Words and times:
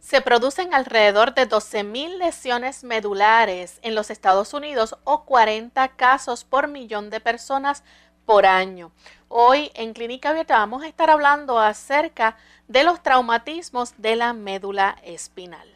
Se 0.00 0.20
producen 0.20 0.74
alrededor 0.74 1.34
de 1.34 1.48
12.000 1.48 2.18
lesiones 2.18 2.84
medulares 2.84 3.78
en 3.82 3.94
los 3.94 4.10
Estados 4.10 4.52
Unidos 4.52 4.96
o 5.04 5.24
40 5.24 5.88
casos 5.96 6.44
por 6.44 6.68
millón 6.68 7.10
de 7.10 7.20
personas 7.20 7.84
por 8.26 8.46
año. 8.46 8.92
Hoy 9.28 9.70
en 9.74 9.94
Clínica 9.94 10.30
Abierta 10.30 10.58
vamos 10.58 10.82
a 10.82 10.88
estar 10.88 11.10
hablando 11.10 11.58
acerca 11.58 12.36
de 12.68 12.84
los 12.84 13.02
traumatismos 13.02 13.94
de 13.98 14.16
la 14.16 14.32
médula 14.32 14.96
espinal. 15.02 15.73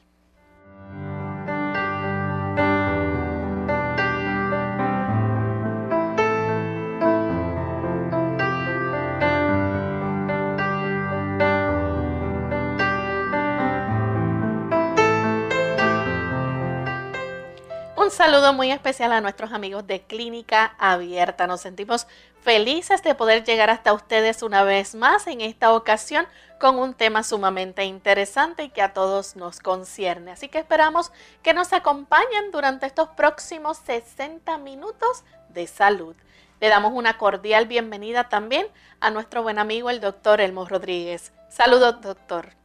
Un 18.09 18.15
saludo 18.15 18.55
muy 18.55 18.73
especial 18.73 19.13
a 19.13 19.21
nuestros 19.21 19.53
amigos 19.53 19.87
de 19.87 20.01
Clínica 20.01 20.75
Abierta. 20.79 21.47
Nos 21.47 21.61
sentimos 21.61 22.07
felices 22.41 23.03
de 23.03 23.15
poder 23.15 23.45
llegar 23.45 23.69
hasta 23.69 23.93
ustedes 23.93 24.43
una 24.43 24.65
vez 24.65 24.95
más 24.95 25.27
en 25.27 25.43
esta 25.43 25.75
ocasión 25.75 26.27
con 26.59 26.79
un 26.79 26.95
tema 26.95 27.23
sumamente 27.23 27.85
interesante 27.85 28.63
y 28.63 28.71
que 28.71 28.81
a 28.81 28.95
todos 28.95 29.37
nos 29.37 29.61
concierne. 29.61 30.31
Así 30.31 30.49
que 30.49 30.59
esperamos 30.59 31.13
que 31.43 31.53
nos 31.53 31.75
acompañen 31.75 32.51
durante 32.51 32.87
estos 32.87 33.11
próximos 33.11 33.77
60 33.85 34.57
minutos 34.57 35.25
de 35.51 35.67
salud. 35.67 36.17
Le 36.61 36.71
damos 36.71 36.95
una 36.95 37.19
cordial 37.19 37.67
bienvenida 37.67 38.31
también 38.31 38.69
a 39.01 39.11
nuestro 39.11 39.43
buen 39.43 39.59
amigo 39.59 39.91
el 39.91 40.01
doctor 40.01 40.41
Elmo 40.41 40.65
Rodríguez. 40.65 41.35
Saludos, 41.51 42.01
doctor 42.01 42.57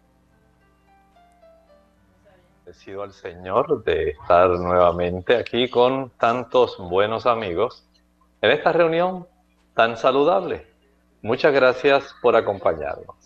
agradecido 2.63 3.03
al 3.03 3.11
Señor 3.11 3.83
de 3.83 4.11
estar 4.11 4.49
nuevamente 4.49 5.35
aquí 5.35 5.69
con 5.69 6.11
tantos 6.11 6.77
buenos 6.77 7.25
amigos 7.25 7.85
en 8.41 8.51
esta 8.51 8.71
reunión 8.71 9.27
tan 9.75 9.97
saludable. 9.97 10.65
Muchas 11.21 11.53
gracias 11.53 12.15
por 12.21 12.37
acompañarnos. 12.37 13.22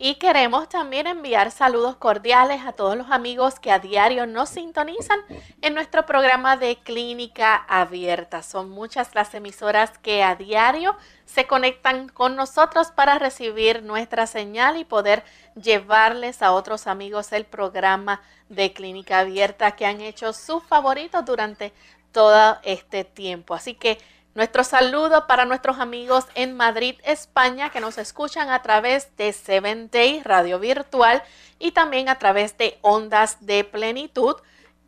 Y 0.00 0.14
queremos 0.14 0.68
también 0.68 1.08
enviar 1.08 1.50
saludos 1.50 1.96
cordiales 1.96 2.62
a 2.64 2.70
todos 2.70 2.96
los 2.96 3.10
amigos 3.10 3.58
que 3.58 3.72
a 3.72 3.80
diario 3.80 4.28
nos 4.28 4.50
sintonizan 4.50 5.18
en 5.60 5.74
nuestro 5.74 6.06
programa 6.06 6.56
de 6.56 6.76
Clínica 6.76 7.56
Abierta. 7.68 8.44
Son 8.44 8.70
muchas 8.70 9.16
las 9.16 9.34
emisoras 9.34 9.98
que 9.98 10.22
a 10.22 10.36
diario 10.36 10.96
se 11.24 11.48
conectan 11.48 12.08
con 12.10 12.36
nosotros 12.36 12.92
para 12.92 13.18
recibir 13.18 13.82
nuestra 13.82 14.28
señal 14.28 14.76
y 14.76 14.84
poder 14.84 15.24
llevarles 15.60 16.42
a 16.42 16.52
otros 16.52 16.86
amigos 16.86 17.32
el 17.32 17.44
programa 17.44 18.22
de 18.48 18.72
Clínica 18.72 19.18
Abierta 19.18 19.72
que 19.72 19.84
han 19.84 20.00
hecho 20.00 20.32
sus 20.32 20.62
favoritos 20.62 21.24
durante 21.24 21.72
todo 22.12 22.58
este 22.62 23.02
tiempo. 23.02 23.52
Así 23.52 23.74
que 23.74 23.98
nuestro 24.34 24.64
saludo 24.64 25.26
para 25.26 25.44
nuestros 25.44 25.78
amigos 25.78 26.26
en 26.34 26.56
Madrid, 26.56 26.96
España, 27.04 27.70
que 27.70 27.80
nos 27.80 27.98
escuchan 27.98 28.50
a 28.50 28.62
través 28.62 29.14
de 29.16 29.32
Seven 29.32 29.90
Day 29.90 30.22
Radio 30.22 30.58
Virtual 30.58 31.22
y 31.58 31.72
también 31.72 32.08
a 32.08 32.18
través 32.18 32.56
de 32.56 32.78
Ondas 32.82 33.44
de 33.44 33.64
Plenitud 33.64 34.36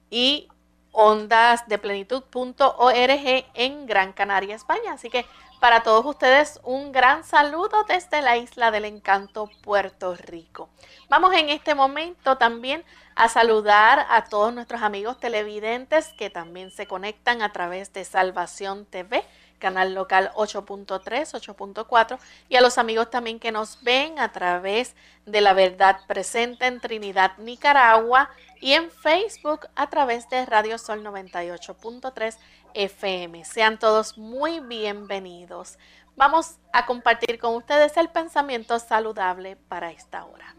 y 0.09 0.49
ondasdeplenitud.org 0.93 3.45
en 3.55 3.87
Gran 3.87 4.13
Canaria, 4.13 4.57
España. 4.57 4.93
Así 4.93 5.11
que 5.11 5.27
para 5.61 5.83
todos 5.83 6.07
ustedes 6.07 6.59
un 6.65 6.91
gran 6.91 7.23
saludo 7.23 7.85
desde 7.85 8.23
la 8.23 8.39
isla 8.39 8.71
del 8.71 8.87
encanto 8.87 9.51
Puerto 9.63 10.17
Rico. 10.17 10.71
Vamos 11.09 11.35
en 11.35 11.51
este 11.51 11.75
momento 11.75 12.39
también 12.39 12.83
a 13.21 13.29
saludar 13.29 14.07
a 14.09 14.25
todos 14.25 14.55
nuestros 14.55 14.81
amigos 14.81 15.21
televidentes 15.21 16.15
que 16.15 16.31
también 16.31 16.71
se 16.71 16.87
conectan 16.87 17.43
a 17.43 17.53
través 17.53 17.93
de 17.93 18.03
Salvación 18.07 18.87
TV 18.87 19.23
canal 19.59 19.93
local 19.93 20.31
8.3, 20.37 21.05
8.4 21.05 22.19
y 22.49 22.57
a 22.57 22.63
los 22.63 22.79
amigos 22.79 23.11
también 23.11 23.39
que 23.39 23.53
nos 23.53 23.83
ven 23.83 24.19
a 24.19 24.33
través 24.33 24.97
de 25.27 25.43
la 25.43 25.53
verdad 25.53 25.99
presente 26.07 26.67
en 26.67 26.81
Trinidad, 26.81 27.37
Nicaragua 27.37 28.31
y 28.59 28.73
en 28.73 28.91
Facebook 28.91 29.69
a 29.77 29.91
través 29.91 30.27
de 30.31 30.47
Radio 30.47 30.79
Sol 30.79 31.05
98.3 31.05 32.39
FM. 32.73 33.45
Sean 33.45 33.79
todos 33.79 34.17
muy 34.17 34.61
bienvenidos. 34.61 35.79
Vamos 36.17 36.57
a 36.73 36.87
compartir 36.87 37.39
con 37.39 37.55
ustedes 37.55 37.99
el 37.99 38.09
pensamiento 38.09 38.79
saludable 38.79 39.57
para 39.57 39.91
esta 39.91 40.25
hora. 40.25 40.57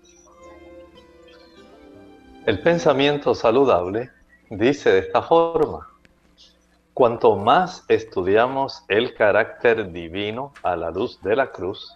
El 2.43 2.59
pensamiento 2.59 3.35
saludable 3.35 4.09
dice 4.49 4.91
de 4.91 4.99
esta 4.99 5.21
forma, 5.21 5.87
Cuanto 6.91 7.35
más 7.35 7.85
estudiamos 7.87 8.83
el 8.87 9.13
carácter 9.13 9.91
divino 9.91 10.51
a 10.63 10.75
la 10.75 10.89
luz 10.89 11.21
de 11.21 11.35
la 11.35 11.51
cruz, 11.51 11.95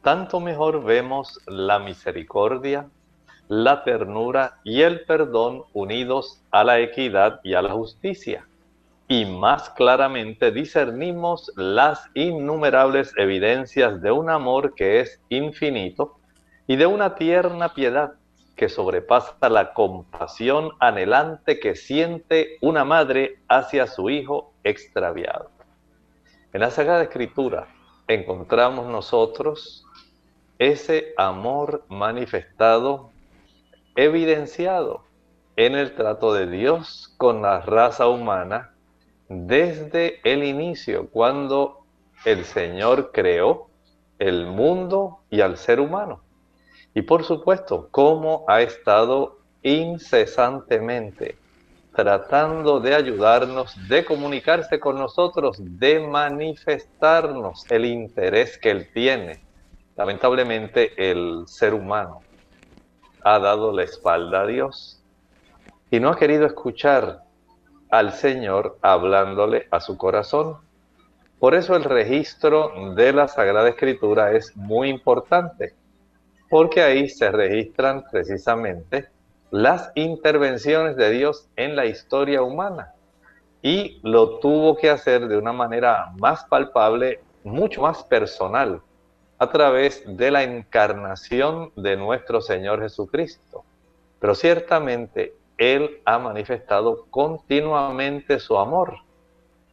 tanto 0.00 0.38
mejor 0.38 0.84
vemos 0.84 1.40
la 1.48 1.80
misericordia, 1.80 2.88
la 3.48 3.82
ternura 3.82 4.60
y 4.62 4.82
el 4.82 5.00
perdón 5.06 5.64
unidos 5.72 6.40
a 6.52 6.62
la 6.62 6.78
equidad 6.78 7.40
y 7.42 7.54
a 7.54 7.62
la 7.62 7.72
justicia. 7.72 8.46
Y 9.08 9.24
más 9.24 9.70
claramente 9.70 10.52
discernimos 10.52 11.50
las 11.56 12.08
innumerables 12.14 13.12
evidencias 13.16 14.00
de 14.00 14.12
un 14.12 14.30
amor 14.30 14.72
que 14.76 15.00
es 15.00 15.20
infinito 15.30 16.20
y 16.68 16.76
de 16.76 16.86
una 16.86 17.16
tierna 17.16 17.74
piedad 17.74 18.12
que 18.60 18.68
sobrepasa 18.68 19.48
la 19.48 19.72
compasión 19.72 20.72
anhelante 20.80 21.58
que 21.58 21.74
siente 21.74 22.58
una 22.60 22.84
madre 22.84 23.38
hacia 23.48 23.86
su 23.86 24.10
hijo 24.10 24.52
extraviado. 24.64 25.50
En 26.52 26.60
la 26.60 26.70
Sagrada 26.70 27.04
Escritura 27.04 27.68
encontramos 28.06 28.86
nosotros 28.86 29.86
ese 30.58 31.14
amor 31.16 31.86
manifestado, 31.88 33.12
evidenciado 33.96 35.04
en 35.56 35.74
el 35.74 35.94
trato 35.94 36.34
de 36.34 36.46
Dios 36.46 37.14
con 37.16 37.40
la 37.40 37.62
raza 37.62 38.08
humana 38.08 38.74
desde 39.30 40.20
el 40.22 40.44
inicio, 40.44 41.08
cuando 41.08 41.86
el 42.26 42.44
Señor 42.44 43.10
creó 43.10 43.70
el 44.18 44.44
mundo 44.44 45.20
y 45.30 45.40
al 45.40 45.56
ser 45.56 45.80
humano. 45.80 46.20
Y 46.94 47.02
por 47.02 47.24
supuesto, 47.24 47.88
cómo 47.90 48.44
ha 48.48 48.62
estado 48.62 49.38
incesantemente 49.62 51.36
tratando 51.94 52.80
de 52.80 52.94
ayudarnos, 52.94 53.76
de 53.88 54.04
comunicarse 54.04 54.78
con 54.78 54.96
nosotros, 54.96 55.58
de 55.60 56.00
manifestarnos 56.00 57.70
el 57.70 57.84
interés 57.84 58.58
que 58.58 58.70
Él 58.70 58.88
tiene. 58.92 59.40
Lamentablemente 59.96 61.10
el 61.10 61.44
ser 61.46 61.74
humano 61.74 62.22
ha 63.22 63.38
dado 63.38 63.72
la 63.72 63.82
espalda 63.82 64.42
a 64.42 64.46
Dios 64.46 65.02
y 65.90 66.00
no 66.00 66.10
ha 66.10 66.16
querido 66.16 66.46
escuchar 66.46 67.24
al 67.90 68.12
Señor 68.12 68.78
hablándole 68.80 69.66
a 69.70 69.80
su 69.80 69.96
corazón. 69.98 70.56
Por 71.38 71.54
eso 71.54 71.74
el 71.74 71.84
registro 71.84 72.94
de 72.94 73.12
la 73.12 73.26
Sagrada 73.26 73.68
Escritura 73.68 74.32
es 74.32 74.56
muy 74.56 74.88
importante, 74.88 75.74
porque 76.50 76.82
ahí 76.82 77.08
se 77.08 77.30
registran 77.30 78.04
precisamente 78.10 79.08
las 79.52 79.92
intervenciones 79.94 80.96
de 80.96 81.10
Dios 81.10 81.48
en 81.54 81.76
la 81.76 81.86
historia 81.86 82.42
humana. 82.42 82.92
Y 83.62 84.00
lo 84.02 84.40
tuvo 84.40 84.76
que 84.76 84.90
hacer 84.90 85.28
de 85.28 85.38
una 85.38 85.52
manera 85.52 86.12
más 86.18 86.44
palpable, 86.44 87.20
mucho 87.44 87.82
más 87.82 88.02
personal, 88.02 88.82
a 89.38 89.48
través 89.48 90.02
de 90.06 90.30
la 90.30 90.42
encarnación 90.42 91.70
de 91.76 91.96
nuestro 91.96 92.40
Señor 92.40 92.80
Jesucristo. 92.82 93.64
Pero 94.18 94.34
ciertamente 94.34 95.34
Él 95.56 96.00
ha 96.04 96.18
manifestado 96.18 97.06
continuamente 97.10 98.40
su 98.40 98.58
amor. 98.58 98.96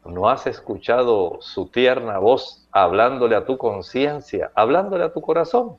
¿No 0.06 0.30
has 0.30 0.46
escuchado 0.46 1.40
su 1.42 1.68
tierna 1.68 2.20
voz 2.20 2.68
hablándole 2.72 3.36
a 3.36 3.46
tu 3.46 3.58
conciencia, 3.58 4.52
hablándole 4.54 5.06
a 5.06 5.12
tu 5.12 5.22
corazón? 5.22 5.78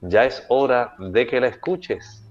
Ya 0.00 0.24
es 0.24 0.44
hora 0.48 0.94
de 0.98 1.26
que 1.26 1.40
la 1.40 1.48
escuches 1.48 2.22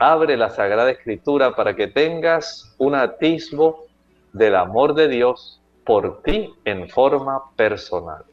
abre 0.00 0.36
la 0.36 0.48
Sagrada 0.48 0.90
Escritura 0.90 1.54
para 1.54 1.76
que 1.76 1.86
tengas 1.86 2.74
un 2.78 2.94
atisbo 2.94 3.86
del 4.32 4.56
amor 4.56 4.94
de 4.94 5.08
Dios 5.08 5.60
por 5.84 6.22
ti 6.22 6.54
en 6.64 6.88
forma 6.88 7.50
personal. 7.54 8.24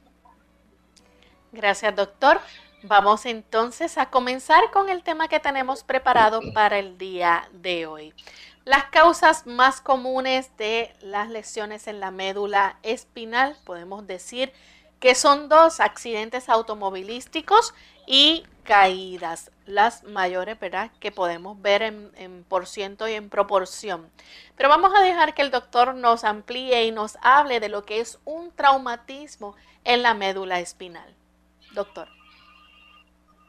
Gracias, 1.52 1.94
doctor. 1.94 2.40
Vamos 2.84 3.26
entonces 3.26 3.98
a 3.98 4.10
comenzar 4.10 4.72
con 4.72 4.88
el 4.88 5.04
tema 5.04 5.28
que 5.28 5.42
tenemos 5.42 5.84
preparado 5.84 6.40
para 6.54 6.80
el 6.80 6.98
día 6.98 7.50
de 7.52 7.86
hoy. 7.86 8.14
Las 8.64 8.86
causas 8.86 9.46
más 9.46 9.82
comunes 9.82 10.56
de 10.58 10.94
las 11.02 11.30
lesiones 11.30 11.88
en 11.88 12.00
la 12.00 12.12
médula 12.12 12.78
espinal, 12.82 13.58
podemos 13.66 14.08
decir 14.08 14.54
que 15.00 15.16
son 15.16 15.50
dos 15.50 15.80
accidentes 15.80 16.50
automovilísticos 16.50 17.74
y 18.08 18.44
caídas, 18.64 19.52
las 19.66 20.04
mayores, 20.04 20.60
¿verdad? 20.60 20.92
Que 21.00 21.12
podemos 21.12 21.62
ver 21.62 21.84
en, 21.84 22.44
por 22.50 22.66
ciento 22.66 23.08
y 23.08 23.14
en 23.14 23.30
proporción. 23.30 24.10
Pero 24.56 24.70
vamos 24.70 24.92
a 24.96 25.04
dejar 25.04 25.34
que 25.34 25.42
el 25.42 25.52
doctor 25.52 25.94
nos 25.94 26.24
amplíe 26.24 26.86
y 26.86 26.92
nos 26.92 27.18
hable 27.22 27.60
de 27.60 27.70
lo 27.70 27.84
que 27.84 28.00
es 28.00 28.20
un 28.26 28.52
traumatismo 28.52 29.56
en 29.84 30.02
la 30.02 30.14
médula 30.14 30.60
espinal. 30.60 31.14
Doctor. 31.74 32.08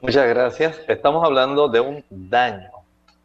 Muchas 0.01 0.29
gracias. 0.29 0.81
Estamos 0.87 1.25
hablando 1.25 1.69
de 1.69 1.81
un 1.81 2.05
daño. 2.11 2.71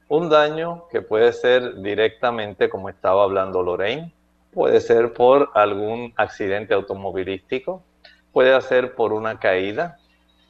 Un 0.08 0.30
daño 0.30 0.88
que 0.92 1.02
puede 1.02 1.34
ser 1.34 1.82
directamente, 1.82 2.70
como 2.70 2.90
estaba 2.90 3.24
hablando 3.24 3.62
Lorraine, 3.62 4.12
puede 4.52 4.80
ser 4.82 5.14
por 5.14 5.52
algún 5.56 6.14
accidente 6.16 6.74
automovilístico, 6.74 7.84
puede 8.32 8.60
ser 8.62 8.96
por 8.96 9.14
una 9.14 9.40
caída, 9.40 9.98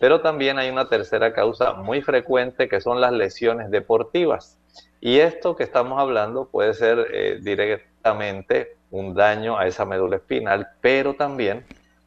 pero 0.04 0.20
también 0.20 0.60
hay 0.60 0.70
una 0.70 0.90
tercera 0.90 1.32
causa 1.32 1.76
muy 1.76 2.02
frecuente 2.02 2.68
que 2.68 2.82
son 2.82 3.00
las 3.00 3.14
lesiones 3.14 3.72
deportivas. 3.72 4.60
Y 5.00 5.20
esto 5.20 5.56
que 5.56 5.64
estamos 5.64 5.98
hablando 5.98 6.50
puede 6.50 6.74
ser 6.74 7.08
eh, 7.14 7.40
directamente 7.42 8.76
un 8.92 9.14
daño 9.16 9.58
a 9.58 9.66
esa 9.66 9.86
médula 9.86 10.18
espinal, 10.18 10.68
pero 10.82 11.14
también 11.14 11.66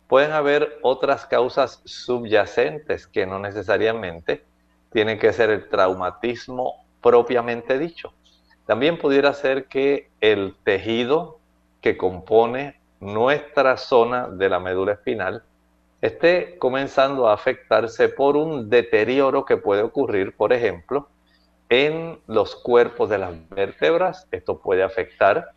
pueden 0.09 0.33
haber 0.33 0.79
otras 0.83 1.25
causas 1.25 1.81
subyacentes 1.87 3.07
que 3.07 3.25
no 3.25 3.39
necesariamente 3.39 4.45
tienen 4.93 5.19
que 5.19 5.33
ser 5.33 5.49
el 5.49 5.67
traumatismo 5.67 6.85
propiamente 7.01 7.79
dicho. 7.79 8.13
También 8.67 8.99
pudiera 8.99 9.33
ser 9.33 9.69
que 9.69 10.11
el 10.21 10.55
tejido 10.65 11.39
que 11.81 11.97
compone 11.97 12.79
nuestra 13.01 13.79
zona 13.79 14.29
de 14.29 14.51
la 14.51 14.61
médula 14.61 14.93
espinal 14.93 15.45
esté 16.01 16.59
comenzando 16.59 17.29
a 17.29 17.35
afectarse 17.35 18.09
por 18.09 18.37
un 18.37 18.69
deterioro 18.69 19.45
que 19.45 19.57
puede 19.57 19.83
ocurrir, 19.83 20.37
por 20.37 20.53
ejemplo, 20.53 21.09
en 21.69 22.19
los 22.27 22.55
cuerpos 22.55 23.11
de 23.11 23.19
las 23.19 23.49
vértebras. 23.49 24.27
Esto 24.31 24.61
puede 24.61 24.83
afectar. 24.83 25.51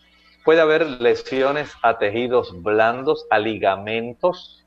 Puede 0.45 0.61
haber 0.61 0.85
lesiones 0.85 1.71
a 1.83 1.97
tejidos 1.97 2.61
blandos, 2.63 3.27
a 3.29 3.39
ligamentos. 3.39 4.65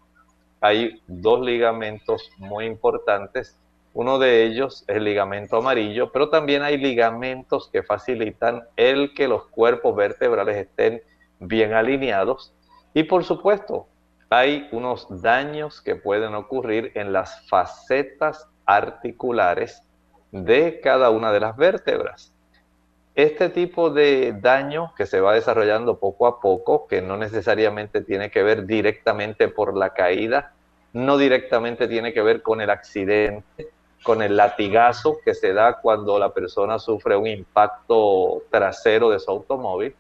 Hay 0.61 1.03
dos 1.07 1.41
ligamentos 1.41 2.31
muy 2.39 2.67
importantes. 2.67 3.59
Uno 3.95 4.19
de 4.19 4.45
ellos 4.45 4.85
es 4.87 4.97
el 4.97 5.05
ligamento 5.05 5.57
amarillo, 5.57 6.13
pero 6.13 6.31
también 6.31 6.63
hay 6.63 6.79
ligamentos 6.79 7.69
que 7.71 7.83
facilitan 7.83 8.63
el 8.77 9.13
que 9.13 9.29
los 9.29 9.47
cuerpos 9.49 9.95
vertebrales 9.97 10.57
estén 10.57 11.03
bien 11.41 11.75
alineados. 11.75 12.55
Y 12.95 13.03
por 13.05 13.25
supuesto, 13.25 13.89
hay 14.33 14.69
unos 14.73 15.07
daños 15.23 15.81
que 15.81 15.97
pueden 15.97 16.35
ocurrir 16.35 16.93
en 16.95 17.13
las 17.13 17.47
facetas 17.49 18.49
articulares 18.65 19.83
de 20.31 20.81
cada 20.81 21.11
una 21.11 21.33
de 21.33 21.41
las 21.41 21.57
vértebras. 21.57 22.33
Este 23.15 23.51
tipo 23.51 23.91
de 23.91 24.35
daño 24.41 24.95
que 24.97 25.05
se 25.05 25.21
va 25.21 25.35
desarrollando 25.35 25.99
poco 25.99 26.27
a 26.27 26.41
poco, 26.41 26.87
que 26.87 27.03
no 27.03 27.19
necesariamente 27.19 28.01
tiene 28.01 28.31
que 28.31 28.43
ver 28.43 28.65
directamente 28.65 29.49
por 29.49 29.77
la 29.77 29.91
caída, 29.91 30.53
no 30.95 31.19
directamente 31.19 31.89
tiene 31.89 32.15
que 32.15 32.23
ver 32.23 32.41
con 32.41 32.63
el 32.63 32.71
accidente, 32.71 33.69
con 34.03 34.23
el 34.23 34.37
latigazo 34.37 35.19
que 35.25 35.35
se 35.35 35.53
da 35.53 35.81
cuando 35.81 36.19
la 36.19 36.33
persona 36.33 36.79
sufre 36.79 37.17
un 37.17 37.27
impacto 37.27 38.45
trasero 38.51 39.11
de 39.11 39.19
su 39.19 39.31
automóvil, 39.31 39.95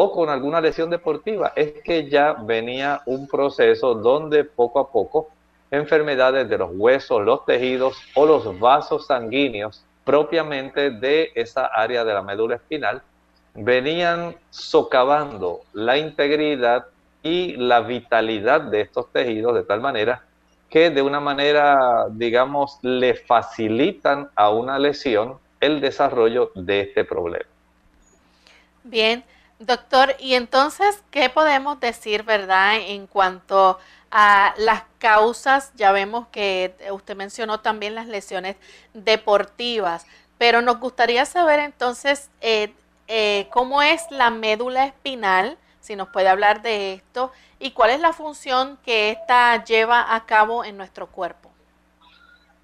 o 0.00 0.12
con 0.12 0.28
alguna 0.28 0.60
lesión 0.60 0.90
deportiva. 0.90 1.52
Es 1.56 1.72
que 1.82 2.08
ya 2.08 2.32
venía 2.34 3.02
un 3.04 3.26
proceso 3.26 3.96
donde 3.96 4.44
poco 4.44 4.78
a 4.78 4.92
poco 4.92 5.28
enfermedades 5.72 6.48
de 6.48 6.56
los 6.56 6.70
huesos, 6.72 7.24
los 7.24 7.44
tejidos 7.44 7.96
o 8.14 8.24
los 8.24 8.60
vasos 8.60 9.08
sanguíneos 9.08 9.82
propiamente 10.04 10.90
de 10.90 11.32
esa 11.34 11.66
área 11.66 12.04
de 12.04 12.14
la 12.14 12.22
médula 12.22 12.54
espinal 12.54 13.02
venían 13.54 14.36
socavando 14.50 15.62
la 15.72 15.98
integridad 15.98 16.86
y 17.24 17.56
la 17.56 17.80
vitalidad 17.80 18.60
de 18.60 18.82
estos 18.82 19.10
tejidos 19.10 19.52
de 19.56 19.64
tal 19.64 19.80
manera 19.80 20.22
que 20.70 20.90
de 20.90 21.02
una 21.02 21.18
manera, 21.18 22.06
digamos, 22.10 22.78
le 22.82 23.14
facilitan 23.14 24.30
a 24.36 24.50
una 24.50 24.78
lesión 24.78 25.38
el 25.60 25.80
desarrollo 25.80 26.52
de 26.54 26.82
este 26.82 27.04
problema. 27.04 27.46
Bien, 28.84 29.24
Doctor, 29.60 30.14
y 30.20 30.34
entonces, 30.34 31.02
¿qué 31.10 31.28
podemos 31.30 31.80
decir, 31.80 32.22
verdad, 32.22 32.76
en 32.76 33.08
cuanto 33.08 33.78
a 34.10 34.54
las 34.56 34.84
causas? 34.98 35.72
Ya 35.74 35.90
vemos 35.90 36.28
que 36.28 36.72
usted 36.92 37.16
mencionó 37.16 37.58
también 37.58 37.96
las 37.96 38.06
lesiones 38.06 38.54
deportivas, 38.94 40.06
pero 40.38 40.62
nos 40.62 40.78
gustaría 40.78 41.26
saber 41.26 41.58
entonces 41.58 42.30
eh, 42.40 42.72
eh, 43.08 43.48
cómo 43.50 43.82
es 43.82 44.02
la 44.10 44.30
médula 44.30 44.86
espinal, 44.86 45.58
si 45.80 45.96
nos 45.96 46.08
puede 46.10 46.28
hablar 46.28 46.62
de 46.62 46.92
esto, 46.94 47.32
y 47.58 47.72
cuál 47.72 47.90
es 47.90 47.98
la 47.98 48.12
función 48.12 48.78
que 48.84 49.10
ésta 49.10 49.64
lleva 49.64 50.14
a 50.14 50.24
cabo 50.24 50.64
en 50.64 50.76
nuestro 50.76 51.08
cuerpo. 51.08 51.47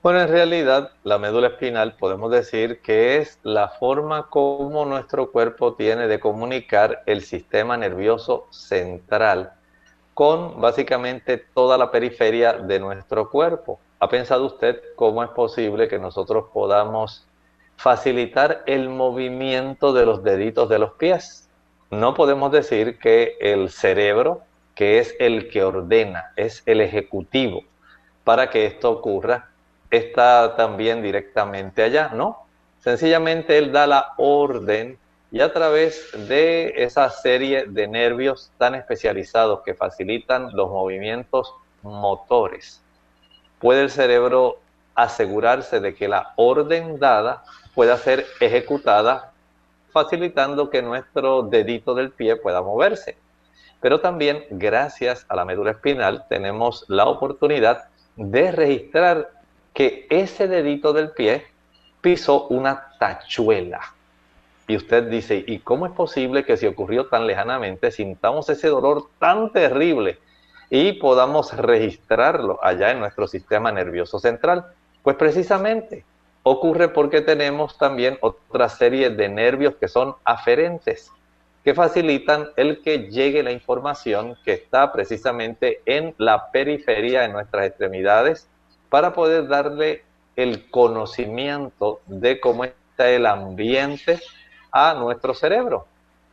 Bueno, 0.05 0.21
en 0.21 0.29
realidad 0.29 0.91
la 1.03 1.17
médula 1.17 1.47
espinal 1.47 1.97
podemos 1.97 2.31
decir 2.31 2.83
que 2.83 3.17
es 3.17 3.39
la 3.43 3.69
forma 3.71 4.29
como 4.29 4.85
nuestro 4.85 5.33
cuerpo 5.33 5.77
tiene 5.77 6.09
de 6.09 6.21
comunicar 6.21 7.03
el 7.07 7.23
sistema 7.23 7.79
nervioso 7.79 8.47
central 8.51 9.55
con 10.13 10.61
básicamente 10.61 11.39
toda 11.39 11.79
la 11.79 11.91
periferia 11.91 12.53
de 12.53 12.81
nuestro 12.81 13.31
cuerpo. 13.31 13.81
¿Ha 13.99 14.11
pensado 14.11 14.45
usted 14.45 14.79
cómo 14.95 15.25
es 15.25 15.31
posible 15.31 15.89
que 15.89 15.99
nosotros 15.99 16.49
podamos 16.53 17.27
facilitar 17.79 18.63
el 18.67 18.91
movimiento 18.91 19.95
de 19.95 20.05
los 20.05 20.23
deditos 20.23 20.69
de 20.69 20.81
los 20.81 20.93
pies? 20.93 21.49
No 21.91 22.13
podemos 22.13 22.53
decir 22.53 22.99
que 22.99 23.39
el 23.41 23.71
cerebro, 23.71 24.43
que 24.75 24.99
es 24.99 25.17
el 25.19 25.49
que 25.49 25.65
ordena, 25.65 26.35
es 26.37 26.63
el 26.67 26.83
ejecutivo 26.83 27.63
para 28.23 28.51
que 28.51 28.67
esto 28.67 28.91
ocurra, 28.91 29.49
está 29.97 30.57
también 30.57 31.03
directamente 31.03 31.83
allá, 31.83 32.11
¿no? 32.15 32.47
Sencillamente 32.81 33.59
él 33.59 33.73
da 33.73 33.87
la 33.87 34.13
orden 34.17 34.99
y 35.31 35.41
a 35.41 35.53
través 35.53 36.11
de 36.29 36.75
esa 36.77 37.09
serie 37.11 37.65
de 37.67 37.89
nervios 37.89 38.53
tan 38.59 38.75
especializados 38.75 39.63
que 39.65 39.75
facilitan 39.75 40.55
los 40.55 40.69
movimientos 40.71 41.55
motores, 41.83 42.81
puede 43.59 43.83
el 43.83 43.91
cerebro 43.91 44.59
asegurarse 44.95 45.81
de 45.81 45.95
que 45.95 46.09
la 46.09 46.35
orden 46.37 46.99
dada 46.99 47.43
pueda 47.75 47.97
ser 47.97 48.27
ejecutada 48.41 49.33
facilitando 49.91 50.71
que 50.71 50.83
nuestro 50.83 51.43
dedito 51.43 51.95
del 51.95 52.11
pie 52.11 52.37
pueda 52.37 52.63
moverse. 52.63 53.17
Pero 53.81 54.01
también 54.01 54.45
gracias 54.51 55.27
a 55.29 55.37
la 55.37 55.45
médula 55.45 55.73
espinal 55.73 56.27
tenemos 56.29 56.85
la 56.89 57.07
oportunidad 57.07 57.85
de 58.17 58.51
registrar 58.53 59.31
que 59.75 60.07
ese 60.09 60.47
dedito 60.49 60.93
del 60.93 61.11
pie 61.11 61.45
pisó 62.01 62.47
una 62.47 62.93
tachuela. 62.99 63.81
Y 64.67 64.77
usted 64.77 65.11
dice, 65.11 65.45
¿y 65.47 65.59
cómo 65.59 65.85
es 65.85 65.93
posible 65.93 66.45
que 66.45 66.57
si 66.57 66.67
ocurrió 66.67 67.07
tan 67.09 67.27
lejanamente 67.27 67.91
sintamos 67.91 68.49
ese 68.49 68.69
dolor 68.69 69.09
tan 69.19 69.53
terrible 69.53 70.19
y 70.71 70.93
podamos 70.93 71.55
registrarlo 71.55 72.59
allá 72.63 72.93
en 72.93 73.01
nuestro 73.01 73.27
sistema 73.27 73.73
nervioso 73.73 74.19
central? 74.19 74.65
Pues 75.03 75.17
precisamente 75.17 76.05
ocurre 76.45 76.89
porque 76.89 77.21
tenemos 77.21 77.77
también 77.77 78.17
otra 78.21 78.69
serie 78.69 79.11
de 79.11 79.29
nervios 79.29 79.75
que 79.75 79.89
son 79.89 80.15
aferentes, 80.25 81.11
que 81.63 81.75
facilitan 81.75 82.51
el 82.57 82.81
que 82.81 83.11
llegue 83.11 83.43
la 83.43 83.53
información 83.53 84.37
que 84.45 84.53
está 84.53 84.93
precisamente 84.93 85.83
en 85.85 86.15
la 86.17 86.51
periferia 86.53 87.23
de 87.23 87.29
nuestras 87.29 87.67
extremidades 87.67 88.49
para 88.89 89.13
poder 89.13 89.49
darle 89.49 90.05
el 90.37 90.71
conocimiento 90.71 92.01
de 92.07 92.41
cómo 92.41 92.65
está 92.65 93.09
el 93.11 93.27
ambiente 93.27 94.21
a 94.71 94.95
nuestro 94.95 95.35
cerebro. 95.35 95.87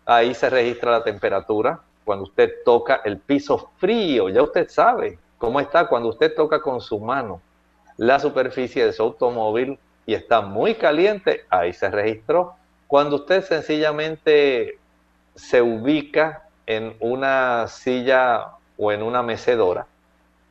Ahí 0.05 0.33
se 0.33 0.49
registra 0.49 0.91
la 0.91 1.03
temperatura. 1.03 1.79
Cuando 2.03 2.23
usted 2.23 2.51
toca 2.65 3.01
el 3.05 3.17
piso 3.17 3.71
frío, 3.77 4.29
ya 4.29 4.41
usted 4.41 4.67
sabe 4.69 5.19
cómo 5.37 5.59
está 5.59 5.87
cuando 5.87 6.09
usted 6.09 6.33
toca 6.35 6.61
con 6.61 6.81
su 6.81 6.99
mano 6.99 7.41
la 7.97 8.19
superficie 8.19 8.85
de 8.85 8.93
su 8.93 9.03
automóvil 9.03 9.77
y 10.05 10.15
está 10.15 10.41
muy 10.41 10.75
caliente, 10.75 11.45
ahí 11.49 11.73
se 11.73 11.89
registró. 11.89 12.55
Cuando 12.87 13.17
usted 13.17 13.43
sencillamente 13.43 14.79
se 15.35 15.61
ubica 15.61 16.43
en 16.65 16.95
una 16.99 17.67
silla 17.67 18.47
o 18.77 18.91
en 18.91 19.03
una 19.03 19.21
mecedora, 19.21 19.85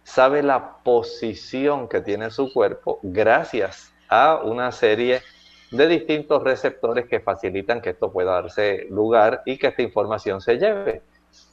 sabe 0.04 0.42
la 0.42 0.78
posición 0.82 1.88
que 1.88 2.00
tiene 2.00 2.30
su 2.30 2.52
cuerpo 2.52 2.98
gracias 3.02 3.92
a 4.08 4.40
una 4.42 4.72
serie 4.72 5.22
de 5.70 5.86
distintos 5.86 6.42
receptores 6.42 7.06
que 7.06 7.20
facilitan 7.20 7.80
que 7.80 7.90
esto 7.90 8.10
pueda 8.10 8.32
darse 8.32 8.86
lugar 8.90 9.42
y 9.44 9.56
que 9.56 9.68
esta 9.68 9.82
información 9.82 10.40
se 10.40 10.58
lleve. 10.58 11.02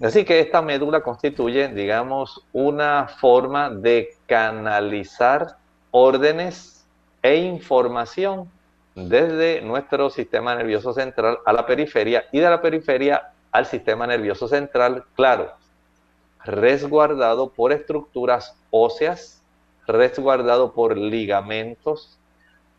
Así 0.02 0.26
que 0.26 0.40
esta 0.40 0.62
médula 0.62 1.02
constituye, 1.02 1.68
digamos, 1.68 2.44
una 2.52 3.08
forma 3.08 3.70
de 3.70 4.16
canalizar 4.26 5.58
órdenes 5.92 6.86
e 7.22 7.36
información 7.36 8.50
desde 8.96 9.62
nuestro 9.62 10.10
sistema 10.10 10.56
nervioso 10.56 10.94
central 10.94 11.38
a 11.46 11.54
la 11.54 11.66
periferia 11.68 12.26
y 12.32 12.40
de 12.40 12.50
la 12.50 12.62
periferia 12.62 13.32
al 13.52 13.68
sistema 13.68 14.08
nervioso 14.08 14.48
central, 14.48 15.04
claro, 15.16 15.52
resguardado 16.48 17.50
por 17.50 17.72
estructuras 17.72 18.56
óseas, 18.72 19.44
resguardado 19.86 20.74
por 20.74 20.98
ligamentos, 20.98 22.18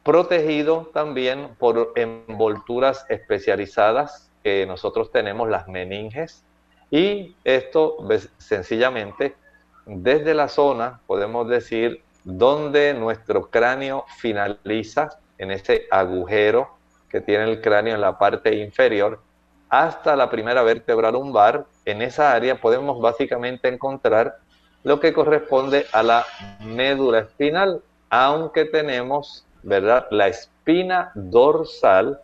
protegido 0.02 0.90
también 0.92 1.50
por 1.58 1.92
envolturas 1.94 3.04
especializadas 3.08 4.30
que 4.42 4.66
nosotros 4.66 5.12
tenemos, 5.12 5.48
las 5.48 5.68
meninges, 5.68 6.44
y 6.90 7.36
esto 7.44 7.98
sencillamente 8.38 9.36
desde 9.84 10.34
la 10.34 10.48
zona, 10.48 11.00
podemos 11.06 11.48
decir, 11.48 12.02
donde 12.24 12.94
nuestro 12.94 13.50
cráneo 13.50 14.04
finaliza 14.18 15.18
en 15.38 15.50
ese 15.50 15.86
agujero 15.90 16.70
que 17.08 17.20
tiene 17.20 17.44
el 17.44 17.60
cráneo 17.60 17.94
en 17.94 18.00
la 18.00 18.18
parte 18.18 18.54
inferior, 18.56 19.20
hasta 19.68 20.16
la 20.16 20.30
primera 20.30 20.62
vértebra 20.62 21.10
lumbar, 21.10 21.66
en 21.90 22.02
esa 22.02 22.32
área 22.32 22.60
podemos 22.60 23.00
básicamente 23.00 23.68
encontrar 23.68 24.38
lo 24.84 25.00
que 25.00 25.12
corresponde 25.12 25.86
a 25.92 26.02
la 26.02 26.26
médula 26.60 27.20
espinal, 27.20 27.82
aunque 28.10 28.64
tenemos, 28.64 29.44
¿verdad?, 29.62 30.06
la 30.10 30.28
espina 30.28 31.10
dorsal 31.14 32.20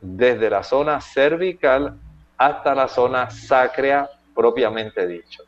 desde 0.00 0.50
la 0.50 0.62
zona 0.62 1.00
cervical 1.00 1.94
hasta 2.36 2.74
la 2.74 2.88
zona 2.88 3.30
sacra 3.30 4.10
propiamente 4.34 5.06
dicho. 5.06 5.42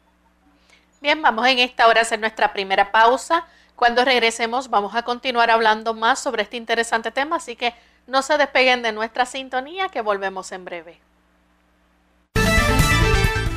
Bien, 1.00 1.20
vamos 1.20 1.46
en 1.46 1.58
esta 1.58 1.88
hora 1.88 2.00
a 2.00 2.02
hacer 2.02 2.20
nuestra 2.20 2.52
primera 2.52 2.90
pausa. 2.90 3.46
Cuando 3.74 4.04
regresemos 4.04 4.70
vamos 4.70 4.94
a 4.94 5.02
continuar 5.02 5.50
hablando 5.50 5.92
más 5.92 6.18
sobre 6.18 6.42
este 6.42 6.56
interesante 6.56 7.10
tema, 7.10 7.36
así 7.36 7.56
que 7.56 7.74
no 8.06 8.22
se 8.22 8.38
despeguen 8.38 8.82
de 8.82 8.92
nuestra 8.92 9.26
sintonía 9.26 9.88
que 9.88 10.00
volvemos 10.00 10.52
en 10.52 10.64
breve. 10.64 11.05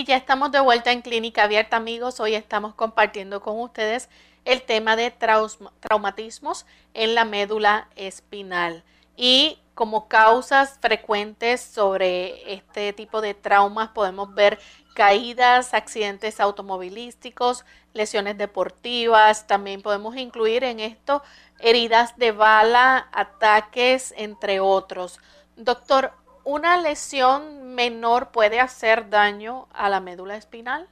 Y 0.00 0.04
ya 0.04 0.16
estamos 0.16 0.50
de 0.50 0.60
vuelta 0.60 0.92
en 0.92 1.02
Clínica 1.02 1.42
Abierta, 1.42 1.76
amigos. 1.76 2.20
Hoy 2.20 2.34
estamos 2.34 2.74
compartiendo 2.74 3.42
con 3.42 3.60
ustedes 3.60 4.08
el 4.46 4.62
tema 4.62 4.96
de 4.96 5.10
traumatismos 5.10 6.64
en 6.94 7.14
la 7.14 7.26
médula 7.26 7.86
espinal. 7.96 8.82
Y 9.14 9.58
como 9.74 10.08
causas 10.08 10.78
frecuentes 10.80 11.60
sobre 11.60 12.54
este 12.54 12.94
tipo 12.94 13.20
de 13.20 13.34
traumas 13.34 13.90
podemos 13.90 14.34
ver 14.34 14.58
caídas, 14.94 15.74
accidentes 15.74 16.40
automovilísticos, 16.40 17.66
lesiones 17.92 18.38
deportivas, 18.38 19.46
también 19.46 19.82
podemos 19.82 20.16
incluir 20.16 20.64
en 20.64 20.80
esto 20.80 21.22
heridas 21.58 22.16
de 22.16 22.32
bala, 22.32 23.10
ataques, 23.12 24.14
entre 24.16 24.60
otros. 24.60 25.20
Doctor, 25.56 26.14
¿una 26.50 26.82
lesión 26.82 27.74
menor 27.76 28.32
puede 28.32 28.58
hacer 28.58 29.08
daño 29.08 29.68
a 29.72 29.88
la 29.88 30.00
médula 30.00 30.34
espinal? 30.34 30.88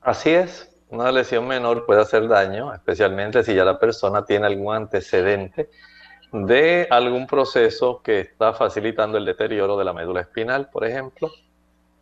Así 0.00 0.30
es, 0.30 0.68
una 0.88 1.12
lesión 1.12 1.46
menor 1.46 1.86
puede 1.86 2.02
hacer 2.02 2.26
daño, 2.26 2.74
especialmente 2.74 3.44
si 3.44 3.54
ya 3.54 3.64
la 3.64 3.78
persona 3.78 4.24
tiene 4.24 4.46
algún 4.46 4.74
antecedente 4.74 5.70
de 6.32 6.88
algún 6.90 7.28
proceso 7.28 8.02
que 8.02 8.18
está 8.18 8.52
facilitando 8.52 9.16
el 9.16 9.24
deterioro 9.24 9.76
de 9.76 9.84
la 9.84 9.92
médula 9.92 10.22
espinal, 10.22 10.68
por 10.70 10.84
ejemplo. 10.84 11.30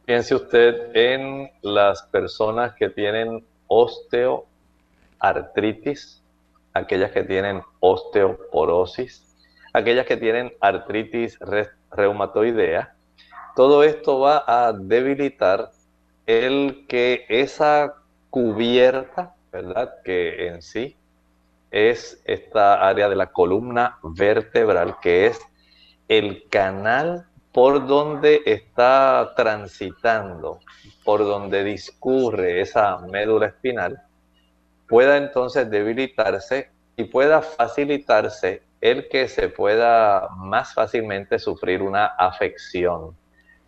Piense 0.07 0.35
usted 0.35 0.97
en 0.97 1.51
las 1.61 2.05
personas 2.05 2.73
que 2.73 2.89
tienen 2.89 3.45
osteoartritis, 3.67 6.23
aquellas 6.73 7.11
que 7.11 7.25
tienen 7.25 7.61
osteoporosis, 7.81 9.28
aquellas 9.73 10.07
que 10.07 10.17
tienen 10.17 10.53
artritis 10.61 11.39
reumatoidea. 11.91 12.95
Todo 13.55 13.83
esto 13.83 14.21
va 14.21 14.45
a 14.47 14.73
debilitar 14.73 15.71
el 16.27 16.87
que 16.89 17.25
esa 17.29 17.95
cubierta, 18.31 19.35
¿verdad? 19.51 19.95
Que 20.05 20.49
en 20.49 20.63
sí 20.63 20.97
es 21.71 22.21
esta 22.25 22.87
área 22.87 23.09
de 23.09 23.17
la 23.17 23.27
columna 23.33 23.99
vertebral, 24.03 24.97
que 25.01 25.27
es 25.27 25.41
el 26.09 26.49
canal 26.49 27.27
por 27.53 27.87
donde 27.87 28.43
está 28.47 29.33
transitando, 29.37 30.61
por 31.05 31.21
donde 31.21 31.65
discurre 31.65 32.61
esa 32.61 32.99
médula 32.99 33.47
espinal, 33.47 34.03
pueda 34.89 35.17
entonces 35.17 35.69
debilitarse 35.71 36.71
y 36.97 37.05
pueda 37.05 37.43
facilitarse 37.43 38.63
el 38.81 39.09
que 39.09 39.29
se 39.29 39.49
pueda 39.49 40.29
más 40.37 40.75
fácilmente 40.75 41.39
sufrir 41.39 41.83
una 41.83 42.07
afección. 42.07 43.17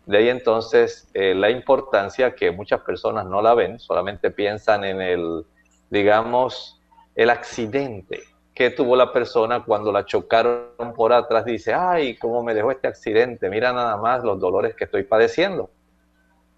De 0.05 0.17
ahí 0.17 0.29
entonces 0.29 1.09
eh, 1.13 1.35
la 1.35 1.49
importancia 1.49 2.33
que 2.33 2.51
muchas 2.51 2.81
personas 2.81 3.25
no 3.25 3.41
la 3.41 3.53
ven, 3.53 3.79
solamente 3.79 4.31
piensan 4.31 4.83
en 4.83 5.01
el, 5.01 5.45
digamos, 5.89 6.81
el 7.15 7.29
accidente 7.29 8.23
que 8.53 8.69
tuvo 8.69 8.95
la 8.95 9.13
persona 9.13 9.63
cuando 9.63 9.91
la 9.91 10.05
chocaron 10.05 10.93
por 10.95 11.13
atrás, 11.13 11.45
dice, 11.45 11.73
ay, 11.73 12.17
¿cómo 12.17 12.43
me 12.43 12.53
dejó 12.53 12.71
este 12.71 12.87
accidente? 12.87 13.49
Mira 13.49 13.71
nada 13.71 13.97
más 13.97 14.23
los 14.23 14.39
dolores 14.39 14.75
que 14.75 14.83
estoy 14.85 15.03
padeciendo. 15.03 15.69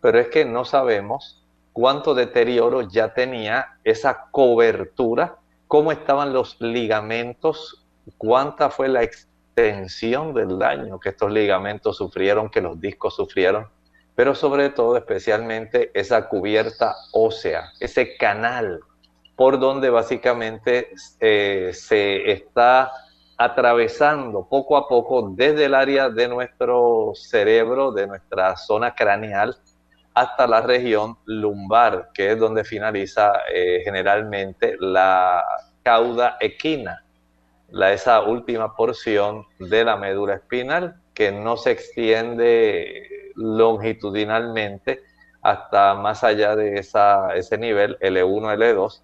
Pero 0.02 0.20
es 0.20 0.28
que 0.28 0.44
no 0.44 0.66
sabemos 0.66 1.44
cuánto 1.72 2.14
deterioro 2.14 2.82
ya 2.82 3.14
tenía 3.14 3.78
esa 3.84 4.28
cobertura, 4.32 5.38
cómo 5.68 5.92
estaban 5.92 6.34
los 6.34 6.60
ligamentos, 6.60 7.83
cuánta 8.18 8.70
fue 8.70 8.88
la 8.88 9.04
extensión 9.04 10.34
del 10.34 10.58
daño 10.58 11.00
que 11.00 11.10
estos 11.10 11.32
ligamentos 11.32 11.98
sufrieron, 11.98 12.50
que 12.50 12.62
los 12.62 12.80
discos 12.80 13.16
sufrieron, 13.16 13.68
pero 14.16 14.36
sobre 14.36 14.70
todo 14.70 14.98
especialmente 14.98 15.92
esa 15.94 16.28
cubierta 16.28 16.96
ósea, 17.12 17.72
ese 17.80 18.18
canal 18.18 18.80
por 19.36 19.60
donde 19.60 19.90
básicamente 19.90 20.92
eh, 21.20 21.72
se 21.74 22.32
está 22.32 22.92
atravesando 23.38 24.48
poco 24.48 24.78
a 24.78 24.88
poco 24.88 25.30
desde 25.36 25.66
el 25.66 25.74
área 25.74 26.10
de 26.10 26.28
nuestro 26.28 27.14
cerebro, 27.16 27.92
de 27.92 28.08
nuestra 28.08 28.56
zona 28.58 28.94
craneal, 28.94 29.58
hasta 30.14 30.46
la 30.46 30.62
región 30.62 31.18
lumbar, 31.26 32.12
que 32.14 32.32
es 32.32 32.40
donde 32.40 32.64
finaliza 32.64 33.34
eh, 33.52 33.82
generalmente 33.84 34.76
la 34.80 35.44
cauda 35.82 36.38
equina, 36.40 37.04
la, 37.74 37.92
esa 37.92 38.22
última 38.22 38.76
porción 38.76 39.48
de 39.58 39.84
la 39.84 39.98
médula 39.98 40.36
espinal 40.36 41.02
que 41.16 41.32
no 41.32 41.58
se 41.58 41.72
extiende 41.72 43.32
longitudinalmente 43.36 45.02
hasta 45.42 45.96
más 45.96 46.24
allá 46.24 46.56
de 46.56 46.76
esa, 46.76 47.36
ese 47.36 47.58
nivel 47.58 47.98
L1, 48.00 48.58
L2, 48.58 49.02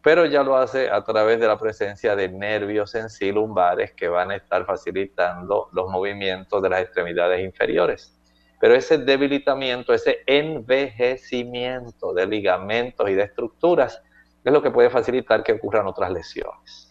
pero 0.00 0.26
ya 0.26 0.44
lo 0.44 0.56
hace 0.56 0.90
a 0.90 1.02
través 1.02 1.40
de 1.40 1.48
la 1.48 1.58
presencia 1.58 2.14
de 2.14 2.28
nervios 2.28 2.94
en 2.94 3.10
sí 3.10 3.32
lumbares 3.32 3.92
que 3.94 4.06
van 4.06 4.30
a 4.30 4.36
estar 4.36 4.64
facilitando 4.64 5.68
los 5.72 5.90
movimientos 5.90 6.62
de 6.62 6.70
las 6.70 6.82
extremidades 6.82 7.44
inferiores. 7.44 8.16
Pero 8.60 8.76
ese 8.76 8.98
debilitamiento, 8.98 9.92
ese 9.92 10.20
envejecimiento 10.26 12.14
de 12.14 12.26
ligamentos 12.28 13.10
y 13.10 13.14
de 13.14 13.24
estructuras 13.24 14.00
es 14.44 14.52
lo 14.52 14.62
que 14.62 14.70
puede 14.70 14.88
facilitar 14.88 15.42
que 15.42 15.54
ocurran 15.54 15.88
otras 15.88 16.12
lesiones. 16.12 16.83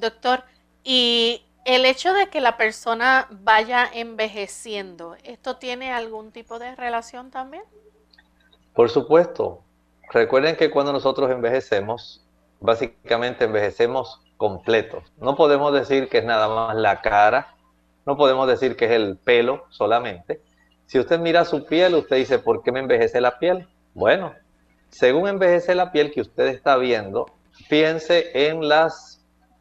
Doctor, 0.00 0.44
y 0.84 1.42
el 1.64 1.84
hecho 1.84 2.12
de 2.12 2.28
que 2.28 2.40
la 2.40 2.56
persona 2.56 3.26
vaya 3.30 3.88
envejeciendo, 3.92 5.16
¿esto 5.24 5.56
tiene 5.56 5.92
algún 5.92 6.32
tipo 6.32 6.58
de 6.58 6.74
relación 6.76 7.30
también? 7.30 7.64
Por 8.74 8.90
supuesto, 8.90 9.62
Recuerden 10.10 10.56
que 10.56 10.70
cuando 10.70 10.92
nosotros 10.92 11.30
envejecemos, 11.30 12.24
básicamente 12.60 13.44
envejecemos 13.44 14.20
completos. 14.38 15.04
No 15.18 15.36
podemos 15.36 15.72
decir 15.72 16.08
que 16.08 16.18
es 16.18 16.24
nada 16.24 16.48
más 16.48 16.76
la 16.76 17.02
cara, 17.02 17.54
no 18.06 18.16
podemos 18.16 18.48
decir 18.48 18.76
que 18.76 18.86
es 18.86 18.92
el 18.92 19.18
pelo 19.18 19.66
solamente. 19.68 20.40
Si 20.86 20.98
usted 20.98 21.20
mira 21.20 21.44
su 21.44 21.66
piel, 21.66 21.94
usted 21.94 22.16
dice, 22.16 22.38
¿por 22.38 22.62
qué 22.62 22.72
me 22.72 22.80
envejece 22.80 23.20
la 23.20 23.38
piel? 23.38 23.68
Bueno, 23.92 24.32
según 24.88 25.28
envejece 25.28 25.74
la 25.74 25.92
piel 25.92 26.10
que 26.10 26.22
usted 26.22 26.46
está 26.46 26.78
viendo, 26.78 27.26
piense 27.68 28.30
en 28.48 28.66
las 28.66 29.07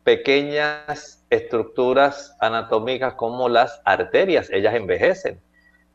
pequeñas 0.08 1.26
estructuras 1.30 2.34
anatómicas 2.39 3.15
como 3.15 3.50
las 3.50 3.82
arterias, 3.84 4.50
ellas 4.50 4.74
envejecen 4.74 5.41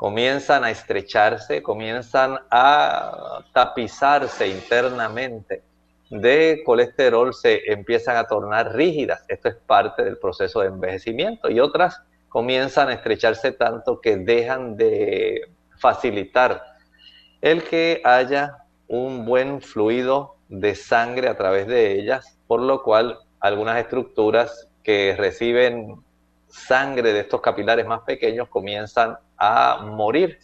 comienzan 0.03 0.65
a 0.65 0.71
estrecharse, 0.73 1.63
comienzan 1.63 2.37
a 2.51 3.45
tapizarse 3.53 4.49
internamente 4.49 5.63
de 6.11 6.61
colesterol, 6.67 7.33
se 7.33 7.73
empiezan 7.73 8.17
a 8.17 8.25
tornar 8.25 8.75
rígidas. 8.75 9.25
Esto 9.29 9.49
es 9.51 9.55
parte 9.55 10.03
del 10.03 10.19
proceso 10.19 10.59
de 10.59 10.67
envejecimiento. 10.67 11.49
Y 11.49 11.61
otras 11.61 12.03
comienzan 12.29 12.89
a 12.89 12.95
estrecharse 12.95 13.53
tanto 13.53 14.01
que 14.01 14.17
dejan 14.17 14.77
de 14.77 15.43
facilitar 15.79 16.61
el 17.41 17.63
que 17.63 18.03
haya 18.03 18.57
un 18.89 19.25
buen 19.25 19.63
fluido 19.63 20.35
de 20.49 20.75
sangre 20.75 21.29
a 21.29 21.37
través 21.37 21.69
de 21.69 21.93
ellas, 21.93 22.37
por 22.49 22.61
lo 22.61 22.83
cual 22.83 23.21
algunas 23.43 23.77
estructuras 23.79 24.69
que 24.85 25.15
reciben 25.19 25.97
sangre 26.49 27.13
de 27.13 27.21
estos 27.21 27.41
capilares 27.41 27.87
más 27.87 28.03
pequeños 28.03 28.49
comienzan 28.49 29.19
a 29.37 29.85
morir. 29.85 30.39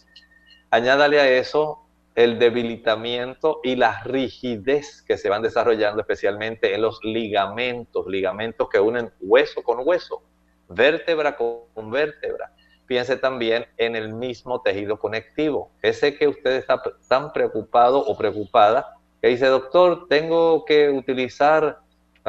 Añádale 0.69 1.19
a 1.21 1.29
eso 1.29 1.79
el 2.13 2.37
debilitamiento 2.37 3.61
y 3.63 3.77
la 3.77 4.03
rigidez 4.03 5.01
que 5.03 5.17
se 5.17 5.29
van 5.29 5.41
desarrollando 5.41 6.01
especialmente 6.01 6.75
en 6.75 6.81
los 6.81 6.99
ligamentos, 7.01 8.05
ligamentos 8.07 8.67
que 8.67 8.81
unen 8.81 9.11
hueso 9.21 9.63
con 9.63 9.79
hueso, 9.87 10.21
vértebra 10.67 11.37
con 11.37 11.89
vértebra. 11.89 12.51
Piense 12.85 13.15
también 13.15 13.65
en 13.77 13.95
el 13.95 14.13
mismo 14.13 14.61
tejido 14.61 14.99
conectivo, 14.99 15.71
ese 15.81 16.17
que 16.17 16.27
usted 16.27 16.51
está 16.57 16.81
tan 17.07 17.31
preocupado 17.31 17.99
o 17.99 18.17
preocupada, 18.17 18.97
que 19.21 19.29
dice, 19.29 19.45
doctor, 19.45 20.07
tengo 20.09 20.65
que 20.65 20.89
utilizar 20.89 21.79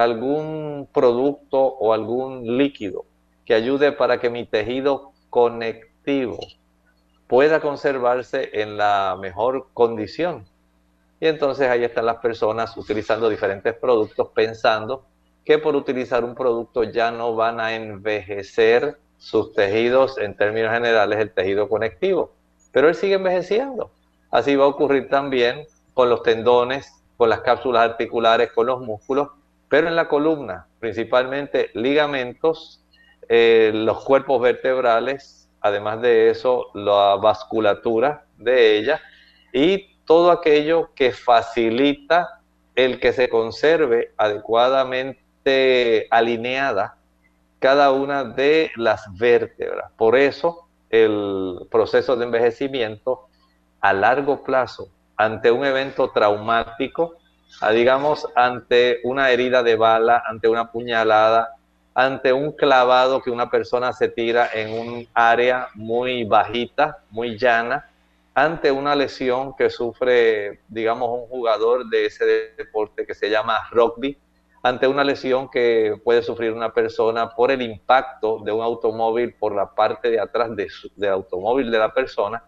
algún 0.00 0.88
producto 0.92 1.58
o 1.60 1.92
algún 1.92 2.56
líquido 2.56 3.04
que 3.44 3.54
ayude 3.54 3.92
para 3.92 4.20
que 4.20 4.30
mi 4.30 4.44
tejido 4.44 5.12
conectivo 5.28 6.38
pueda 7.26 7.60
conservarse 7.60 8.50
en 8.60 8.76
la 8.76 9.16
mejor 9.20 9.68
condición. 9.72 10.46
Y 11.20 11.26
entonces 11.26 11.68
ahí 11.68 11.84
están 11.84 12.06
las 12.06 12.16
personas 12.16 12.76
utilizando 12.76 13.28
diferentes 13.28 13.74
productos 13.74 14.28
pensando 14.34 15.04
que 15.44 15.58
por 15.58 15.76
utilizar 15.76 16.24
un 16.24 16.34
producto 16.34 16.82
ya 16.84 17.10
no 17.10 17.34
van 17.34 17.60
a 17.60 17.74
envejecer 17.74 18.98
sus 19.18 19.52
tejidos 19.52 20.16
en 20.18 20.34
términos 20.34 20.72
generales, 20.72 21.18
el 21.18 21.30
tejido 21.30 21.68
conectivo. 21.68 22.32
Pero 22.72 22.88
él 22.88 22.94
sigue 22.94 23.14
envejeciendo. 23.14 23.90
Así 24.30 24.56
va 24.56 24.64
a 24.64 24.68
ocurrir 24.68 25.08
también 25.08 25.66
con 25.92 26.08
los 26.08 26.22
tendones, 26.22 27.02
con 27.16 27.28
las 27.28 27.40
cápsulas 27.40 27.90
articulares, 27.90 28.50
con 28.52 28.66
los 28.66 28.80
músculos, 28.80 29.28
pero 29.70 29.88
en 29.88 29.96
la 29.96 30.08
columna, 30.08 30.66
principalmente 30.80 31.70
ligamentos, 31.74 32.84
eh, 33.28 33.70
los 33.72 34.04
cuerpos 34.04 34.42
vertebrales, 34.42 35.48
además 35.60 36.02
de 36.02 36.28
eso, 36.28 36.66
la 36.74 37.16
vasculatura 37.16 38.26
de 38.36 38.76
ella 38.76 39.00
y 39.52 39.96
todo 40.04 40.32
aquello 40.32 40.90
que 40.96 41.12
facilita 41.12 42.40
el 42.74 42.98
que 42.98 43.12
se 43.12 43.28
conserve 43.28 44.12
adecuadamente 44.16 46.08
alineada 46.10 46.96
cada 47.60 47.92
una 47.92 48.24
de 48.24 48.72
las 48.74 49.04
vértebras. 49.16 49.92
Por 49.96 50.16
eso 50.16 50.66
el 50.88 51.68
proceso 51.70 52.16
de 52.16 52.24
envejecimiento 52.24 53.28
a 53.80 53.92
largo 53.92 54.42
plazo 54.42 54.88
ante 55.16 55.52
un 55.52 55.64
evento 55.64 56.10
traumático, 56.10 57.19
digamos, 57.72 58.26
ante 58.34 59.00
una 59.04 59.30
herida 59.30 59.62
de 59.62 59.76
bala, 59.76 60.22
ante 60.26 60.48
una 60.48 60.70
puñalada, 60.70 61.56
ante 61.94 62.32
un 62.32 62.52
clavado 62.52 63.20
que 63.20 63.30
una 63.30 63.50
persona 63.50 63.92
se 63.92 64.08
tira 64.08 64.48
en 64.54 64.72
un 64.72 65.08
área 65.14 65.68
muy 65.74 66.24
bajita, 66.24 66.98
muy 67.10 67.36
llana, 67.36 67.90
ante 68.34 68.70
una 68.70 68.94
lesión 68.94 69.54
que 69.56 69.70
sufre, 69.70 70.60
digamos, 70.68 71.10
un 71.10 71.26
jugador 71.26 71.88
de 71.88 72.06
ese 72.06 72.24
deporte 72.56 73.04
que 73.04 73.14
se 73.14 73.28
llama 73.28 73.58
rugby, 73.70 74.16
ante 74.62 74.86
una 74.86 75.04
lesión 75.04 75.48
que 75.48 76.00
puede 76.04 76.22
sufrir 76.22 76.52
una 76.52 76.72
persona 76.72 77.30
por 77.30 77.50
el 77.50 77.62
impacto 77.62 78.38
de 78.44 78.52
un 78.52 78.62
automóvil 78.62 79.34
por 79.34 79.54
la 79.54 79.74
parte 79.74 80.10
de 80.10 80.20
atrás 80.20 80.50
del 80.54 81.10
automóvil 81.10 81.70
de 81.70 81.78
la 81.78 81.92
persona. 81.92 82.44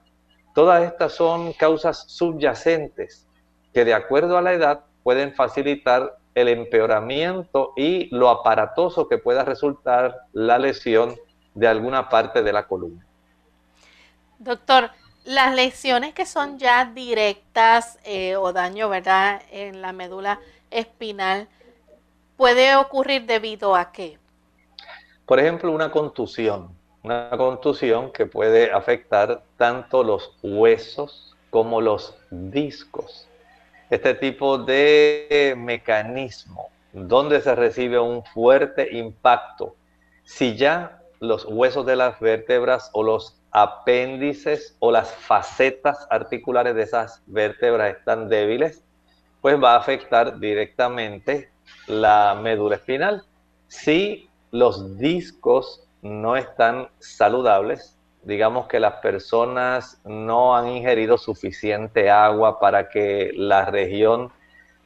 Todas 0.54 0.84
estas 0.84 1.12
son 1.12 1.52
causas 1.54 2.04
subyacentes 2.08 3.26
que 3.72 3.84
de 3.84 3.94
acuerdo 3.94 4.36
a 4.36 4.42
la 4.42 4.52
edad 4.52 4.84
pueden 5.02 5.34
facilitar 5.34 6.16
el 6.34 6.48
empeoramiento 6.48 7.72
y 7.76 8.08
lo 8.14 8.28
aparatoso 8.28 9.08
que 9.08 9.18
pueda 9.18 9.44
resultar 9.44 10.26
la 10.32 10.58
lesión 10.58 11.14
de 11.54 11.68
alguna 11.68 12.08
parte 12.08 12.42
de 12.42 12.52
la 12.52 12.66
columna. 12.66 13.04
Doctor, 14.38 14.90
las 15.24 15.54
lesiones 15.54 16.14
que 16.14 16.26
son 16.26 16.58
ya 16.58 16.84
directas 16.86 17.98
eh, 18.04 18.36
o 18.36 18.52
daño, 18.52 18.88
¿verdad?, 18.88 19.42
en 19.50 19.82
la 19.82 19.92
médula 19.92 20.40
espinal, 20.70 21.48
puede 22.36 22.74
ocurrir 22.76 23.26
debido 23.26 23.76
a 23.76 23.92
qué? 23.92 24.18
Por 25.26 25.38
ejemplo, 25.38 25.70
una 25.70 25.92
contusión, 25.92 26.70
una 27.02 27.30
contusión 27.30 28.10
que 28.10 28.26
puede 28.26 28.72
afectar 28.72 29.42
tanto 29.56 30.02
los 30.02 30.36
huesos 30.42 31.36
como 31.50 31.80
los 31.80 32.16
discos. 32.30 33.28
Este 33.92 34.14
tipo 34.14 34.56
de 34.56 35.54
mecanismo 35.54 36.70
donde 36.94 37.42
se 37.42 37.54
recibe 37.54 38.00
un 38.00 38.24
fuerte 38.24 38.96
impacto, 38.96 39.76
si 40.24 40.56
ya 40.56 41.02
los 41.20 41.44
huesos 41.44 41.84
de 41.84 41.96
las 41.96 42.18
vértebras 42.18 42.88
o 42.94 43.02
los 43.02 43.38
apéndices 43.50 44.76
o 44.78 44.90
las 44.90 45.14
facetas 45.14 46.06
articulares 46.08 46.74
de 46.74 46.84
esas 46.84 47.22
vértebras 47.26 47.98
están 47.98 48.30
débiles, 48.30 48.82
pues 49.42 49.62
va 49.62 49.74
a 49.74 49.80
afectar 49.80 50.38
directamente 50.38 51.50
la 51.86 52.34
médula 52.42 52.76
espinal. 52.76 53.26
Si 53.68 54.26
los 54.52 54.96
discos 54.96 55.86
no 56.00 56.34
están 56.34 56.88
saludables, 56.98 57.98
digamos 58.22 58.66
que 58.66 58.80
las 58.80 58.94
personas 58.94 60.00
no 60.04 60.56
han 60.56 60.68
ingerido 60.68 61.18
suficiente 61.18 62.10
agua 62.10 62.60
para 62.60 62.88
que 62.88 63.32
la 63.34 63.64
región 63.66 64.32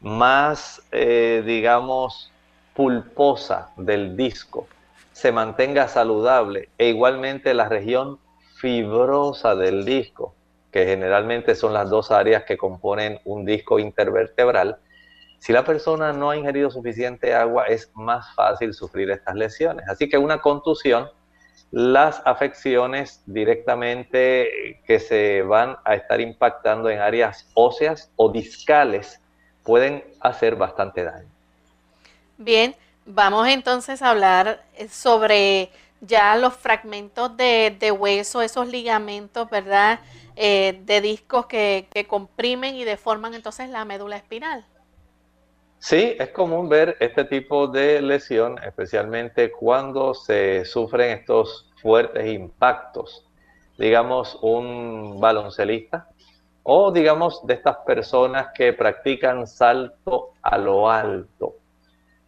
más, 0.00 0.82
eh, 0.92 1.42
digamos, 1.44 2.32
pulposa 2.74 3.70
del 3.76 4.16
disco 4.16 4.68
se 5.12 5.32
mantenga 5.32 5.88
saludable 5.88 6.68
e 6.76 6.88
igualmente 6.88 7.54
la 7.54 7.68
región 7.68 8.18
fibrosa 8.56 9.54
del 9.54 9.84
disco, 9.84 10.34
que 10.70 10.84
generalmente 10.84 11.54
son 11.54 11.72
las 11.72 11.88
dos 11.88 12.10
áreas 12.10 12.44
que 12.44 12.56
componen 12.56 13.18
un 13.24 13.44
disco 13.44 13.78
intervertebral, 13.78 14.78
si 15.38 15.52
la 15.52 15.64
persona 15.64 16.12
no 16.12 16.30
ha 16.30 16.36
ingerido 16.36 16.70
suficiente 16.70 17.34
agua, 17.34 17.64
es 17.66 17.90
más 17.94 18.34
fácil 18.34 18.74
sufrir 18.74 19.10
estas 19.10 19.34
lesiones. 19.36 19.88
Así 19.88 20.08
que 20.08 20.18
una 20.18 20.40
contusión, 20.40 21.08
las 21.70 22.22
afecciones 22.24 23.22
directamente 23.26 24.80
que 24.86 25.00
se 25.00 25.42
van 25.42 25.76
a 25.84 25.94
estar 25.94 26.20
impactando 26.20 26.88
en 26.88 27.00
áreas 27.00 27.48
óseas 27.54 28.10
o 28.16 28.30
discales 28.30 29.20
pueden 29.62 30.04
hacer 30.20 30.56
bastante 30.56 31.04
daño. 31.04 31.28
Bien, 32.38 32.74
vamos 33.04 33.48
entonces 33.48 34.00
a 34.02 34.10
hablar 34.10 34.62
sobre 34.90 35.70
ya 36.00 36.36
los 36.36 36.54
fragmentos 36.54 37.36
de, 37.36 37.96
hueso, 37.98 38.42
esos 38.42 38.68
ligamentos, 38.68 39.50
¿verdad? 39.50 40.00
Eh, 40.36 40.80
de 40.84 41.00
discos 41.00 41.46
que, 41.46 41.88
que 41.90 42.06
comprimen 42.06 42.74
y 42.76 42.84
deforman 42.84 43.34
entonces 43.34 43.70
la 43.70 43.84
médula 43.84 44.16
espinal. 44.16 44.64
Sí, 45.78 46.16
es 46.18 46.30
común 46.30 46.68
ver 46.68 46.96
este 47.00 47.24
tipo 47.24 47.68
de 47.68 48.00
lesión, 48.02 48.58
especialmente 48.64 49.52
cuando 49.52 50.14
se 50.14 50.64
sufren 50.64 51.10
estos 51.10 51.70
fuertes 51.80 52.26
impactos. 52.26 53.24
Digamos, 53.78 54.38
un 54.42 55.20
baloncelista 55.20 56.08
o 56.62 56.90
digamos 56.90 57.46
de 57.46 57.54
estas 57.54 57.76
personas 57.86 58.48
que 58.54 58.72
practican 58.72 59.46
salto 59.46 60.30
a 60.42 60.58
lo 60.58 60.90
alto. 60.90 61.54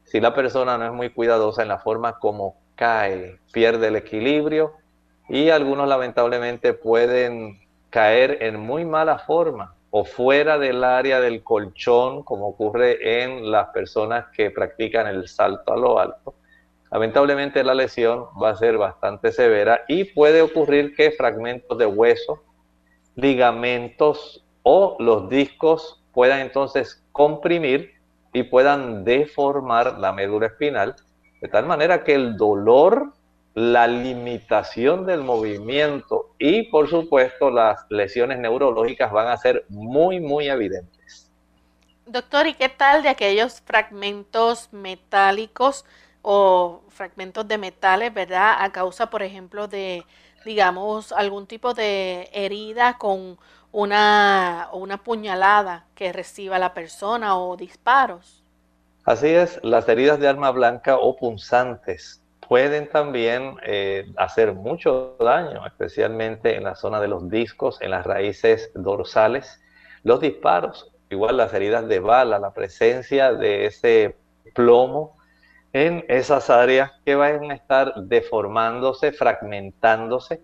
Si 0.05 0.21
la 0.21 0.35
persona 0.35 0.79
no 0.79 0.87
es 0.87 0.93
muy 0.93 1.11
cuidadosa 1.11 1.63
en 1.63 1.69
la 1.69 1.79
forma 1.79 2.19
como 2.19 2.57
cae, 2.77 3.41
pierde 3.53 3.89
el 3.89 3.97
equilibrio 3.97 4.75
y 5.29 5.51
algunos 5.51 5.89
lamentablemente 5.89 6.75
pueden 6.75 7.61
caer 7.91 8.43
en 8.43 8.61
muy 8.61 8.85
mala 8.85 9.19
forma 9.19 9.75
o 9.91 10.05
fuera 10.05 10.59
del 10.59 10.85
área 10.85 11.21
del 11.21 11.43
colchón, 11.43 12.23
como 12.23 12.49
ocurre 12.49 13.25
en 13.25 13.51
las 13.51 13.69
personas 13.69 14.27
que 14.35 14.51
practican 14.51 15.07
el 15.07 15.29
salto 15.29 15.73
a 15.73 15.77
lo 15.77 15.99
alto, 15.99 16.35
lamentablemente 16.91 17.65
la 17.65 17.75
lesión 17.75 18.27
va 18.43 18.51
a 18.51 18.57
ser 18.57 18.77
bastante 18.77 19.33
severa 19.33 19.83
y 19.89 20.05
puede 20.05 20.43
ocurrir 20.43 20.95
que 20.95 21.11
fragmentos 21.13 21.79
de 21.79 21.87
hueso, 21.87 22.43
ligamentos 23.15 24.45
o 24.63 24.97
los 24.99 25.29
discos 25.29 26.03
puedan 26.13 26.41
entonces 26.41 27.05
comprimir 27.13 27.93
y 28.33 28.43
puedan 28.43 29.05
deformar 29.05 29.99
la 29.99 30.13
médula 30.13 30.47
espinal, 30.47 30.95
de 31.41 31.49
tal 31.49 31.67
manera 31.67 32.05
que 32.05 32.15
el 32.15 32.37
dolor 32.37 33.13
la 33.55 33.89
limitación 33.89 35.05
del 35.05 35.23
movimiento 35.23 36.28
y 36.39 36.65
por 36.65 36.89
supuesto 36.89 37.51
las 37.51 37.85
lesiones 37.91 38.39
neurológicas 38.39 39.11
van 39.11 39.29
a 39.29 39.37
ser 39.37 39.65
muy, 39.69 40.21
muy 40.21 40.49
evidentes. 40.49 41.31
Doctor, 42.07 42.47
¿y 42.47 42.55
qué 42.55 42.69
tal 42.69 43.03
de 43.03 43.11
aquellos 43.11 43.61
fragmentos 43.61 44.73
metálicos 44.73 45.85
o 46.23 46.83
fragmentos 46.89 47.47
de 47.47 47.59
metales, 47.59 48.15
verdad? 48.15 48.57
A 48.61 48.73
causa, 48.73 49.11
por 49.11 49.23
ejemplo, 49.23 49.69
de, 49.69 50.05
digamos, 50.45 51.13
algún 51.13 51.47
tipo 51.47 51.75
de 51.75 52.31
herida 52.33 52.97
con 52.99 53.39
una, 53.73 54.69
una 54.73 55.03
puñalada 55.03 55.87
que 55.95 56.13
reciba 56.13 56.59
la 56.59 56.73
persona 56.73 57.37
o 57.37 57.57
disparos. 57.57 58.43
Así 59.05 59.29
es, 59.29 59.61
las 59.63 59.89
heridas 59.89 60.19
de 60.19 60.29
arma 60.29 60.51
blanca 60.51 60.97
o 60.99 61.17
punzantes 61.17 62.23
pueden 62.49 62.89
también 62.89 63.57
eh, 63.63 64.11
hacer 64.17 64.55
mucho 64.55 65.17
daño, 65.21 65.67
especialmente 65.67 66.57
en 66.57 66.65
la 66.65 66.75
zona 66.75 67.01
de 67.01 67.09
los 67.09 67.29
discos, 67.29 67.81
en 67.83 67.91
las 67.91 68.07
raíces 68.07 68.71
dorsales. 68.75 69.61
Los 70.03 70.21
disparos, 70.21 70.91
igual 71.11 71.37
las 71.37 71.53
heridas 71.53 71.87
de 71.87 72.01
bala, 72.01 72.39
la 72.39 72.55
presencia 72.55 73.33
de 73.33 73.67
ese 73.67 74.17
plomo 74.55 75.19
en 75.75 76.05
esas 76.09 76.49
áreas 76.49 76.93
que 77.05 77.15
van 77.15 77.51
a 77.51 77.55
estar 77.55 77.93
deformándose, 77.97 79.13
fragmentándose. 79.13 80.41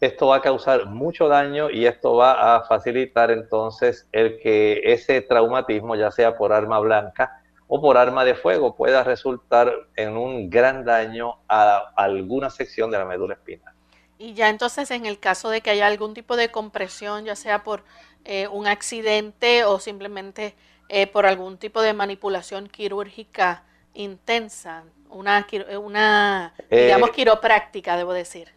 Esto 0.00 0.28
va 0.28 0.36
a 0.36 0.40
causar 0.40 0.86
mucho 0.86 1.28
daño 1.28 1.70
y 1.70 1.86
esto 1.86 2.16
va 2.16 2.56
a 2.56 2.64
facilitar 2.64 3.30
entonces 3.30 4.08
el 4.10 4.40
que 4.40 4.80
ese 4.84 5.20
traumatismo, 5.20 5.94
ya 5.96 6.10
sea 6.10 6.36
por 6.36 6.52
arma 6.52 6.80
blanca, 6.80 7.41
o 7.74 7.80
por 7.80 7.96
arma 7.96 8.22
de 8.26 8.34
fuego 8.34 8.76
pueda 8.76 9.02
resultar 9.02 9.72
en 9.96 10.18
un 10.18 10.50
gran 10.50 10.84
daño 10.84 11.38
a 11.48 11.78
alguna 11.96 12.50
sección 12.50 12.90
de 12.90 12.98
la 12.98 13.06
médula 13.06 13.32
espinal. 13.32 13.72
Y 14.18 14.34
ya 14.34 14.50
entonces 14.50 14.90
en 14.90 15.06
el 15.06 15.18
caso 15.18 15.48
de 15.48 15.62
que 15.62 15.70
haya 15.70 15.86
algún 15.86 16.12
tipo 16.12 16.36
de 16.36 16.50
compresión, 16.50 17.24
ya 17.24 17.34
sea 17.34 17.64
por 17.64 17.82
eh, 18.26 18.46
un 18.48 18.66
accidente 18.66 19.64
o 19.64 19.80
simplemente 19.80 20.54
eh, 20.90 21.06
por 21.06 21.24
algún 21.24 21.56
tipo 21.56 21.80
de 21.80 21.94
manipulación 21.94 22.68
quirúrgica 22.68 23.64
intensa, 23.94 24.84
una, 25.08 25.46
una 25.80 26.52
digamos, 26.70 27.08
eh, 27.08 27.12
quiropráctica, 27.12 27.96
debo 27.96 28.12
decir. 28.12 28.48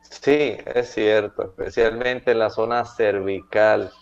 Sí, 0.00 0.56
es 0.64 0.94
cierto, 0.94 1.42
especialmente 1.42 2.30
en 2.30 2.38
la 2.38 2.48
zona 2.48 2.86
cervical 2.86 3.92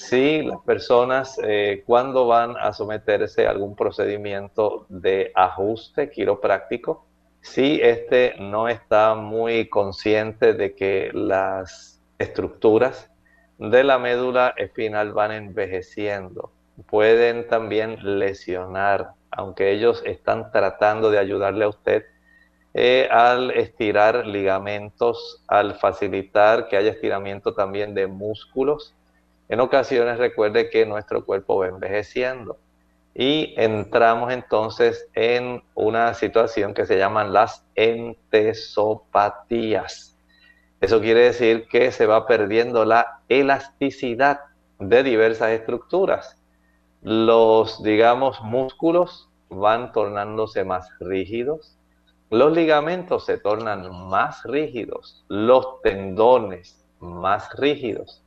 si 0.00 0.42
las 0.42 0.60
personas 0.60 1.38
eh, 1.44 1.82
cuando 1.86 2.26
van 2.26 2.56
a 2.56 2.72
someterse 2.72 3.46
a 3.46 3.50
algún 3.50 3.76
procedimiento 3.76 4.86
de 4.88 5.30
ajuste 5.34 6.08
quiropráctico, 6.08 7.04
si 7.42 7.78
este 7.82 8.34
no 8.38 8.68
está 8.68 9.14
muy 9.14 9.68
consciente 9.68 10.54
de 10.54 10.74
que 10.74 11.10
las 11.12 12.00
estructuras 12.18 13.10
de 13.58 13.84
la 13.84 13.98
médula 13.98 14.54
espinal 14.56 15.12
van 15.12 15.32
envejeciendo, 15.32 16.50
pueden 16.86 17.46
también 17.46 18.18
lesionar, 18.18 19.10
aunque 19.30 19.70
ellos 19.70 20.02
están 20.06 20.50
tratando 20.50 21.10
de 21.10 21.18
ayudarle 21.18 21.66
a 21.66 21.68
usted 21.68 22.04
eh, 22.72 23.06
al 23.10 23.50
estirar 23.50 24.26
ligamentos, 24.26 25.44
al 25.46 25.74
facilitar 25.74 26.68
que 26.68 26.78
haya 26.78 26.90
estiramiento 26.90 27.52
también 27.52 27.92
de 27.94 28.06
músculos. 28.06 28.94
En 29.50 29.58
ocasiones 29.58 30.18
recuerde 30.18 30.70
que 30.70 30.86
nuestro 30.86 31.26
cuerpo 31.26 31.58
va 31.58 31.66
envejeciendo 31.66 32.58
y 33.16 33.52
entramos 33.56 34.32
entonces 34.32 35.08
en 35.14 35.64
una 35.74 36.14
situación 36.14 36.72
que 36.72 36.86
se 36.86 36.96
llaman 36.96 37.32
las 37.32 37.64
entesopatías. 37.74 40.16
Eso 40.80 41.00
quiere 41.00 41.22
decir 41.22 41.66
que 41.66 41.90
se 41.90 42.06
va 42.06 42.28
perdiendo 42.28 42.84
la 42.84 43.22
elasticidad 43.28 44.42
de 44.78 45.02
diversas 45.02 45.50
estructuras. 45.50 46.40
Los, 47.02 47.82
digamos, 47.82 48.40
músculos 48.42 49.28
van 49.48 49.90
tornándose 49.90 50.62
más 50.62 50.88
rígidos, 51.00 51.76
los 52.30 52.52
ligamentos 52.52 53.26
se 53.26 53.36
tornan 53.36 54.08
más 54.08 54.44
rígidos, 54.44 55.24
los 55.26 55.82
tendones 55.82 56.86
más 57.00 57.50
rígidos. 57.58 58.22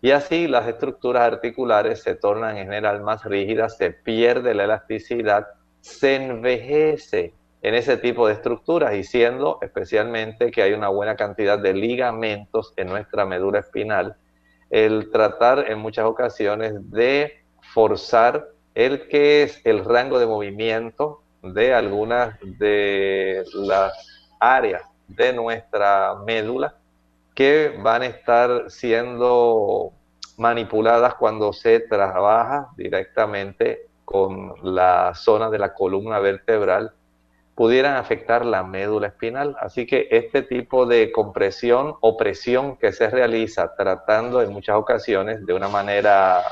Y 0.00 0.12
así 0.12 0.46
las 0.46 0.68
estructuras 0.68 1.24
articulares 1.24 2.02
se 2.02 2.14
tornan 2.14 2.56
en 2.56 2.66
general 2.66 3.02
más 3.02 3.24
rígidas, 3.24 3.76
se 3.76 3.90
pierde 3.90 4.54
la 4.54 4.64
elasticidad, 4.64 5.48
se 5.80 6.16
envejece 6.16 7.34
en 7.62 7.74
ese 7.74 7.96
tipo 7.96 8.26
de 8.26 8.34
estructuras 8.34 8.94
y 8.94 9.02
siendo 9.02 9.58
especialmente 9.60 10.52
que 10.52 10.62
hay 10.62 10.72
una 10.72 10.88
buena 10.88 11.16
cantidad 11.16 11.58
de 11.58 11.74
ligamentos 11.74 12.72
en 12.76 12.88
nuestra 12.88 13.26
médula 13.26 13.58
espinal, 13.58 14.16
el 14.70 15.10
tratar 15.10 15.68
en 15.68 15.78
muchas 15.78 16.04
ocasiones 16.04 16.74
de 16.90 17.42
forzar 17.60 18.48
el 18.74 19.08
que 19.08 19.42
es 19.42 19.60
el 19.64 19.84
rango 19.84 20.20
de 20.20 20.26
movimiento 20.26 21.22
de 21.42 21.74
algunas 21.74 22.38
de 22.40 23.42
las 23.54 23.92
áreas 24.38 24.82
de 25.08 25.32
nuestra 25.32 26.14
médula 26.24 26.76
que 27.38 27.72
van 27.78 28.02
a 28.02 28.06
estar 28.06 28.68
siendo 28.68 29.92
manipuladas 30.38 31.14
cuando 31.14 31.52
se 31.52 31.78
trabaja 31.78 32.70
directamente 32.76 33.86
con 34.04 34.54
la 34.64 35.12
zona 35.14 35.48
de 35.48 35.60
la 35.60 35.72
columna 35.72 36.18
vertebral, 36.18 36.94
pudieran 37.54 37.94
afectar 37.94 38.44
la 38.44 38.64
médula 38.64 39.06
espinal. 39.06 39.54
Así 39.60 39.86
que 39.86 40.08
este 40.10 40.42
tipo 40.42 40.84
de 40.84 41.12
compresión 41.12 41.94
o 42.00 42.16
presión 42.16 42.76
que 42.76 42.90
se 42.90 43.08
realiza 43.08 43.72
tratando 43.76 44.42
en 44.42 44.52
muchas 44.52 44.74
ocasiones 44.74 45.46
de 45.46 45.54
una 45.54 45.68
manera, 45.68 46.42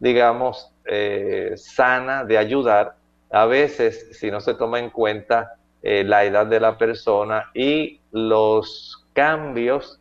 digamos, 0.00 0.70
eh, 0.84 1.54
sana 1.56 2.26
de 2.26 2.36
ayudar, 2.36 2.96
a 3.30 3.46
veces, 3.46 4.18
si 4.18 4.30
no 4.30 4.42
se 4.42 4.52
toma 4.52 4.80
en 4.80 4.90
cuenta 4.90 5.54
eh, 5.80 6.04
la 6.04 6.24
edad 6.24 6.44
de 6.44 6.60
la 6.60 6.76
persona 6.76 7.50
y 7.54 8.02
los 8.10 9.07
cambios 9.18 9.98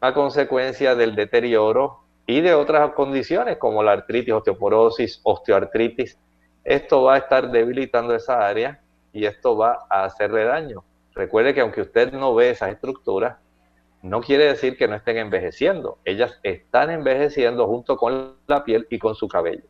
a 0.00 0.12
consecuencia 0.12 0.96
del 0.96 1.14
deterioro 1.14 2.00
y 2.26 2.40
de 2.40 2.52
otras 2.52 2.94
condiciones 2.94 3.58
como 3.58 3.84
la 3.84 3.92
artritis, 3.92 4.34
osteoporosis, 4.34 5.20
osteoartritis, 5.22 6.18
esto 6.64 7.04
va 7.04 7.14
a 7.14 7.18
estar 7.18 7.52
debilitando 7.52 8.12
esa 8.12 8.44
área 8.44 8.80
y 9.12 9.24
esto 9.24 9.56
va 9.56 9.86
a 9.88 10.02
hacerle 10.02 10.42
daño. 10.46 10.82
Recuerde 11.14 11.54
que 11.54 11.60
aunque 11.60 11.82
usted 11.82 12.12
no 12.12 12.34
ve 12.34 12.50
esas 12.50 12.70
estructuras, 12.70 13.36
no 14.02 14.20
quiere 14.20 14.46
decir 14.46 14.76
que 14.76 14.88
no 14.88 14.96
estén 14.96 15.18
envejeciendo. 15.18 15.98
Ellas 16.04 16.36
están 16.42 16.90
envejeciendo 16.90 17.68
junto 17.68 17.96
con 17.96 18.34
la 18.48 18.64
piel 18.64 18.88
y 18.90 18.98
con 18.98 19.14
su 19.14 19.28
cabello. 19.28 19.62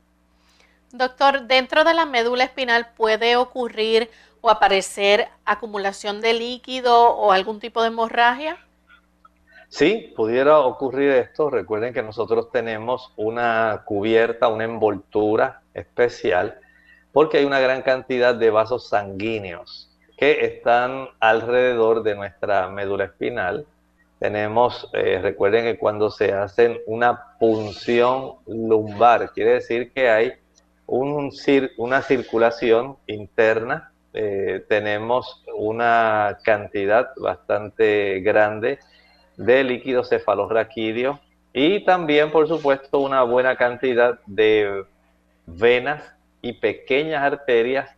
Doctor, 0.91 1.43
dentro 1.43 1.85
de 1.85 1.93
la 1.93 2.07
médula 2.07 2.45
espinal 2.45 2.95
puede 2.97 3.37
ocurrir 3.37 4.09
o 4.41 4.49
aparecer 4.49 5.29
acumulación 5.45 6.23
de 6.23 6.33
líquido 6.33 7.11
o 7.11 7.33
algún 7.33 7.61
tipo 7.61 7.83
de 7.83 7.89
hemorragia. 7.89 8.66
Sí, 9.69 10.13
pudiera 10.17 10.61
ocurrir 10.61 11.11
esto. 11.11 11.51
Recuerden 11.51 11.93
que 11.93 12.03
nosotros 12.03 12.51
tenemos 12.51 13.13
una 13.17 13.83
cubierta, 13.85 14.49
una 14.49 14.65
envoltura 14.65 15.63
especial, 15.75 16.59
porque 17.13 17.39
hay 17.39 17.45
una 17.45 17.61
gran 17.61 17.83
cantidad 17.83 18.35
de 18.35 18.51
vasos 18.51 18.89
sanguíneos 18.89 19.91
que 20.17 20.47
están 20.47 21.09
alrededor 21.21 22.03
de 22.03 22.15
nuestra 22.15 22.69
médula 22.69 23.05
espinal. 23.05 23.67
Tenemos, 24.19 24.89
eh, 24.95 25.19
recuerden 25.21 25.65
que 25.65 25.79
cuando 25.79 26.11
se 26.11 26.33
hacen 26.33 26.79
una 26.87 27.37
punción 27.39 28.37
lumbar, 28.47 29.33
quiere 29.33 29.55
decir 29.55 29.93
que 29.93 30.09
hay 30.09 30.33
un, 30.87 31.31
una 31.77 32.03
circulación 32.03 32.97
interna, 33.07 33.93
eh, 34.15 34.65
tenemos 34.69 35.45
una 35.55 36.39
cantidad 36.43 37.11
bastante 37.17 38.21
grande 38.21 38.79
de 39.37 39.65
líquido 39.65 40.05
cefalorraquídeo 40.05 41.21
y 41.53 41.85
también, 41.85 42.31
por 42.31 42.47
supuesto, 42.49 43.01
una 43.01 43.23
buena 43.23 43.57
cantidad 43.57 44.19
de 44.27 44.85
venas 45.47 46.03
y 46.43 46.53
pequeñas 46.53 47.23
arterias 47.23 47.91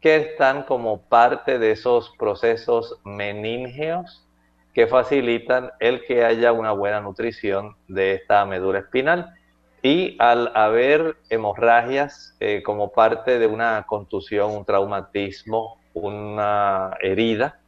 que 0.00 0.16
están 0.16 0.62
como 0.64 1.02
parte 1.02 1.58
de 1.58 1.72
esos 1.72 2.10
procesos 2.18 2.98
meníngeos 3.04 4.26
que 4.74 4.86
facilitan 4.86 5.70
el 5.78 6.04
que 6.06 6.24
haya 6.24 6.52
una 6.52 6.72
buena 6.72 7.00
nutrición 7.00 7.76
de 7.86 8.14
esta 8.14 8.44
médula 8.46 8.78
espinal. 8.78 9.34
Y 9.82 10.16
al 10.18 10.50
haber 10.54 11.16
hemorragias 11.28 12.34
eh, 12.40 12.62
como 12.64 12.92
parte 12.92 13.38
de 13.38 13.46
una 13.46 13.84
contusión, 13.86 14.52
un 14.52 14.64
traumatismo, 14.64 15.78
una 15.92 16.96
herida, 17.02 17.60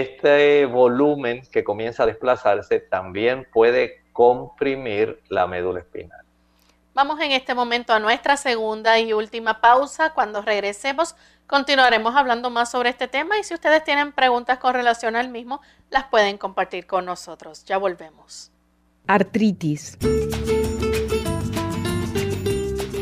este 0.00 0.66
volumen 0.66 1.42
que 1.52 1.62
comienza 1.62 2.02
a 2.02 2.06
desplazarse 2.06 2.80
también 2.80 3.46
puede 3.52 4.02
comprimir 4.12 5.20
la 5.28 5.46
médula 5.46 5.80
espinal. 5.80 6.20
Vamos 6.94 7.20
en 7.20 7.32
este 7.32 7.54
momento 7.54 7.92
a 7.92 7.98
nuestra 7.98 8.36
segunda 8.36 8.98
y 9.00 9.12
última 9.12 9.60
pausa. 9.60 10.12
Cuando 10.12 10.42
regresemos, 10.42 11.16
continuaremos 11.46 12.14
hablando 12.14 12.50
más 12.50 12.70
sobre 12.70 12.90
este 12.90 13.08
tema 13.08 13.38
y 13.38 13.44
si 13.44 13.54
ustedes 13.54 13.82
tienen 13.84 14.12
preguntas 14.12 14.58
con 14.58 14.74
relación 14.74 15.16
al 15.16 15.28
mismo, 15.28 15.60
las 15.90 16.04
pueden 16.04 16.38
compartir 16.38 16.86
con 16.86 17.04
nosotros. 17.04 17.64
Ya 17.64 17.78
volvemos. 17.78 18.52
Artritis. 19.06 19.98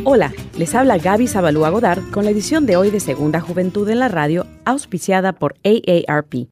Hola, 0.04 0.32
les 0.58 0.74
habla 0.74 0.98
Gaby 0.98 1.28
Zabalúa 1.28 1.70
Godard 1.70 2.10
con 2.10 2.24
la 2.24 2.30
edición 2.30 2.66
de 2.66 2.76
hoy 2.76 2.90
de 2.90 2.98
Segunda 2.98 3.40
Juventud 3.40 3.88
en 3.88 4.00
la 4.00 4.08
Radio, 4.08 4.46
auspiciada 4.64 5.32
por 5.32 5.54
AARP. 5.64 6.48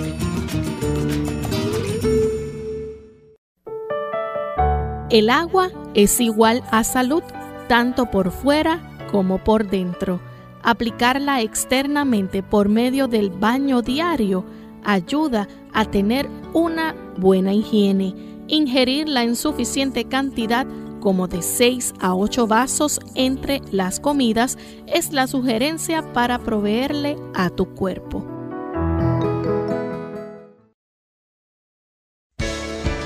El 5.10 5.28
agua 5.28 5.70
es 5.94 6.20
igual 6.20 6.62
a 6.70 6.84
salud, 6.84 7.24
tanto 7.68 8.12
por 8.12 8.30
fuera 8.30 8.96
como 9.10 9.42
por 9.42 9.68
dentro. 9.68 10.20
Aplicarla 10.62 11.40
externamente 11.40 12.44
por 12.44 12.68
medio 12.68 13.08
del 13.08 13.30
baño 13.30 13.82
diario 13.82 14.44
ayuda 14.84 15.48
a 15.72 15.84
tener 15.84 16.28
una 16.52 16.94
buena 17.16 17.52
higiene. 17.52 18.14
Ingerirla 18.46 19.24
en 19.24 19.34
suficiente 19.34 20.04
cantidad 20.04 20.64
como 21.00 21.26
de 21.26 21.42
6 21.42 21.94
a 21.98 22.14
8 22.14 22.46
vasos 22.46 23.00
entre 23.14 23.60
las 23.72 23.98
comidas 23.98 24.56
es 24.86 25.12
la 25.12 25.26
sugerencia 25.26 26.12
para 26.12 26.38
proveerle 26.38 27.16
a 27.34 27.50
tu 27.50 27.74
cuerpo. 27.74 28.24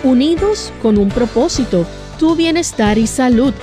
Unidos 0.03 0.71
con 0.83 0.99
un 0.99 1.09
propósito, 1.09 1.87
tu 2.19 2.37
bienestar 2.37 2.99
y 2.99 3.07
salud. 3.07 3.55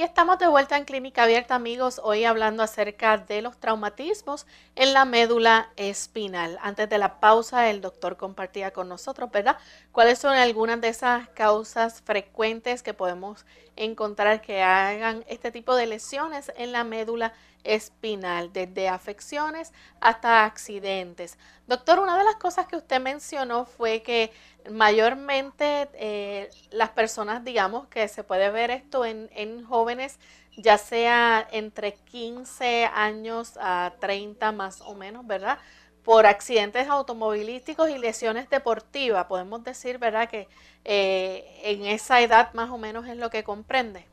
Y 0.00 0.02
estamos 0.02 0.38
de 0.38 0.48
vuelta 0.48 0.78
en 0.78 0.86
Clínica 0.86 1.24
Abierta, 1.24 1.54
amigos, 1.54 2.00
hoy 2.02 2.24
hablando 2.24 2.62
acerca 2.62 3.18
de 3.18 3.42
los 3.42 3.60
traumatismos 3.60 4.46
en 4.74 4.94
la 4.94 5.04
médula 5.04 5.68
espinal. 5.76 6.58
Antes 6.62 6.88
de 6.88 6.96
la 6.96 7.20
pausa, 7.20 7.68
el 7.68 7.82
doctor 7.82 8.16
compartía 8.16 8.70
con 8.70 8.88
nosotros, 8.88 9.30
¿verdad? 9.30 9.58
¿Cuáles 9.92 10.18
son 10.18 10.32
algunas 10.38 10.80
de 10.80 10.88
esas 10.88 11.28
causas 11.28 12.00
frecuentes 12.00 12.82
que 12.82 12.94
podemos 12.94 13.44
encontrar 13.76 14.40
que 14.40 14.62
hagan 14.62 15.22
este 15.28 15.50
tipo 15.50 15.74
de 15.74 15.86
lesiones 15.86 16.50
en 16.56 16.72
la 16.72 16.82
médula 16.82 17.34
espinal, 17.34 17.49
desde 17.62 18.88
afecciones 18.88 19.72
hasta 20.00 20.44
accidentes? 20.44 21.38
Doctor, 21.66 22.00
una 22.00 22.18
de 22.18 22.24
las 22.24 22.36
cosas 22.36 22.66
que 22.66 22.76
usted 22.76 23.00
mencionó 23.00 23.64
fue 23.64 24.02
que 24.02 24.32
mayormente 24.70 25.88
eh, 25.94 26.50
las 26.70 26.90
personas, 26.90 27.44
digamos 27.44 27.86
que 27.88 28.08
se 28.08 28.24
puede 28.24 28.50
ver 28.50 28.70
esto 28.70 29.04
en, 29.04 29.30
en, 29.34 29.64
jóvenes, 29.64 30.18
ya 30.56 30.78
sea 30.78 31.46
entre 31.52 31.94
15 31.94 32.86
años 32.86 33.56
a 33.60 33.92
30 34.00 34.52
más 34.52 34.80
o 34.80 34.94
menos, 34.94 35.26
¿verdad? 35.26 35.58
Por 36.02 36.26
accidentes 36.26 36.88
automovilísticos 36.88 37.88
y 37.90 37.98
lesiones 37.98 38.50
deportivas, 38.50 39.26
podemos 39.26 39.62
decir, 39.62 39.98
¿verdad? 39.98 40.28
Que 40.28 40.48
eh, 40.84 41.60
en 41.62 41.84
esa 41.84 42.20
edad 42.20 42.52
más 42.54 42.70
o 42.70 42.78
menos 42.78 43.06
es 43.06 43.16
lo 43.16 43.30
que 43.30 43.44
comprende. 43.44 44.09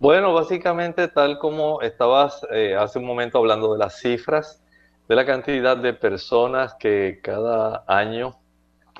Bueno, 0.00 0.32
básicamente 0.32 1.08
tal 1.08 1.40
como 1.40 1.82
estabas 1.82 2.46
eh, 2.52 2.76
hace 2.76 3.00
un 3.00 3.04
momento 3.04 3.38
hablando 3.38 3.72
de 3.72 3.80
las 3.80 3.98
cifras, 3.98 4.62
de 5.08 5.16
la 5.16 5.26
cantidad 5.26 5.76
de 5.76 5.92
personas 5.92 6.74
que 6.74 7.18
cada 7.20 7.82
año 7.88 8.38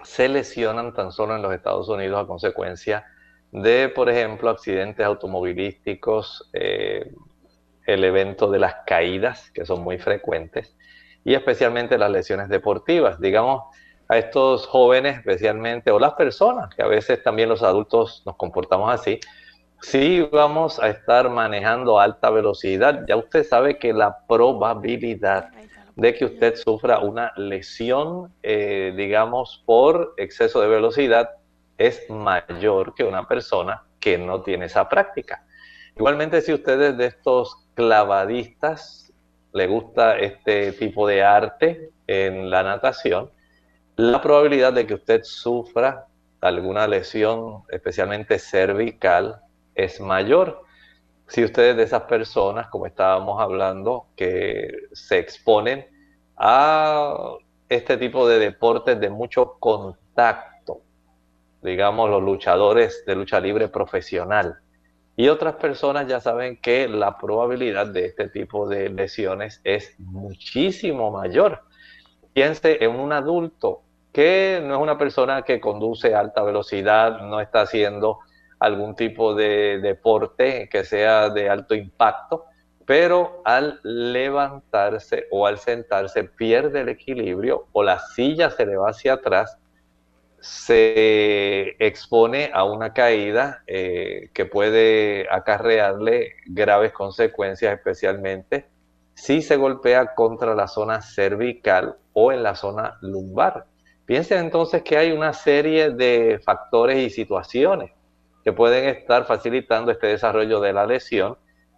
se 0.02 0.28
lesionan 0.28 0.94
tan 0.94 1.12
solo 1.12 1.36
en 1.36 1.42
los 1.42 1.54
Estados 1.54 1.88
Unidos 1.88 2.24
a 2.24 2.26
consecuencia 2.26 3.06
de, 3.52 3.88
por 3.88 4.10
ejemplo, 4.10 4.50
accidentes 4.50 5.06
automovilísticos, 5.06 6.50
eh, 6.52 7.12
el 7.86 8.02
evento 8.02 8.50
de 8.50 8.58
las 8.58 8.78
caídas, 8.84 9.52
que 9.52 9.64
son 9.64 9.82
muy 9.84 9.98
frecuentes, 9.98 10.76
y 11.24 11.34
especialmente 11.34 11.96
las 11.96 12.10
lesiones 12.10 12.48
deportivas. 12.48 13.20
Digamos, 13.20 13.62
a 14.08 14.18
estos 14.18 14.66
jóvenes 14.66 15.18
especialmente, 15.18 15.92
o 15.92 16.00
las 16.00 16.14
personas, 16.14 16.74
que 16.74 16.82
a 16.82 16.88
veces 16.88 17.22
también 17.22 17.48
los 17.48 17.62
adultos 17.62 18.24
nos 18.26 18.34
comportamos 18.34 18.92
así, 18.92 19.20
si 19.80 20.22
vamos 20.22 20.80
a 20.80 20.88
estar 20.88 21.30
manejando 21.30 22.00
alta 22.00 22.30
velocidad, 22.30 23.04
ya 23.06 23.16
usted 23.16 23.44
sabe 23.44 23.78
que 23.78 23.92
la 23.92 24.18
probabilidad 24.26 25.50
de 25.94 26.14
que 26.14 26.24
usted 26.24 26.56
sufra 26.56 27.00
una 27.00 27.32
lesión, 27.36 28.32
eh, 28.42 28.92
digamos, 28.96 29.62
por 29.66 30.14
exceso 30.16 30.60
de 30.60 30.68
velocidad 30.68 31.30
es 31.76 32.08
mayor 32.08 32.94
que 32.94 33.04
una 33.04 33.26
persona 33.26 33.82
que 34.00 34.18
no 34.18 34.42
tiene 34.42 34.66
esa 34.66 34.88
práctica. 34.88 35.44
Igualmente, 35.96 36.40
si 36.40 36.52
ustedes 36.52 36.96
de 36.96 37.06
estos 37.06 37.68
clavadistas 37.74 39.12
le 39.52 39.66
gusta 39.66 40.18
este 40.18 40.72
tipo 40.72 41.06
de 41.06 41.22
arte 41.22 41.90
en 42.06 42.50
la 42.50 42.62
natación, 42.62 43.30
la 43.96 44.20
probabilidad 44.20 44.72
de 44.72 44.86
que 44.86 44.94
usted 44.94 45.22
sufra 45.24 46.06
alguna 46.40 46.86
lesión, 46.86 47.64
especialmente 47.70 48.38
cervical, 48.38 49.40
es 49.78 50.00
mayor 50.00 50.66
si 51.28 51.44
ustedes 51.44 51.76
de 51.76 51.82
esas 51.82 52.02
personas, 52.02 52.68
como 52.68 52.86
estábamos 52.86 53.40
hablando, 53.40 54.06
que 54.16 54.70
se 54.92 55.18
exponen 55.18 55.86
a 56.36 57.34
este 57.68 57.98
tipo 57.98 58.26
de 58.26 58.38
deportes 58.38 58.98
de 58.98 59.10
mucho 59.10 59.56
contacto, 59.60 60.80
digamos 61.62 62.08
los 62.08 62.22
luchadores 62.22 63.04
de 63.06 63.14
lucha 63.14 63.40
libre 63.40 63.68
profesional. 63.68 64.58
Y 65.16 65.28
otras 65.28 65.56
personas 65.56 66.06
ya 66.06 66.20
saben 66.20 66.58
que 66.62 66.88
la 66.88 67.18
probabilidad 67.18 67.88
de 67.88 68.06
este 68.06 68.28
tipo 68.30 68.66
de 68.66 68.88
lesiones 68.88 69.60
es 69.64 69.94
muchísimo 69.98 71.10
mayor. 71.10 71.62
Piense 72.32 72.82
en 72.82 72.92
un 72.92 73.12
adulto 73.12 73.82
que 74.12 74.62
no 74.64 74.76
es 74.76 74.80
una 74.80 74.96
persona 74.96 75.42
que 75.42 75.60
conduce 75.60 76.14
a 76.14 76.20
alta 76.20 76.42
velocidad, 76.42 77.20
no 77.20 77.40
está 77.40 77.62
haciendo 77.62 78.20
algún 78.58 78.94
tipo 78.94 79.34
de 79.34 79.78
deporte 79.80 80.68
que 80.70 80.84
sea 80.84 81.30
de 81.30 81.48
alto 81.48 81.74
impacto, 81.74 82.46
pero 82.86 83.42
al 83.44 83.80
levantarse 83.82 85.26
o 85.30 85.46
al 85.46 85.58
sentarse 85.58 86.24
pierde 86.24 86.80
el 86.80 86.88
equilibrio 86.88 87.66
o 87.72 87.82
la 87.82 87.98
silla 87.98 88.50
se 88.50 88.66
le 88.66 88.76
va 88.76 88.90
hacia 88.90 89.14
atrás, 89.14 89.58
se 90.40 91.76
expone 91.84 92.50
a 92.52 92.64
una 92.64 92.92
caída 92.92 93.62
eh, 93.66 94.30
que 94.32 94.46
puede 94.46 95.26
acarrearle 95.30 96.34
graves 96.46 96.92
consecuencias, 96.92 97.74
especialmente 97.74 98.66
si 99.14 99.42
se 99.42 99.56
golpea 99.56 100.14
contra 100.14 100.54
la 100.54 100.68
zona 100.68 101.02
cervical 101.02 101.96
o 102.12 102.30
en 102.32 102.42
la 102.42 102.54
zona 102.54 102.98
lumbar. 103.00 103.66
Piensen 104.06 104.38
entonces 104.38 104.82
que 104.82 104.96
hay 104.96 105.10
una 105.10 105.32
serie 105.32 105.90
de 105.90 106.40
factores 106.42 106.98
y 106.98 107.10
situaciones 107.10 107.90
que 108.48 108.54
pueden 108.54 108.88
estar 108.88 109.26
facilitando 109.26 109.92
este 109.92 110.06
desarrollo 110.06 110.58
de 110.58 110.72
la 110.72 110.86
lesión, 110.86 111.36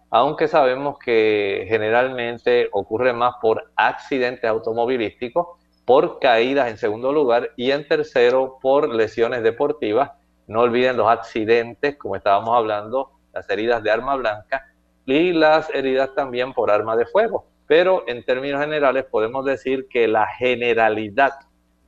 aunque 0.09 0.47
sabemos 0.47 0.97
que 0.99 1.65
generalmente 1.67 2.69
ocurre 2.71 3.11
más 3.11 3.35
por 3.41 3.73
accidentes 3.75 4.49
automovilísticos, 4.49 5.47
por 5.83 6.19
caídas 6.19 6.69
en 6.69 6.77
segundo 6.77 7.11
lugar 7.11 7.49
y 7.57 7.71
en 7.71 7.85
tercero 7.85 8.57
por 8.61 8.87
lesiones 8.87 9.43
deportivas. 9.43 10.11
No 10.47 10.61
olviden 10.61 10.95
los 10.95 11.09
accidentes, 11.09 11.97
como 11.97 12.15
estábamos 12.15 12.55
hablando, 12.55 13.19
las 13.33 13.49
heridas 13.49 13.83
de 13.83 13.91
arma 13.91 14.15
blanca 14.15 14.65
y 15.05 15.33
las 15.33 15.69
heridas 15.71 16.15
también 16.15 16.53
por 16.53 16.71
arma 16.71 16.95
de 16.95 17.05
fuego. 17.05 17.47
Pero 17.67 18.05
en 18.07 18.23
términos 18.23 18.61
generales 18.61 19.03
podemos 19.11 19.43
decir 19.43 19.89
que 19.89 20.07
la 20.07 20.25
generalidad 20.37 21.33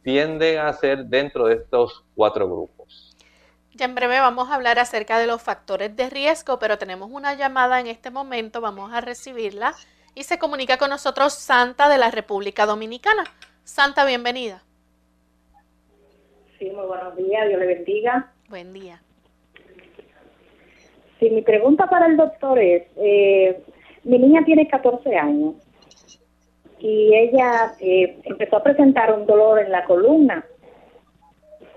tiende 0.03 0.59
a 0.59 0.73
ser 0.73 1.05
dentro 1.05 1.45
de 1.45 1.53
estos 1.53 2.03
cuatro 2.15 2.47
grupos. 2.47 2.82
Ya 3.75 3.85
en 3.85 3.95
breve 3.95 4.19
vamos 4.19 4.49
a 4.49 4.55
hablar 4.55 4.77
acerca 4.77 5.17
de 5.17 5.25
los 5.25 5.41
factores 5.41 5.95
de 5.95 6.07
riesgo, 6.07 6.59
pero 6.59 6.77
tenemos 6.77 7.09
una 7.11 7.33
llamada 7.33 7.79
en 7.79 7.87
este 7.87 8.11
momento, 8.11 8.61
vamos 8.61 8.93
a 8.93 9.01
recibirla 9.01 9.73
y 10.13 10.23
se 10.23 10.37
comunica 10.37 10.77
con 10.77 10.91
nosotros 10.91 11.33
Santa 11.33 11.89
de 11.89 11.97
la 11.97 12.11
República 12.11 12.67
Dominicana. 12.67 13.23
Santa, 13.63 14.05
bienvenida. 14.05 14.61
Sí, 16.59 16.69
muy 16.69 16.85
buenos 16.85 17.15
días, 17.15 17.47
Dios 17.47 17.59
le 17.59 17.65
bendiga. 17.65 18.31
Buen 18.47 18.73
día. 18.73 19.01
Sí, 21.19 21.31
mi 21.31 21.41
pregunta 21.41 21.87
para 21.87 22.05
el 22.05 22.15
doctor 22.15 22.59
es, 22.59 22.83
eh, 22.97 23.63
mi 24.03 24.19
niña 24.19 24.45
tiene 24.45 24.67
14 24.67 25.15
años 25.15 25.55
y 26.77 27.15
ella 27.15 27.73
eh, 27.79 28.19
empezó 28.25 28.57
a 28.57 28.63
presentar 28.63 29.11
un 29.11 29.25
dolor 29.25 29.59
en 29.59 29.71
la 29.71 29.83
columna 29.85 30.45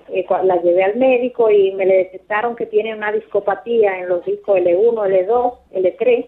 eh, 0.08 0.24
la 0.44 0.56
llevé 0.62 0.84
al 0.84 0.96
médico 0.96 1.50
y 1.50 1.72
me 1.72 1.86
le 1.86 1.96
detectaron 1.98 2.56
que 2.56 2.66
tiene 2.66 2.94
una 2.94 3.12
discopatía 3.12 3.98
en 3.98 4.08
los 4.08 4.24
discos 4.24 4.58
L1, 4.58 5.26
L2, 5.26 5.58
L3 5.72 6.26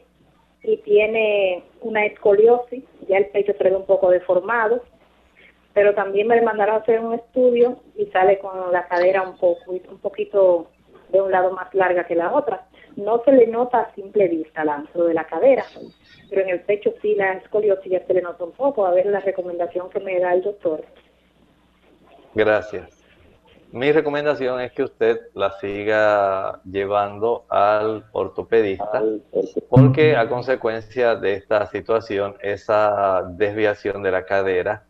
y 0.65 0.77
tiene 0.79 1.63
una 1.81 2.05
escoliosis, 2.05 2.83
ya 3.09 3.19
el 3.19 3.27
pecho 3.27 3.53
se 3.57 3.65
ve 3.65 3.77
un 3.77 3.87
poco 3.87 4.11
deformado, 4.11 4.83
pero 5.73 5.95
también 5.95 6.27
me 6.27 6.41
mandaron 6.43 6.77
a 6.77 6.79
hacer 6.79 7.01
un 7.01 7.15
estudio 7.15 7.79
y 7.97 8.07
sale 8.07 8.39
con 8.39 8.73
la 8.73 8.87
cadera 8.89 9.23
un 9.23 9.37
poco 9.37 9.71
un 9.71 9.99
poquito 9.99 10.69
de 11.11 11.21
un 11.21 11.31
lado 11.31 11.53
más 11.53 11.73
larga 11.75 12.05
que 12.05 12.15
la 12.15 12.33
otra. 12.33 12.67
No 12.97 13.23
se 13.25 13.33
le 13.33 13.47
nota 13.47 13.81
a 13.81 13.95
simple 13.95 14.27
vista 14.29 14.63
el 14.63 14.71
ancho 14.71 15.05
de 15.05 15.15
la 15.15 15.25
cadera, 15.25 15.65
pero 16.29 16.43
en 16.43 16.49
el 16.49 16.61
pecho 16.63 16.93
sí 17.01 17.15
la 17.15 17.35
escoliosis 17.35 17.93
ya 17.93 18.05
se 18.05 18.15
le 18.15 18.23
nota 18.23 18.45
un 18.45 18.53
poco. 18.53 18.85
A 18.85 18.91
ver 18.91 19.07
la 19.07 19.21
recomendación 19.21 19.89
que 19.89 20.01
me 20.01 20.19
da 20.19 20.35
el 20.35 20.43
doctor. 20.43 20.85
Gracias. 22.35 22.98
Mi 23.71 23.93
recomendación 23.93 24.61
es 24.61 24.73
que 24.73 24.85
usted 24.85 25.21
la 25.35 25.53
siga 25.59 26.61
llevando 26.65 27.45
al 27.51 28.07
ortopedista 28.13 29.03
porque 29.69 30.17
a 30.17 30.29
consecuencia 30.29 31.17
de 31.17 31.35
esta 31.35 31.67
situación, 31.67 32.37
esa 32.41 33.25
desviación 33.29 34.03
de 34.03 34.11
la 34.11 34.25
cadera 34.25 34.85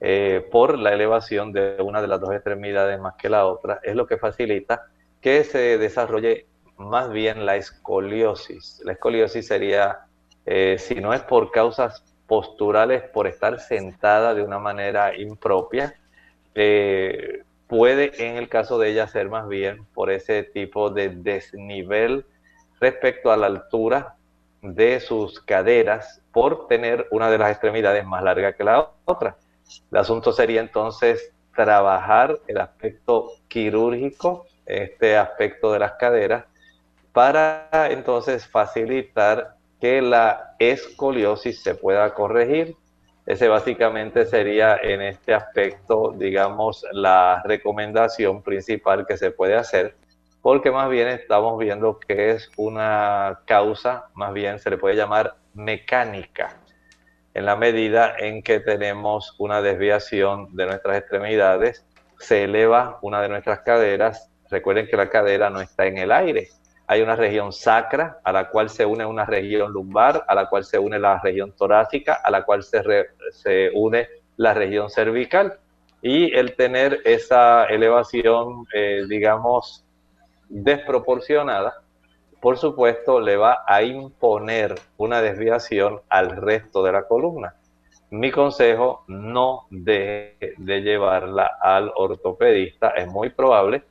eh, 0.00 0.46
por 0.50 0.78
la 0.78 0.92
elevación 0.92 1.52
de 1.52 1.76
una 1.80 2.02
de 2.02 2.08
las 2.08 2.20
dos 2.20 2.32
extremidades 2.34 3.00
más 3.00 3.14
que 3.14 3.30
la 3.30 3.46
otra 3.46 3.80
es 3.82 3.94
lo 3.94 4.06
que 4.06 4.18
facilita 4.18 4.86
que 5.20 5.44
se 5.44 5.78
desarrolle 5.78 6.46
más 6.76 7.10
bien 7.10 7.46
la 7.46 7.56
escoliosis. 7.56 8.82
La 8.84 8.92
escoliosis 8.92 9.46
sería, 9.46 10.00
eh, 10.44 10.76
si 10.78 10.96
no 10.96 11.14
es 11.14 11.22
por 11.22 11.50
causas 11.50 12.04
posturales, 12.26 13.02
por 13.04 13.26
estar 13.26 13.60
sentada 13.60 14.34
de 14.34 14.42
una 14.42 14.58
manera 14.58 15.16
impropia, 15.16 15.94
eh, 16.54 17.44
puede 17.72 18.12
en 18.22 18.36
el 18.36 18.50
caso 18.50 18.78
de 18.78 18.90
ella 18.90 19.06
ser 19.06 19.30
más 19.30 19.48
bien 19.48 19.86
por 19.94 20.10
ese 20.10 20.42
tipo 20.42 20.90
de 20.90 21.08
desnivel 21.08 22.26
respecto 22.80 23.32
a 23.32 23.36
la 23.38 23.46
altura 23.46 24.16
de 24.60 25.00
sus 25.00 25.40
caderas 25.40 26.20
por 26.34 26.66
tener 26.66 27.08
una 27.12 27.30
de 27.30 27.38
las 27.38 27.50
extremidades 27.50 28.04
más 28.04 28.22
larga 28.22 28.52
que 28.52 28.62
la 28.62 28.90
otra. 29.06 29.38
El 29.90 29.96
asunto 29.96 30.32
sería 30.32 30.60
entonces 30.60 31.32
trabajar 31.56 32.40
el 32.46 32.58
aspecto 32.58 33.30
quirúrgico, 33.48 34.44
este 34.66 35.16
aspecto 35.16 35.72
de 35.72 35.78
las 35.78 35.92
caderas, 35.92 36.44
para 37.14 37.70
entonces 37.88 38.46
facilitar 38.46 39.56
que 39.80 40.02
la 40.02 40.56
escoliosis 40.58 41.62
se 41.62 41.74
pueda 41.74 42.12
corregir 42.12 42.76
ese 43.26 43.48
básicamente 43.48 44.26
sería 44.26 44.76
en 44.82 45.00
este 45.00 45.34
aspecto, 45.34 46.12
digamos, 46.16 46.84
la 46.92 47.42
recomendación 47.44 48.42
principal 48.42 49.06
que 49.06 49.16
se 49.16 49.30
puede 49.30 49.54
hacer, 49.54 49.94
porque 50.40 50.72
más 50.72 50.90
bien 50.90 51.08
estamos 51.08 51.58
viendo 51.58 52.00
que 52.00 52.30
es 52.30 52.50
una 52.56 53.40
causa, 53.46 54.06
más 54.14 54.32
bien 54.32 54.58
se 54.58 54.70
le 54.70 54.78
puede 54.78 54.96
llamar 54.96 55.36
mecánica, 55.54 56.56
en 57.34 57.46
la 57.46 57.56
medida 57.56 58.14
en 58.18 58.42
que 58.42 58.60
tenemos 58.60 59.34
una 59.38 59.62
desviación 59.62 60.54
de 60.54 60.66
nuestras 60.66 60.98
extremidades, 60.98 61.86
se 62.18 62.44
eleva 62.44 62.98
una 63.02 63.22
de 63.22 63.28
nuestras 63.28 63.60
caderas, 63.60 64.30
recuerden 64.50 64.86
que 64.86 64.96
la 64.96 65.08
cadera 65.08 65.48
no 65.48 65.60
está 65.60 65.86
en 65.86 65.98
el 65.98 66.12
aire, 66.12 66.48
hay 66.92 67.00
una 67.00 67.16
región 67.16 67.54
sacra 67.54 68.20
a 68.22 68.32
la 68.32 68.50
cual 68.50 68.68
se 68.68 68.84
une 68.84 69.06
una 69.06 69.24
región 69.24 69.72
lumbar, 69.72 70.26
a 70.28 70.34
la 70.34 70.50
cual 70.50 70.62
se 70.62 70.78
une 70.78 70.98
la 70.98 71.18
región 71.20 71.52
torácica, 71.52 72.20
a 72.22 72.30
la 72.30 72.44
cual 72.44 72.62
se, 72.62 72.82
se 73.30 73.70
une 73.72 74.08
la 74.36 74.52
región 74.52 74.90
cervical. 74.90 75.58
Y 76.02 76.34
el 76.34 76.54
tener 76.54 77.00
esa 77.06 77.64
elevación, 77.64 78.66
eh, 78.74 79.04
digamos, 79.08 79.86
desproporcionada, 80.50 81.80
por 82.42 82.58
supuesto, 82.58 83.20
le 83.20 83.38
va 83.38 83.64
a 83.66 83.82
imponer 83.82 84.74
una 84.98 85.22
desviación 85.22 86.02
al 86.10 86.36
resto 86.36 86.82
de 86.82 86.92
la 86.92 87.04
columna. 87.08 87.54
Mi 88.10 88.30
consejo, 88.30 89.04
no 89.06 89.66
deje 89.70 90.54
de 90.58 90.82
llevarla 90.82 91.56
al 91.58 91.90
ortopedista. 91.96 92.90
Es 92.90 93.08
muy 93.08 93.30
probable 93.30 93.82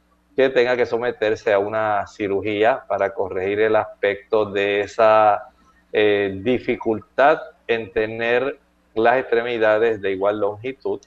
tenga 0.49 0.75
que 0.75 0.85
someterse 0.85 1.53
a 1.53 1.59
una 1.59 2.05
cirugía 2.07 2.83
para 2.87 3.13
corregir 3.13 3.59
el 3.61 3.75
aspecto 3.75 4.45
de 4.45 4.81
esa 4.81 5.49
eh, 5.93 6.39
dificultad 6.41 7.39
en 7.67 7.91
tener 7.91 8.59
las 8.93 9.17
extremidades 9.17 10.01
de 10.01 10.11
igual 10.11 10.39
longitud. 10.39 10.99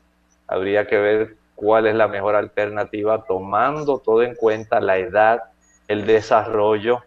Habría 0.47 0.87
que 0.87 0.99
ver 0.99 1.37
cuál 1.55 1.87
es 1.87 1.95
la 1.95 2.09
mejor 2.09 2.35
alternativa 2.35 3.25
tomando 3.25 3.99
todo 3.99 4.23
en 4.23 4.35
cuenta 4.35 4.81
la 4.81 4.99
edad, 4.99 5.43
el 5.89 6.07
desarrollo 6.07 7.03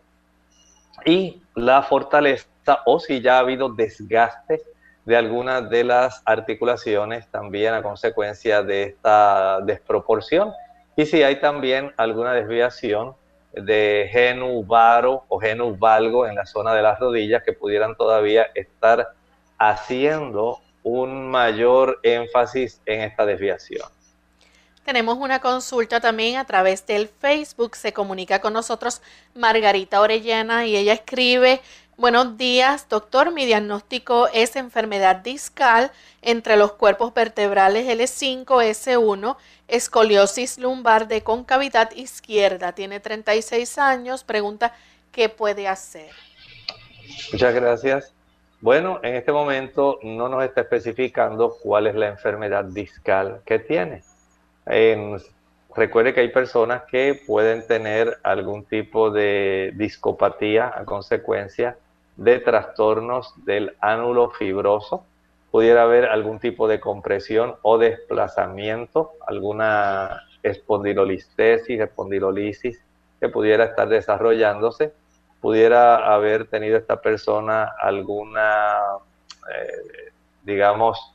y 1.05 1.41
la 1.55 1.83
fortaleza 1.83 2.47
o 2.85 2.99
si 2.99 3.21
ya 3.21 3.37
ha 3.37 3.39
habido 3.39 3.69
desgaste 3.69 4.61
de 5.05 5.15
algunas 5.15 5.69
de 5.69 5.85
las 5.85 6.21
articulaciones 6.25 7.27
también 7.29 7.73
a 7.73 7.81
consecuencia 7.81 8.61
de 8.61 8.83
esta 8.83 9.61
desproporción 9.61 10.51
y 10.97 11.05
si 11.05 11.21
hay 11.21 11.39
también 11.39 11.93
alguna 11.95 12.33
desviación 12.33 13.15
de 13.53 14.09
genu 14.11 14.65
varo 14.65 15.23
o 15.29 15.39
genu 15.39 15.77
valgo 15.77 16.25
en 16.27 16.35
la 16.35 16.45
zona 16.45 16.73
de 16.73 16.81
las 16.81 16.99
rodillas 16.99 17.43
que 17.43 17.53
pudieran 17.53 17.95
todavía 17.95 18.47
estar 18.55 19.13
haciendo 19.59 20.59
un 20.81 21.29
mayor 21.29 21.99
énfasis 22.01 22.81
en 22.87 23.01
esta 23.01 23.27
desviación. 23.27 23.87
Tenemos 24.83 25.17
una 25.17 25.39
consulta 25.39 25.99
también 25.99 26.37
a 26.37 26.45
través 26.45 26.87
del 26.87 27.09
Facebook. 27.09 27.75
Se 27.75 27.93
comunica 27.93 28.39
con 28.39 28.53
nosotros 28.53 29.01
Margarita 29.35 30.01
Orellana 30.01 30.65
y 30.65 30.77
ella 30.77 30.93
escribe, 30.93 31.61
buenos 31.97 32.37
días, 32.37 32.87
doctor, 32.89 33.31
mi 33.33 33.45
diagnóstico 33.45 34.27
es 34.33 34.55
enfermedad 34.55 35.17
discal 35.17 35.91
entre 36.21 36.55
los 36.55 36.73
cuerpos 36.73 37.13
vertebrales 37.13 37.87
L5, 37.87 38.45
S1, 38.45 39.35
escoliosis 39.67 40.57
lumbar 40.57 41.07
de 41.07 41.23
concavidad 41.23 41.91
izquierda. 41.91 42.73
Tiene 42.73 42.99
36 42.99 43.77
años, 43.77 44.23
pregunta, 44.23 44.73
¿qué 45.11 45.29
puede 45.29 45.67
hacer? 45.67 46.11
Muchas 47.31 47.53
gracias. 47.53 48.13
Bueno, 48.61 48.99
en 49.03 49.15
este 49.15 49.31
momento 49.31 49.99
no 50.03 50.29
nos 50.29 50.43
está 50.43 50.61
especificando 50.61 51.55
cuál 51.61 51.87
es 51.87 51.95
la 51.95 52.07
enfermedad 52.07 52.65
discal 52.65 53.41
que 53.45 53.59
tiene 53.59 54.03
recuerde 55.77 56.13
que 56.13 56.21
hay 56.21 56.29
personas 56.29 56.83
que 56.89 57.21
pueden 57.25 57.65
tener 57.65 58.17
algún 58.23 58.65
tipo 58.65 59.11
de 59.11 59.71
discopatía 59.75 60.73
a 60.75 60.83
consecuencia 60.83 61.77
de 62.17 62.39
trastornos 62.39 63.33
del 63.45 63.75
ánulo 63.79 64.31
fibroso. 64.31 65.05
Pudiera 65.51 65.83
haber 65.83 66.05
algún 66.05 66.39
tipo 66.39 66.67
de 66.67 66.79
compresión 66.79 67.55
o 67.61 67.77
desplazamiento, 67.77 69.11
alguna 69.25 70.23
espondilolistesis, 70.43 71.79
espondilolisis 71.79 72.83
que 73.19 73.29
pudiera 73.29 73.65
estar 73.65 73.87
desarrollándose. 73.87 74.93
Pudiera 75.39 76.13
haber 76.13 76.47
tenido 76.47 76.77
esta 76.77 77.01
persona 77.01 77.71
alguna, 77.79 78.77
eh, 79.55 80.11
digamos, 80.43 81.13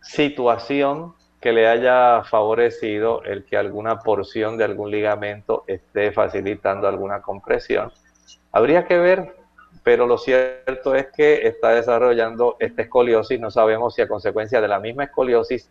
situación 0.00 1.14
que 1.40 1.52
le 1.52 1.68
haya 1.68 2.24
favorecido 2.24 3.22
el 3.22 3.44
que 3.44 3.56
alguna 3.56 4.00
porción 4.00 4.56
de 4.56 4.64
algún 4.64 4.90
ligamento 4.90 5.64
esté 5.66 6.12
facilitando 6.12 6.88
alguna 6.88 7.22
compresión. 7.22 7.92
Habría 8.50 8.86
que 8.86 8.98
ver, 8.98 9.36
pero 9.88 10.06
lo 10.06 10.18
cierto 10.18 10.94
es 10.94 11.06
que 11.16 11.46
está 11.48 11.70
desarrollando 11.70 12.56
esta 12.58 12.82
escoliosis, 12.82 13.40
no 13.40 13.50
sabemos 13.50 13.94
si 13.94 14.02
a 14.02 14.06
consecuencia 14.06 14.60
de 14.60 14.68
la 14.68 14.80
misma 14.80 15.04
escoliosis, 15.04 15.70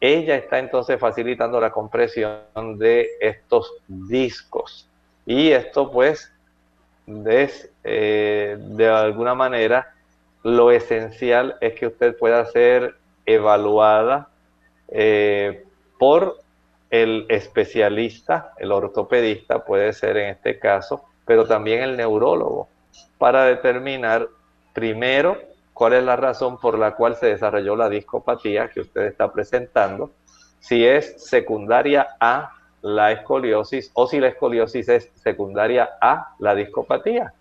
ella 0.00 0.36
está 0.36 0.60
entonces 0.60 1.00
facilitando 1.00 1.60
la 1.60 1.72
compresión 1.72 2.78
de 2.78 3.08
estos 3.18 3.74
discos. 3.88 4.88
Y 5.26 5.50
esto 5.50 5.90
pues 5.90 6.32
es 7.26 7.68
eh, 7.82 8.56
de 8.56 8.88
alguna 8.88 9.34
manera 9.34 9.92
lo 10.44 10.70
esencial 10.70 11.56
es 11.60 11.74
que 11.74 11.88
usted 11.88 12.16
pueda 12.16 12.46
ser 12.46 12.94
evaluada 13.24 14.28
eh, 14.86 15.64
por 15.98 16.38
el 16.88 17.26
especialista, 17.28 18.52
el 18.58 18.70
ortopedista 18.70 19.64
puede 19.64 19.92
ser 19.92 20.18
en 20.18 20.28
este 20.28 20.56
caso, 20.60 21.02
pero 21.24 21.48
también 21.48 21.82
el 21.82 21.96
neurólogo, 21.96 22.68
para 23.18 23.44
determinar 23.44 24.28
primero 24.72 25.38
cuál 25.72 25.94
es 25.94 26.04
la 26.04 26.16
razón 26.16 26.58
por 26.58 26.78
la 26.78 26.94
cual 26.94 27.16
se 27.16 27.26
desarrolló 27.26 27.76
la 27.76 27.88
discopatía 27.88 28.68
que 28.70 28.80
usted 28.80 29.02
está 29.02 29.32
presentando, 29.32 30.10
si 30.60 30.86
es 30.86 31.22
secundaria 31.22 32.06
a 32.20 32.52
la 32.82 33.12
escoliosis 33.12 33.90
o 33.94 34.06
si 34.06 34.20
la 34.20 34.28
escoliosis 34.28 34.88
es 34.88 35.10
secundaria 35.14 35.90
a 36.00 36.34
la 36.38 36.54
discopatía. 36.54 37.32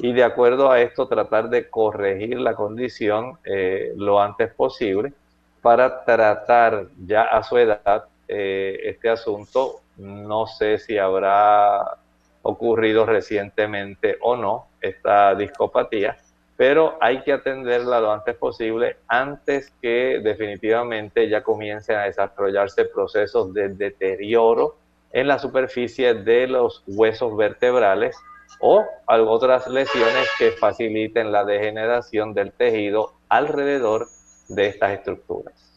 Y 0.00 0.12
de 0.12 0.24
acuerdo 0.24 0.70
a 0.70 0.80
esto 0.80 1.06
tratar 1.06 1.50
de 1.50 1.70
corregir 1.70 2.40
la 2.40 2.54
condición 2.54 3.38
eh, 3.44 3.92
lo 3.96 4.20
antes 4.20 4.52
posible 4.52 5.12
para 5.62 6.04
tratar 6.04 6.86
ya 7.06 7.22
a 7.22 7.42
su 7.42 7.58
edad 7.58 8.04
eh, 8.26 8.80
este 8.84 9.08
asunto. 9.08 9.82
No 9.96 10.46
sé 10.46 10.78
si 10.78 10.98
habrá 10.98 11.96
ocurrido 12.42 13.06
recientemente 13.06 14.18
o 14.20 14.36
no 14.36 14.66
esta 14.84 15.34
discopatía, 15.34 16.16
pero 16.56 16.96
hay 17.00 17.22
que 17.22 17.32
atenderla 17.32 18.00
lo 18.00 18.12
antes 18.12 18.36
posible 18.36 18.96
antes 19.08 19.72
que 19.82 20.20
definitivamente 20.22 21.28
ya 21.28 21.42
comiencen 21.42 21.96
a 21.96 22.04
desarrollarse 22.04 22.84
procesos 22.84 23.52
de 23.52 23.70
deterioro 23.70 24.76
en 25.12 25.28
la 25.28 25.38
superficie 25.38 26.14
de 26.14 26.46
los 26.46 26.82
huesos 26.86 27.36
vertebrales 27.36 28.16
o 28.60 28.84
otras 29.06 29.66
lesiones 29.66 30.28
que 30.38 30.52
faciliten 30.52 31.32
la 31.32 31.44
degeneración 31.44 32.34
del 32.34 32.52
tejido 32.52 33.14
alrededor 33.28 34.06
de 34.48 34.66
estas 34.66 34.92
estructuras. 34.92 35.73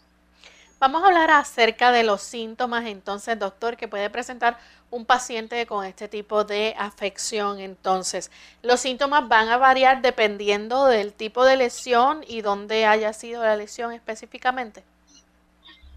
Vamos 0.80 1.02
a 1.02 1.08
hablar 1.08 1.32
acerca 1.32 1.92
de 1.92 2.04
los 2.04 2.22
síntomas 2.22 2.86
entonces, 2.86 3.40
doctor, 3.40 3.78
que 3.78 3.88
puede 3.88 4.12
presentar 4.12 4.58
un 4.92 5.06
paciente 5.06 5.66
con 5.66 5.84
este 5.84 6.08
tipo 6.08 6.44
de 6.44 6.76
afección. 6.78 7.60
Entonces, 7.60 8.30
los 8.62 8.80
síntomas 8.80 9.28
van 9.28 9.50
a 9.50 9.58
variar 9.58 10.04
dependiendo 10.04 10.86
del 10.86 11.14
tipo 11.14 11.46
de 11.46 11.58
lesión 11.58 12.24
y 12.28 12.42
dónde 12.42 12.86
haya 12.86 13.12
sido 13.14 13.44
la 13.44 13.56
lesión 13.56 13.92
específicamente. 13.92 14.84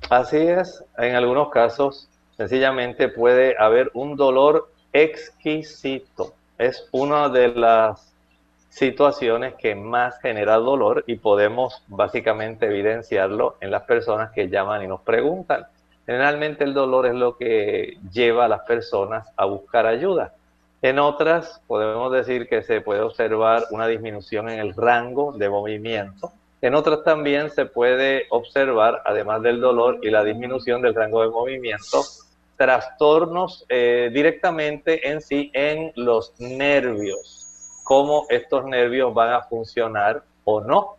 Así 0.08 0.38
es, 0.38 0.82
en 0.96 1.14
algunos 1.14 1.50
casos 1.50 2.08
sencillamente 2.38 3.08
puede 3.08 3.54
haber 3.58 3.90
un 3.92 4.16
dolor 4.16 4.72
exquisito. 4.94 6.32
Es 6.56 6.88
una 6.90 7.28
de 7.28 7.48
las 7.48 8.09
situaciones 8.70 9.54
que 9.56 9.74
más 9.74 10.18
genera 10.20 10.54
dolor 10.56 11.04
y 11.06 11.16
podemos 11.16 11.82
básicamente 11.88 12.66
evidenciarlo 12.66 13.56
en 13.60 13.70
las 13.70 13.82
personas 13.82 14.30
que 14.30 14.48
llaman 14.48 14.82
y 14.82 14.86
nos 14.86 15.02
preguntan. 15.02 15.66
Generalmente 16.06 16.64
el 16.64 16.72
dolor 16.72 17.06
es 17.06 17.14
lo 17.14 17.36
que 17.36 17.98
lleva 18.12 18.46
a 18.46 18.48
las 18.48 18.62
personas 18.62 19.28
a 19.36 19.44
buscar 19.44 19.86
ayuda. 19.86 20.34
En 20.82 20.98
otras 20.98 21.60
podemos 21.66 22.10
decir 22.12 22.48
que 22.48 22.62
se 22.62 22.80
puede 22.80 23.00
observar 23.02 23.64
una 23.70 23.86
disminución 23.86 24.48
en 24.48 24.60
el 24.60 24.74
rango 24.74 25.32
de 25.32 25.50
movimiento. 25.50 26.32
En 26.62 26.74
otras 26.74 27.02
también 27.04 27.50
se 27.50 27.66
puede 27.66 28.26
observar, 28.30 29.02
además 29.04 29.42
del 29.42 29.60
dolor 29.60 29.98
y 30.02 30.10
la 30.10 30.24
disminución 30.24 30.80
del 30.80 30.94
rango 30.94 31.22
de 31.22 31.28
movimiento, 31.28 32.02
trastornos 32.56 33.64
eh, 33.68 34.10
directamente 34.12 35.10
en 35.10 35.20
sí 35.20 35.50
en 35.54 35.92
los 35.96 36.38
nervios 36.38 37.39
cómo 37.90 38.26
estos 38.28 38.66
nervios 38.66 39.12
van 39.12 39.32
a 39.32 39.42
funcionar 39.42 40.22
o 40.44 40.60
no. 40.60 40.94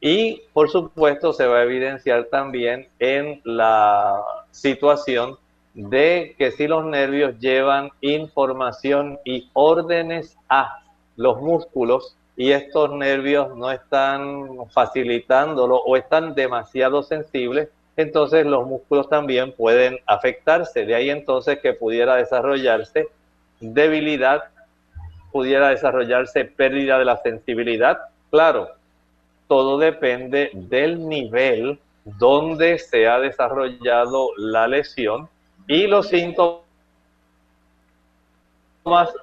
Y 0.00 0.42
por 0.52 0.70
supuesto 0.70 1.32
se 1.32 1.48
va 1.48 1.58
a 1.58 1.62
evidenciar 1.64 2.26
también 2.26 2.86
en 3.00 3.40
la 3.42 4.22
situación 4.52 5.36
de 5.74 6.36
que 6.38 6.52
si 6.52 6.68
los 6.68 6.84
nervios 6.84 7.40
llevan 7.40 7.90
información 8.02 9.18
y 9.24 9.50
órdenes 9.52 10.36
a 10.48 10.78
los 11.16 11.40
músculos 11.40 12.14
y 12.36 12.52
estos 12.52 12.92
nervios 12.92 13.56
no 13.56 13.72
están 13.72 14.70
facilitándolo 14.70 15.74
o 15.78 15.96
están 15.96 16.36
demasiado 16.36 17.02
sensibles, 17.02 17.68
entonces 17.96 18.46
los 18.46 18.64
músculos 18.64 19.08
también 19.08 19.50
pueden 19.56 19.98
afectarse. 20.06 20.86
De 20.86 20.94
ahí 20.94 21.10
entonces 21.10 21.58
que 21.58 21.72
pudiera 21.72 22.14
desarrollarse 22.14 23.08
debilidad 23.58 24.44
pudiera 25.38 25.68
desarrollarse 25.68 26.46
pérdida 26.46 26.98
de 26.98 27.04
la 27.04 27.16
sensibilidad. 27.18 27.96
Claro, 28.28 28.70
todo 29.46 29.78
depende 29.78 30.50
del 30.52 31.08
nivel 31.08 31.78
donde 32.04 32.76
se 32.80 33.06
ha 33.06 33.20
desarrollado 33.20 34.30
la 34.36 34.66
lesión 34.66 35.28
y 35.68 35.86
los 35.86 36.08
síntomas 36.08 36.64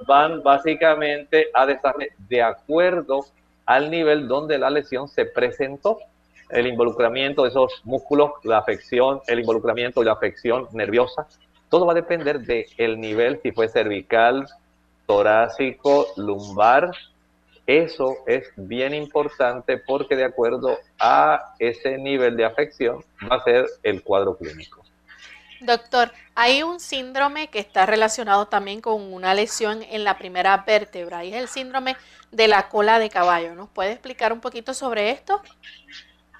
van 0.07 0.41
básicamente 0.41 1.47
a 1.53 1.67
de 2.29 2.41
acuerdo 2.41 3.25
al 3.65 3.91
nivel 3.91 4.29
donde 4.29 4.57
la 4.57 4.69
lesión 4.69 5.09
se 5.09 5.25
presentó. 5.25 5.97
El 6.49 6.65
involucramiento 6.65 7.43
de 7.43 7.49
esos 7.49 7.81
músculos, 7.83 8.31
la 8.45 8.59
afección, 8.59 9.19
el 9.27 9.41
involucramiento 9.41 10.01
y 10.01 10.05
la 10.05 10.13
afección 10.13 10.69
nerviosa, 10.71 11.27
todo 11.67 11.85
va 11.85 11.91
a 11.91 11.95
depender 11.95 12.39
del 12.39 13.01
nivel, 13.01 13.41
si 13.41 13.51
fue 13.51 13.67
cervical, 13.67 14.47
torácico, 15.05 16.07
lumbar. 16.17 16.91
Eso 17.67 18.17
es 18.27 18.51
bien 18.55 18.93
importante 18.93 19.77
porque 19.77 20.15
de 20.15 20.25
acuerdo 20.25 20.77
a 20.99 21.55
ese 21.59 21.97
nivel 21.97 22.37
de 22.37 22.45
afección 22.45 23.03
va 23.29 23.37
a 23.37 23.43
ser 23.43 23.65
el 23.81 24.03
cuadro 24.03 24.37
clínico. 24.37 24.83
Doctor, 25.61 26.11
hay 26.35 26.63
un 26.63 26.79
síndrome 26.79 27.47
que 27.47 27.59
está 27.59 27.85
relacionado 27.85 28.47
también 28.47 28.81
con 28.81 29.01
una 29.13 29.33
lesión 29.33 29.81
en 29.83 30.03
la 30.03 30.17
primera 30.17 30.63
vértebra 30.67 31.23
y 31.23 31.33
es 31.33 31.41
el 31.41 31.47
síndrome 31.47 31.95
de 32.31 32.47
la 32.47 32.69
cola 32.69 32.99
de 32.99 33.09
caballo. 33.09 33.55
¿Nos 33.55 33.69
puede 33.69 33.93
explicar 33.93 34.31
un 34.31 34.41
poquito 34.41 34.73
sobre 34.73 35.11
esto? 35.11 35.41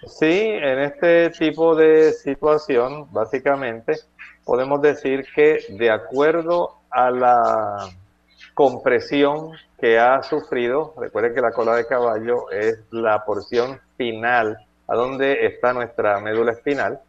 Sí, 0.06 0.42
en 0.42 0.80
este 0.80 1.32
tipo 1.32 1.76
de 1.76 2.14
situación, 2.14 3.12
básicamente, 3.12 3.96
podemos 4.44 4.82
decir 4.82 5.26
que 5.34 5.66
de 5.70 5.90
acuerdo 5.90 6.76
a 6.92 7.10
la 7.10 7.90
compresión 8.56 9.52
que 9.78 10.00
ha 10.00 10.24
sufrido, 10.24 10.94
recuerden 10.98 11.36
que 11.36 11.42
la 11.42 11.52
cola 11.52 11.76
de 11.76 11.86
caballo 11.86 12.50
es 12.50 12.80
la 12.90 13.24
porción 13.26 13.80
final 13.98 14.58
a 14.88 14.96
donde 14.96 15.46
está 15.46 15.74
nuestra 15.74 16.20
médula 16.22 16.54
espinal. 16.54 17.02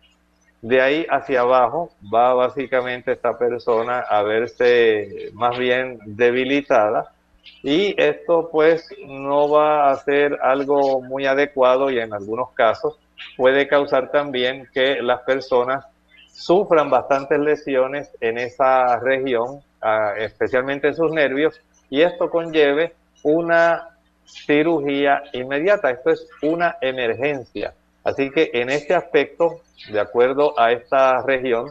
De 0.61 0.83
ahí 0.83 1.07
hacia 1.09 1.43
abajo 1.43 1.91
va 2.13 2.35
básicamente 2.35 3.13
esta 3.13 3.39
persona 3.39 4.01
a 4.01 4.23
verse 4.25 5.31
más 5.35 5.57
bien 5.57 6.01
debilitada 6.05 7.13
y 7.63 7.95
esto 7.97 8.49
pues 8.51 8.89
no 9.07 9.49
va 9.49 9.91
a 9.91 9.97
ser 9.97 10.37
algo 10.43 11.01
muy 11.01 11.27
adecuado 11.27 11.91
y 11.91 12.01
en 12.01 12.13
algunos 12.13 12.51
casos 12.55 12.99
puede 13.37 13.69
causar 13.69 14.11
también 14.11 14.69
que 14.75 15.01
las 15.01 15.21
personas 15.21 15.85
sufran 16.33 16.91
bastantes 16.91 17.39
lesiones 17.39 18.11
en 18.21 18.39
esa 18.39 18.99
región 18.99 19.61
especialmente 20.17 20.89
en 20.89 20.95
sus 20.95 21.13
nervios, 21.13 21.61
y 21.91 22.03
esto 22.03 22.29
conlleve 22.29 22.95
una 23.23 23.89
cirugía 24.25 25.23
inmediata. 25.33 25.91
Esto 25.91 26.11
es 26.11 26.29
una 26.43 26.77
emergencia. 26.81 27.75
Así 28.05 28.31
que 28.31 28.51
en 28.53 28.71
este 28.71 28.95
aspecto, 28.95 29.61
de 29.91 30.01
acuerdo 30.01 30.59
a 30.59 30.73
esta 30.73 31.23
región, 31.23 31.67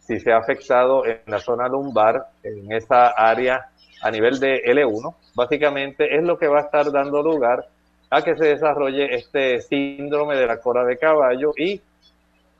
si 0.00 0.18
se 0.18 0.32
ha 0.32 0.38
afectado 0.38 1.04
en 1.06 1.20
la 1.26 1.38
zona 1.38 1.68
lumbar, 1.68 2.26
en 2.42 2.72
esa 2.72 3.08
área 3.08 3.66
a 4.02 4.10
nivel 4.10 4.38
de 4.38 4.62
L1, 4.64 5.14
básicamente 5.34 6.16
es 6.16 6.22
lo 6.24 6.38
que 6.38 6.48
va 6.48 6.58
a 6.58 6.64
estar 6.64 6.90
dando 6.92 7.22
lugar 7.22 7.66
a 8.10 8.22
que 8.22 8.36
se 8.36 8.46
desarrolle 8.46 9.14
este 9.14 9.60
síndrome 9.60 10.36
de 10.36 10.46
la 10.46 10.58
cola 10.58 10.84
de 10.84 10.98
caballo 10.98 11.52
y 11.56 11.80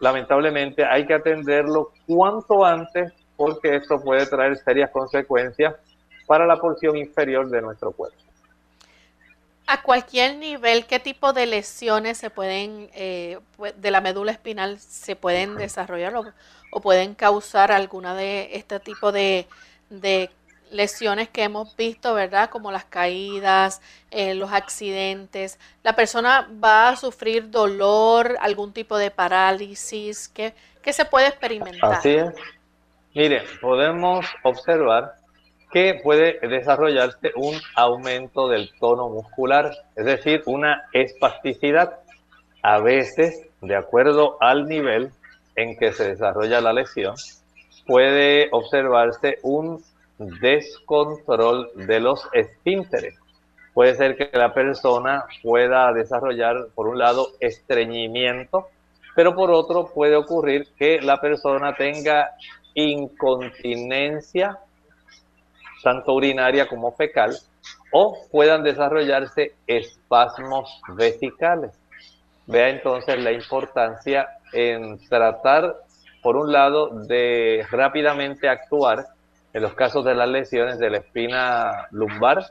lamentablemente 0.01 0.85
hay 0.85 1.07
que 1.07 1.15
atenderlo 1.15 1.91
cuanto 2.07 2.65
antes 2.65 3.13
porque 3.37 3.77
esto 3.77 4.01
puede 4.01 4.27
traer 4.27 4.57
serias 4.59 4.91
consecuencias 4.91 5.75
para 6.27 6.47
la 6.47 6.57
porción 6.57 6.97
inferior 6.97 7.49
de 7.49 7.61
nuestro 7.61 7.93
cuerpo. 7.93 8.19
A 9.67 9.83
cualquier 9.83 10.37
nivel, 10.37 10.85
¿qué 10.87 11.01
tipo 11.01 11.33
de 11.33 11.47
lesiones 11.47 12.19
se 12.19 12.29
pueden, 12.29 12.91
eh, 12.95 13.39
de 13.77 13.91
la 13.91 14.03
médula 14.03 14.33
espinal 14.33 14.79
se 14.79 15.17
pueden 15.17 15.57
desarrollar 15.57 16.15
o, 16.17 16.81
pueden 16.81 17.15
causar 17.15 17.73
alguna 17.73 18.15
de 18.15 18.51
este 18.57 18.79
tipo 18.81 19.11
de, 19.11 19.47
lesiones 20.71 21.29
que 21.29 21.45
hemos 21.45 21.75
visto, 21.77 22.15
¿verdad? 22.15 22.51
Como 22.51 22.73
las 22.73 22.85
caídas, 22.85 23.81
eh, 24.11 24.35
los 24.35 24.53
accidentes. 24.53 25.59
La 25.85 25.95
persona 25.95 26.49
va 26.63 26.89
a 26.89 26.97
sufrir 26.97 27.49
dolor, 27.49 28.37
algún 28.41 28.73
tipo 28.73 28.99
de 28.99 29.13
parálisis, 29.13 30.29
¿qué, 30.29 30.53
qué 30.83 30.93
se 30.93 31.05
puede 31.05 31.29
experimentar? 31.29 31.95
Así 31.95 32.11
es. 32.11 32.35
Mire, 33.15 33.45
podemos 33.61 34.27
observar 34.43 35.13
que 35.71 36.01
puede 36.03 36.41
desarrollarse 36.41 37.31
un 37.37 37.55
aumento 37.77 38.49
del 38.49 38.71
tono 38.81 39.09
muscular, 39.09 39.71
es 39.95 40.05
decir, 40.05 40.43
una 40.47 40.89
espasticidad. 40.93 42.01
A 42.61 42.81
veces, 42.81 43.47
de 43.61 43.77
acuerdo 43.77 44.37
al 44.41 44.67
nivel 44.67 45.13
en 45.55 45.77
que 45.77 45.93
se 45.93 46.09
desarrolla 46.09 46.61
la 46.61 46.73
lesión, 46.73 47.15
puede 47.87 48.49
observarse 48.51 49.39
un 49.43 49.81
descontrol 50.19 51.71
de 51.75 52.01
los 52.01 52.29
esfínteres. 52.33 53.15
Puede 53.75 53.95
ser 53.95 54.17
que 54.17 54.31
la 54.37 54.53
persona 54.55 55.25
pueda 55.41 55.93
desarrollar, 55.93 56.67
por 56.75 56.89
un 56.89 56.99
lado, 56.99 57.29
estreñimiento, 57.39 58.69
pero 59.15 59.37
por 59.37 59.53
otro 59.53 59.93
puede 59.95 60.17
ocurrir 60.17 60.67
que 60.77 61.01
la 61.01 61.21
persona 61.21 61.77
tenga 61.77 62.33
incontinencia 62.75 64.59
tanto 65.85 66.15
urinaria 66.15 66.67
como 66.67 66.93
fecal, 66.93 67.37
o 67.93 68.19
puedan 68.33 68.65
desarrollarse 68.65 69.55
espasmos 69.67 70.81
vesicales. 70.97 71.79
Vea 72.47 72.71
entonces 72.71 73.23
la 73.23 73.33
importancia 73.33 74.27
en 74.53 74.99
tratar, 75.09 75.77
por 76.23 76.37
un 76.37 76.51
lado, 76.51 76.89
de 76.89 77.65
rápidamente 77.71 78.49
actuar 78.49 79.07
en 79.53 79.63
los 79.63 79.75
casos 79.75 80.05
de 80.05 80.15
las 80.15 80.29
lesiones 80.29 80.79
de 80.79 80.91
la 80.91 80.99
espina 80.99 81.87
lumbar 81.91 82.45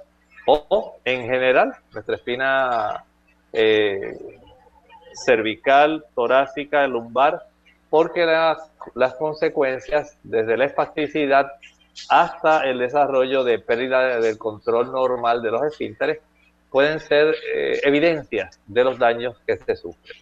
o, 0.46 0.98
en 1.04 1.24
general, 1.24 1.74
nuestra 1.92 2.16
espina 2.16 3.04
eh, 3.52 4.18
cervical, 5.14 6.06
torácica, 6.16 6.88
lumbar, 6.88 7.44
porque 7.94 8.26
las, 8.26 8.58
las 8.96 9.14
consecuencias 9.14 10.18
desde 10.24 10.58
la 10.58 10.66
espasticidad 10.66 11.52
hasta 12.10 12.64
el 12.64 12.80
desarrollo 12.80 13.44
de 13.44 13.60
pérdida 13.60 14.20
del 14.20 14.40
control 14.40 14.92
normal 14.92 15.44
de 15.44 15.52
los 15.52 15.62
esfínteres 15.62 16.18
pueden 16.72 17.00
ser 17.00 17.36
eh, 17.54 17.82
evidencias 17.84 18.60
de 18.66 18.84
los 18.84 18.98
daños 18.98 19.36
que 19.46 19.58
se 19.58 19.76
sufren. 19.76 20.18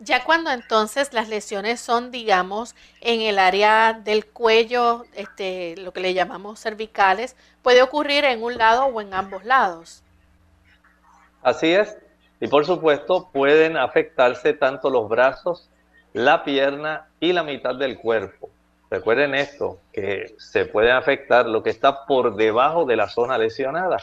Ya 0.00 0.22
cuando 0.22 0.50
entonces 0.50 1.14
las 1.14 1.30
lesiones 1.30 1.80
son, 1.80 2.10
digamos, 2.10 2.74
en 3.00 3.22
el 3.22 3.38
área 3.38 3.94
del 3.94 4.26
cuello, 4.26 5.06
este, 5.14 5.76
lo 5.78 5.94
que 5.94 6.00
le 6.00 6.12
llamamos 6.12 6.60
cervicales, 6.60 7.36
puede 7.62 7.80
ocurrir 7.80 8.26
en 8.26 8.42
un 8.42 8.58
lado 8.58 8.84
o 8.84 9.00
en 9.00 9.14
ambos 9.14 9.46
lados. 9.46 10.02
Así 11.40 11.72
es. 11.72 11.96
Y 12.38 12.48
por 12.48 12.66
supuesto 12.66 13.30
pueden 13.32 13.78
afectarse 13.78 14.52
tanto 14.52 14.90
los 14.90 15.08
brazos, 15.08 15.70
la 16.12 16.44
pierna 16.44 17.08
y 17.20 17.32
la 17.32 17.42
mitad 17.42 17.74
del 17.74 17.98
cuerpo. 17.98 18.50
Recuerden 18.90 19.34
esto, 19.34 19.78
que 19.92 20.34
se 20.38 20.66
puede 20.66 20.90
afectar 20.90 21.46
lo 21.46 21.62
que 21.62 21.70
está 21.70 22.06
por 22.06 22.34
debajo 22.34 22.84
de 22.84 22.96
la 22.96 23.08
zona 23.08 23.38
lesionada, 23.38 23.98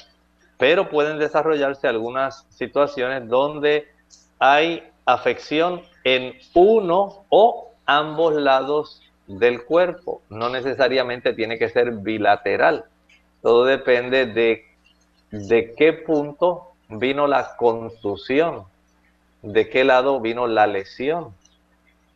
pero 0.58 0.90
pueden 0.90 1.20
desarrollarse 1.20 1.88
algunas 1.88 2.46
situaciones 2.50 3.28
donde 3.28 3.88
hay 4.40 4.90
afección 5.06 5.82
en 6.04 6.36
uno 6.54 7.26
o 7.30 7.72
ambos 7.86 8.36
lados 8.36 9.02
del 9.28 9.66
cuerpo. 9.66 10.22
No 10.30 10.50
necesariamente 10.50 11.34
tiene 11.34 11.60
que 11.60 11.70
ser 11.70 11.92
bilateral. 11.92 12.86
Todo 13.42 13.66
depende 13.66 14.26
de, 14.26 14.66
de 15.32 15.74
qué 15.76 15.94
punto 15.94 16.72
vino 16.90 17.28
la 17.28 17.56
contusión, 17.58 18.64
de 19.42 19.70
qué 19.70 19.84
lado 19.84 20.20
vino 20.20 20.48
la 20.48 20.66
lesión. 20.66 21.34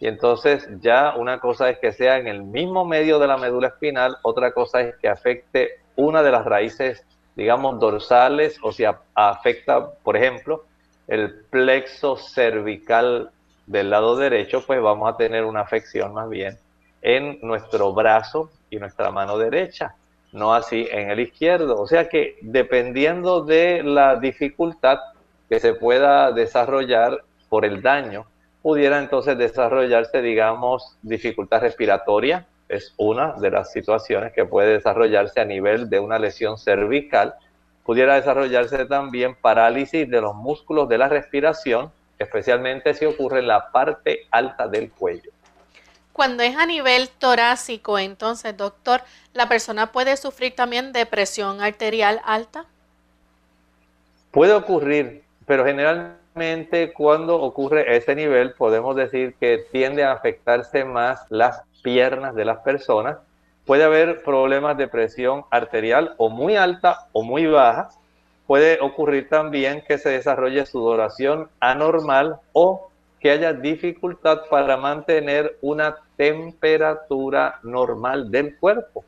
Y 0.01 0.07
entonces 0.07 0.67
ya 0.81 1.13
una 1.15 1.39
cosa 1.39 1.69
es 1.69 1.77
que 1.77 1.91
sea 1.91 2.17
en 2.17 2.27
el 2.27 2.41
mismo 2.41 2.85
medio 2.85 3.19
de 3.19 3.27
la 3.27 3.37
médula 3.37 3.67
espinal, 3.67 4.17
otra 4.23 4.51
cosa 4.51 4.81
es 4.81 4.95
que 4.95 5.07
afecte 5.07 5.79
una 5.95 6.23
de 6.23 6.31
las 6.31 6.43
raíces, 6.43 7.05
digamos, 7.35 7.79
dorsales, 7.79 8.57
o 8.63 8.71
si 8.71 8.83
afecta, 9.13 9.91
por 10.03 10.17
ejemplo, 10.17 10.65
el 11.07 11.45
plexo 11.51 12.17
cervical 12.17 13.29
del 13.67 13.91
lado 13.91 14.15
derecho, 14.15 14.63
pues 14.65 14.81
vamos 14.81 15.07
a 15.07 15.17
tener 15.17 15.45
una 15.45 15.61
afección 15.61 16.15
más 16.15 16.27
bien 16.27 16.57
en 17.03 17.37
nuestro 17.43 17.93
brazo 17.93 18.49
y 18.71 18.77
nuestra 18.77 19.11
mano 19.11 19.37
derecha, 19.37 19.93
no 20.31 20.55
así 20.55 20.87
en 20.89 21.11
el 21.11 21.19
izquierdo. 21.19 21.79
O 21.79 21.85
sea 21.85 22.09
que 22.09 22.37
dependiendo 22.41 23.43
de 23.43 23.83
la 23.83 24.15
dificultad 24.15 24.97
que 25.47 25.59
se 25.59 25.75
pueda 25.75 26.31
desarrollar 26.31 27.23
por 27.49 27.65
el 27.65 27.83
daño, 27.83 28.25
pudiera 28.61 28.99
entonces 28.99 29.37
desarrollarse, 29.37 30.21
digamos, 30.21 30.97
dificultad 31.01 31.61
respiratoria, 31.61 32.45
es 32.69 32.93
una 32.97 33.33
de 33.33 33.51
las 33.51 33.71
situaciones 33.71 34.31
que 34.33 34.45
puede 34.45 34.73
desarrollarse 34.73 35.41
a 35.41 35.45
nivel 35.45 35.89
de 35.89 35.99
una 35.99 36.19
lesión 36.19 36.57
cervical, 36.57 37.35
pudiera 37.83 38.15
desarrollarse 38.15 38.85
también 38.85 39.35
parálisis 39.35 40.09
de 40.09 40.21
los 40.21 40.35
músculos 40.35 40.87
de 40.87 40.97
la 40.97 41.09
respiración, 41.09 41.91
especialmente 42.17 42.93
si 42.93 43.05
ocurre 43.05 43.39
en 43.39 43.47
la 43.47 43.71
parte 43.71 44.27
alta 44.31 44.67
del 44.67 44.91
cuello. 44.91 45.31
Cuando 46.13 46.43
es 46.43 46.55
a 46.55 46.65
nivel 46.65 47.09
torácico, 47.09 47.97
entonces, 47.97 48.55
doctor, 48.55 49.01
¿la 49.33 49.49
persona 49.49 49.91
puede 49.91 50.15
sufrir 50.17 50.55
también 50.55 50.93
de 50.93 51.05
presión 51.05 51.61
arterial 51.61 52.21
alta? 52.23 52.65
Puede 54.31 54.53
ocurrir, 54.53 55.23
pero 55.45 55.65
generalmente 55.65 56.20
cuando 56.93 57.41
ocurre 57.41 57.95
ese 57.95 58.15
nivel 58.15 58.53
podemos 58.53 58.95
decir 58.95 59.35
que 59.39 59.65
tiende 59.71 60.03
a 60.03 60.13
afectarse 60.13 60.85
más 60.85 61.25
las 61.29 61.61
piernas 61.83 62.35
de 62.35 62.45
las 62.45 62.59
personas. 62.59 63.17
Puede 63.65 63.83
haber 63.83 64.23
problemas 64.23 64.77
de 64.77 64.87
presión 64.87 65.43
arterial 65.51 66.15
o 66.17 66.29
muy 66.29 66.55
alta 66.55 67.07
o 67.11 67.23
muy 67.23 67.45
baja. 67.45 67.89
Puede 68.47 68.79
ocurrir 68.81 69.29
también 69.29 69.83
que 69.87 69.97
se 69.97 70.09
desarrolle 70.09 70.65
sudoración 70.65 71.49
anormal 71.59 72.39
o 72.53 72.89
que 73.19 73.31
haya 73.31 73.53
dificultad 73.53 74.41
para 74.49 74.77
mantener 74.77 75.57
una 75.61 75.97
temperatura 76.17 77.59
normal 77.61 78.31
del 78.31 78.57
cuerpo. 78.57 79.05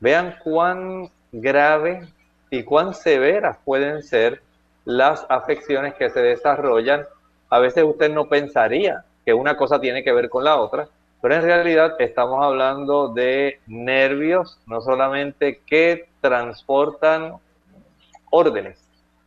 Vean 0.00 0.36
cuán 0.44 1.08
grave 1.32 2.06
y 2.50 2.62
cuán 2.62 2.94
severas 2.94 3.56
pueden 3.64 4.02
ser 4.02 4.42
las 4.84 5.26
afecciones 5.28 5.94
que 5.94 6.10
se 6.10 6.20
desarrollan, 6.20 7.06
a 7.50 7.58
veces 7.58 7.84
usted 7.84 8.12
no 8.12 8.28
pensaría 8.28 9.04
que 9.24 9.34
una 9.34 9.56
cosa 9.56 9.80
tiene 9.80 10.04
que 10.04 10.12
ver 10.12 10.28
con 10.28 10.44
la 10.44 10.56
otra, 10.56 10.88
pero 11.22 11.36
en 11.36 11.42
realidad 11.42 11.94
estamos 12.00 12.44
hablando 12.44 13.08
de 13.08 13.60
nervios, 13.66 14.58
no 14.66 14.82
solamente 14.82 15.62
que 15.66 16.08
transportan 16.20 17.36
órdenes 18.30 18.78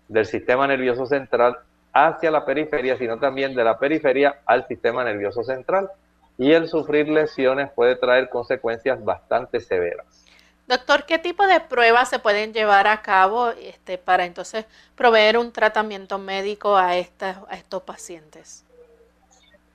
del 0.07 0.25
sistema 0.25 0.67
nervioso 0.67 1.07
central 1.07 1.57
hacia 1.93 2.29
la 2.29 2.45
periferia, 2.45 2.97
sino 2.97 3.17
también 3.17 3.55
de 3.55 3.63
la 3.63 3.79
periferia 3.79 4.41
al 4.45 4.67
sistema 4.67 5.03
nervioso 5.03 5.43
central. 5.43 5.89
Y 6.37 6.51
el 6.51 6.67
sufrir 6.67 7.09
lesiones 7.09 7.71
puede 7.71 7.95
traer 7.95 8.29
consecuencias 8.29 9.03
bastante 9.03 9.59
severas. 9.59 10.26
Doctor, 10.67 11.05
¿qué 11.05 11.17
tipo 11.17 11.47
de 11.47 11.61
pruebas 11.61 12.09
se 12.09 12.19
pueden 12.19 12.53
llevar 12.53 12.87
a 12.87 13.01
cabo 13.01 13.51
este, 13.51 13.97
para 13.97 14.25
entonces 14.25 14.65
proveer 14.95 15.37
un 15.37 15.53
tratamiento 15.53 16.17
médico 16.17 16.75
a, 16.75 16.89
a 16.89 16.97
estos 16.99 17.83
pacientes? 17.85 18.65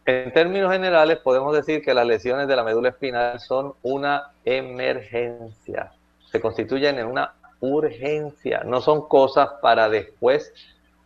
En 0.05 0.31
términos 0.33 0.71
generales, 0.71 1.19
podemos 1.19 1.55
decir 1.55 1.83
que 1.83 1.95
las 1.95 2.07
lesiones 2.07 2.47
de 2.47 2.57
la 2.57 2.65
médula 2.65 2.91
espinal 2.91 3.41
son 3.41 3.73
una 3.83 4.33
emergencia, 4.45 5.93
se 6.31 6.41
constituyen 6.41 6.99
en 6.99 7.07
una 7.07 7.33
urgencia, 7.61 8.63
no 8.67 8.83
son 8.83 9.09
cosas 9.09 9.49
para 9.63 9.89
después 9.89 10.53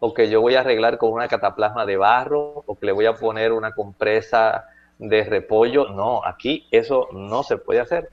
o 0.00 0.14
que 0.14 0.28
yo 0.28 0.40
voy 0.40 0.56
a 0.56 0.60
arreglar 0.60 0.98
con 0.98 1.12
una 1.12 1.28
cataplasma 1.28 1.86
de 1.86 1.96
barro 1.96 2.64
o 2.66 2.76
que 2.76 2.86
le 2.86 2.92
voy 2.92 3.06
a 3.06 3.14
poner 3.14 3.52
una 3.52 3.72
compresa 3.72 4.64
de 4.98 5.22
repollo. 5.24 5.88
No, 5.90 6.24
aquí 6.24 6.66
eso 6.70 7.08
no 7.12 7.42
se 7.44 7.58
puede 7.58 7.80
hacer. 7.80 8.10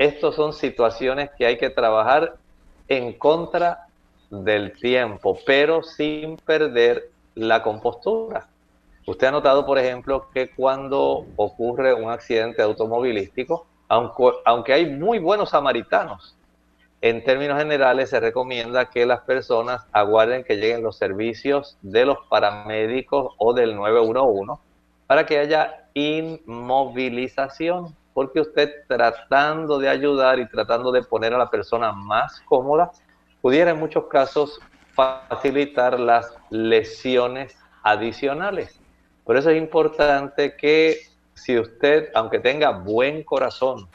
Estas 0.00 0.34
son 0.34 0.52
situaciones 0.52 1.30
que 1.36 1.46
hay 1.46 1.58
que 1.58 1.70
trabajar 1.70 2.36
en 2.88 3.12
contra 3.12 3.86
del 4.30 4.72
tiempo, 4.72 5.38
pero 5.44 5.82
sin 5.82 6.36
perder 6.38 7.10
la 7.34 7.62
compostura. 7.62 8.48
Usted 9.06 9.26
ha 9.26 9.30
notado, 9.30 9.66
por 9.66 9.78
ejemplo, 9.78 10.28
que 10.32 10.50
cuando 10.50 11.26
ocurre 11.36 11.94
un 11.94 12.10
accidente 12.10 12.62
automovilístico, 12.62 13.66
aunque, 13.88 14.30
aunque 14.44 14.72
hay 14.72 14.86
muy 14.86 15.18
buenos 15.18 15.50
samaritanos 15.50 16.36
en 17.02 17.24
términos 17.24 17.58
generales 17.58 18.10
se 18.10 18.20
recomienda 18.20 18.90
que 18.90 19.06
las 19.06 19.22
personas 19.22 19.86
aguarden 19.90 20.44
que 20.44 20.56
lleguen 20.56 20.82
los 20.82 20.98
servicios 20.98 21.78
de 21.80 22.04
los 22.04 22.18
paramédicos 22.28 23.32
o 23.38 23.54
del 23.54 23.74
911 23.74 24.60
para 25.06 25.24
que 25.24 25.38
haya 25.38 25.86
inmovilización, 25.94 27.96
porque 28.20 28.42
usted 28.42 28.84
tratando 28.86 29.78
de 29.78 29.88
ayudar 29.88 30.38
y 30.40 30.46
tratando 30.46 30.92
de 30.92 31.02
poner 31.02 31.32
a 31.32 31.38
la 31.38 31.48
persona 31.48 31.90
más 31.90 32.42
cómoda, 32.42 32.90
pudiera 33.40 33.70
en 33.70 33.78
muchos 33.78 34.08
casos 34.08 34.60
facilitar 34.92 35.98
las 35.98 36.36
lesiones 36.50 37.56
adicionales. 37.82 38.78
Por 39.24 39.38
eso 39.38 39.48
es 39.48 39.56
importante 39.56 40.54
que 40.54 40.98
si 41.32 41.58
usted, 41.58 42.10
aunque 42.14 42.40
tenga 42.40 42.72
buen 42.72 43.24
corazón, 43.24 43.88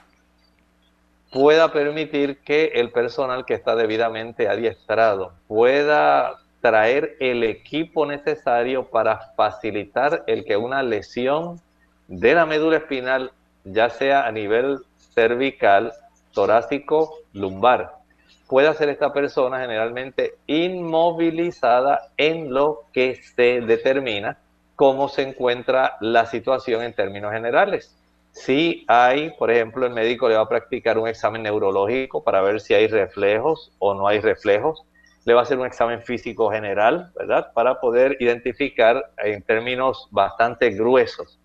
pueda 1.32 1.72
permitir 1.72 2.40
que 2.40 2.72
el 2.74 2.92
personal 2.92 3.46
que 3.46 3.54
está 3.54 3.76
debidamente 3.76 4.50
adiestrado 4.50 5.34
pueda 5.48 6.40
traer 6.62 7.16
el 7.20 7.44
equipo 7.44 8.08
necesario 8.08 8.90
para 8.90 9.20
facilitar 9.36 10.24
el 10.26 10.46
que 10.46 10.58
una 10.58 10.82
lesión 10.82 11.62
de 12.08 12.34
la 12.34 12.48
médula 12.48 12.78
espinal, 12.78 13.32
ya 13.66 13.90
sea 13.90 14.26
a 14.26 14.32
nivel 14.32 14.80
cervical, 15.14 15.92
torácico, 16.34 17.18
lumbar, 17.34 17.96
pueda 18.48 18.74
ser 18.74 18.90
esta 18.90 19.12
persona 19.12 19.60
generalmente 19.60 20.36
inmovilizada 20.48 22.10
en 22.18 22.54
lo 22.54 22.84
que 22.94 23.16
se 23.16 23.62
determina 23.62 24.38
cómo 24.76 25.10
se 25.10 25.24
encuentra 25.24 25.98
la 26.00 26.26
situación 26.26 26.84
en 26.84 26.94
términos 26.94 27.32
generales. 27.32 27.96
Si 28.32 28.84
hay, 28.88 29.32
por 29.32 29.50
ejemplo, 29.50 29.86
el 29.86 29.94
médico 29.94 30.28
le 30.28 30.36
va 30.36 30.42
a 30.42 30.50
practicar 30.50 30.98
un 31.00 31.08
examen 31.08 31.44
neurológico 31.44 32.24
para 32.24 32.42
ver 32.42 32.60
si 32.60 32.74
hay 32.74 32.88
reflejos 32.88 33.72
o 33.80 33.94
no 33.94 34.08
hay 34.08 34.20
reflejos. 34.20 34.84
Le 35.24 35.34
va 35.34 35.40
a 35.40 35.44
hacer 35.44 35.58
un 35.58 35.66
examen 35.66 36.02
físico 36.02 36.52
general, 36.52 37.12
¿verdad? 37.16 37.52
Para 37.54 37.80
poder 37.80 38.18
identificar 38.20 39.12
en 39.18 39.42
términos 39.42 40.08
bastante 40.12 40.70
gruesos 40.72 41.40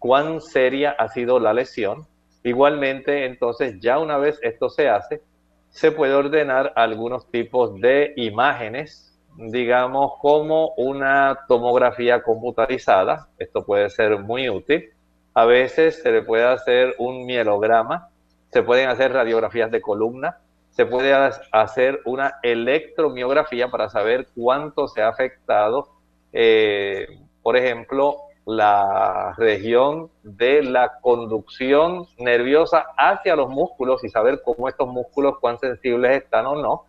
cuán 0.00 0.40
seria 0.40 0.90
ha 0.98 1.06
sido 1.06 1.38
la 1.38 1.54
lesión. 1.54 2.08
Igualmente, 2.42 3.26
entonces, 3.26 3.78
ya 3.80 4.00
una 4.00 4.18
vez 4.18 4.40
esto 4.42 4.68
se 4.68 4.88
hace, 4.88 5.22
se 5.68 5.92
puede 5.92 6.14
ordenar 6.14 6.72
algunos 6.74 7.30
tipos 7.30 7.80
de 7.80 8.14
imágenes, 8.16 9.16
digamos, 9.36 10.14
como 10.20 10.74
una 10.76 11.38
tomografía 11.46 12.24
computarizada. 12.24 13.28
Esto 13.38 13.64
puede 13.64 13.88
ser 13.90 14.18
muy 14.18 14.50
útil 14.50 14.90
a 15.34 15.44
veces 15.44 16.02
se 16.02 16.10
le 16.10 16.22
puede 16.22 16.44
hacer 16.44 16.94
un 16.98 17.24
mielograma, 17.24 18.08
se 18.50 18.62
pueden 18.62 18.88
hacer 18.88 19.12
radiografías 19.12 19.70
de 19.70 19.80
columna, 19.80 20.38
se 20.70 20.86
puede 20.86 21.12
hacer 21.52 22.00
una 22.04 22.34
electromiografía 22.42 23.68
para 23.68 23.88
saber 23.88 24.28
cuánto 24.34 24.88
se 24.88 25.02
ha 25.02 25.08
afectado, 25.08 25.88
eh, 26.32 27.06
por 27.42 27.56
ejemplo, 27.56 28.16
la 28.56 29.34
región 29.36 30.10
de 30.22 30.62
la 30.62 30.98
conducción 31.00 32.06
nerviosa 32.18 32.86
hacia 32.96 33.36
los 33.36 33.48
músculos 33.48 34.04
y 34.04 34.08
saber 34.08 34.42
cómo 34.44 34.68
estos 34.68 34.88
músculos, 34.88 35.38
cuán 35.40 35.58
sensibles 35.58 36.22
están 36.22 36.46
o 36.46 36.56
no. 36.56 36.84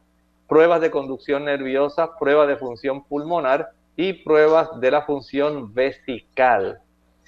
Pruebas 0.47 0.81
de 0.81 0.91
conducción 0.91 1.45
nerviosa, 1.45 2.17
pruebas 2.17 2.47
de 2.47 2.57
función 2.57 3.03
pulmonar 3.03 3.69
y 3.95 4.13
pruebas 4.13 4.79
de 4.79 4.91
la 4.91 5.03
función 5.03 5.73
vesical 5.73 6.81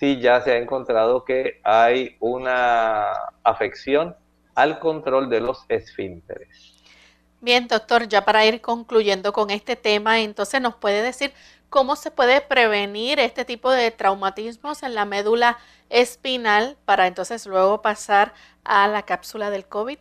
sí 0.03 0.19
ya 0.19 0.41
se 0.41 0.51
ha 0.51 0.57
encontrado 0.57 1.23
que 1.23 1.61
hay 1.63 2.17
una 2.19 3.13
afección 3.43 4.15
al 4.53 4.79
control 4.79 5.29
de 5.29 5.39
los 5.39 5.63
esfínteres. 5.69 6.75
Bien, 7.39 7.67
doctor, 7.67 8.07
ya 8.07 8.23
para 8.25 8.45
ir 8.45 8.59
concluyendo 8.59 9.31
con 9.31 9.49
este 9.49 9.75
tema, 9.75 10.19
entonces 10.19 10.61
nos 10.61 10.75
puede 10.75 11.01
decir 11.01 11.33
cómo 11.73 11.95
se 11.95 12.11
puede 12.11 12.39
prevenir 12.39 13.19
este 13.19 13.45
tipo 13.45 13.71
de 13.71 13.89
traumatismos 13.89 14.83
en 14.83 14.93
la 14.93 15.05
médula 15.05 15.57
espinal 15.89 16.77
para 16.85 17.07
entonces 17.07 17.47
luego 17.47 17.81
pasar 17.81 18.31
a 18.63 18.87
la 18.87 19.01
cápsula 19.01 19.49
del 19.49 19.65
COVID. 19.65 19.97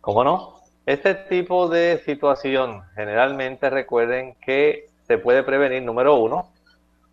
¿Cómo 0.00 0.24
no? 0.24 0.60
Este 0.86 1.14
tipo 1.14 1.68
de 1.68 2.02
situación 2.04 2.82
generalmente 2.96 3.70
recuerden 3.70 4.34
que 4.44 4.88
se 5.06 5.18
puede 5.18 5.44
prevenir, 5.44 5.84
número 5.84 6.16
uno, 6.16 6.50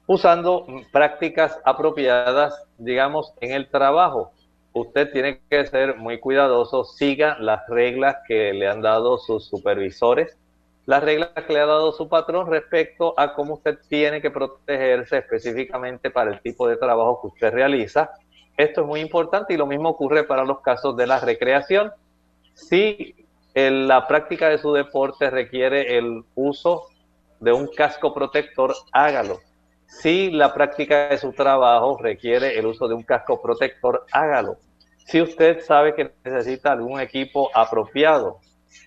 usando 0.08 0.66
prácticas 0.92 1.60
apropiadas, 1.64 2.60
digamos, 2.80 3.34
en 3.40 3.52
el 3.52 3.70
trabajo. 3.70 4.32
Usted 4.74 5.12
tiene 5.12 5.42
que 5.48 5.68
ser 5.68 5.96
muy 5.98 6.20
cuidadoso, 6.20 6.84
siga 6.84 7.38
las 7.40 7.68
reglas 7.70 8.16
que 8.28 8.52
le 8.52 8.68
han 8.68 8.82
dado 8.82 9.20
sus 9.20 9.46
supervisores, 9.46 10.36
las 10.86 11.04
reglas 11.04 11.32
que 11.48 11.54
le 11.54 11.60
ha 11.60 11.66
dado 11.66 11.92
su 11.92 12.08
patrón 12.08 12.50
respecto 12.50 13.14
a 13.18 13.34
cómo 13.34 13.56
usted 13.56 13.80
tiene 13.88 14.22
que 14.22 14.32
protegerse 14.32 15.18
específicamente 15.18 16.12
para 16.12 16.32
el 16.32 16.42
tipo 16.42 16.68
de 16.68 16.78
trabajo 16.78 17.22
que 17.22 17.28
usted 17.28 17.54
realiza. 17.54 18.12
Esto 18.58 18.82
es 18.82 18.88
muy 18.88 19.02
importante 19.02 19.54
y 19.54 19.58
lo 19.58 19.66
mismo 19.66 19.90
ocurre 19.90 20.24
para 20.24 20.46
los 20.46 20.62
casos 20.62 20.96
de 20.96 21.08
la 21.08 21.20
recreación. 21.20 21.92
Si 22.54 23.16
la 23.54 24.08
práctica 24.08 24.50
de 24.50 24.58
su 24.58 24.74
deporte 24.74 25.30
requiere 25.30 25.98
el 25.98 26.24
uso 26.36 26.88
de 27.40 27.52
un 27.52 27.68
casco 27.68 28.14
protector, 28.14 28.74
hágalo 28.92 29.40
si 29.88 30.32
la 30.32 30.54
práctica 30.54 31.10
de 31.10 31.18
su 31.18 31.32
trabajo 31.32 31.98
requiere 31.98 32.58
el 32.58 32.66
uso 32.66 32.88
de 32.88 32.96
un 32.96 33.04
casco 33.04 33.42
protector, 33.42 34.06
hágalo. 34.12 34.58
Si 35.06 35.22
usted 35.22 35.62
sabe 35.62 35.94
que 35.94 36.12
necesita 36.24 36.72
algún 36.72 37.00
equipo 37.00 37.50
apropiado, 37.54 38.40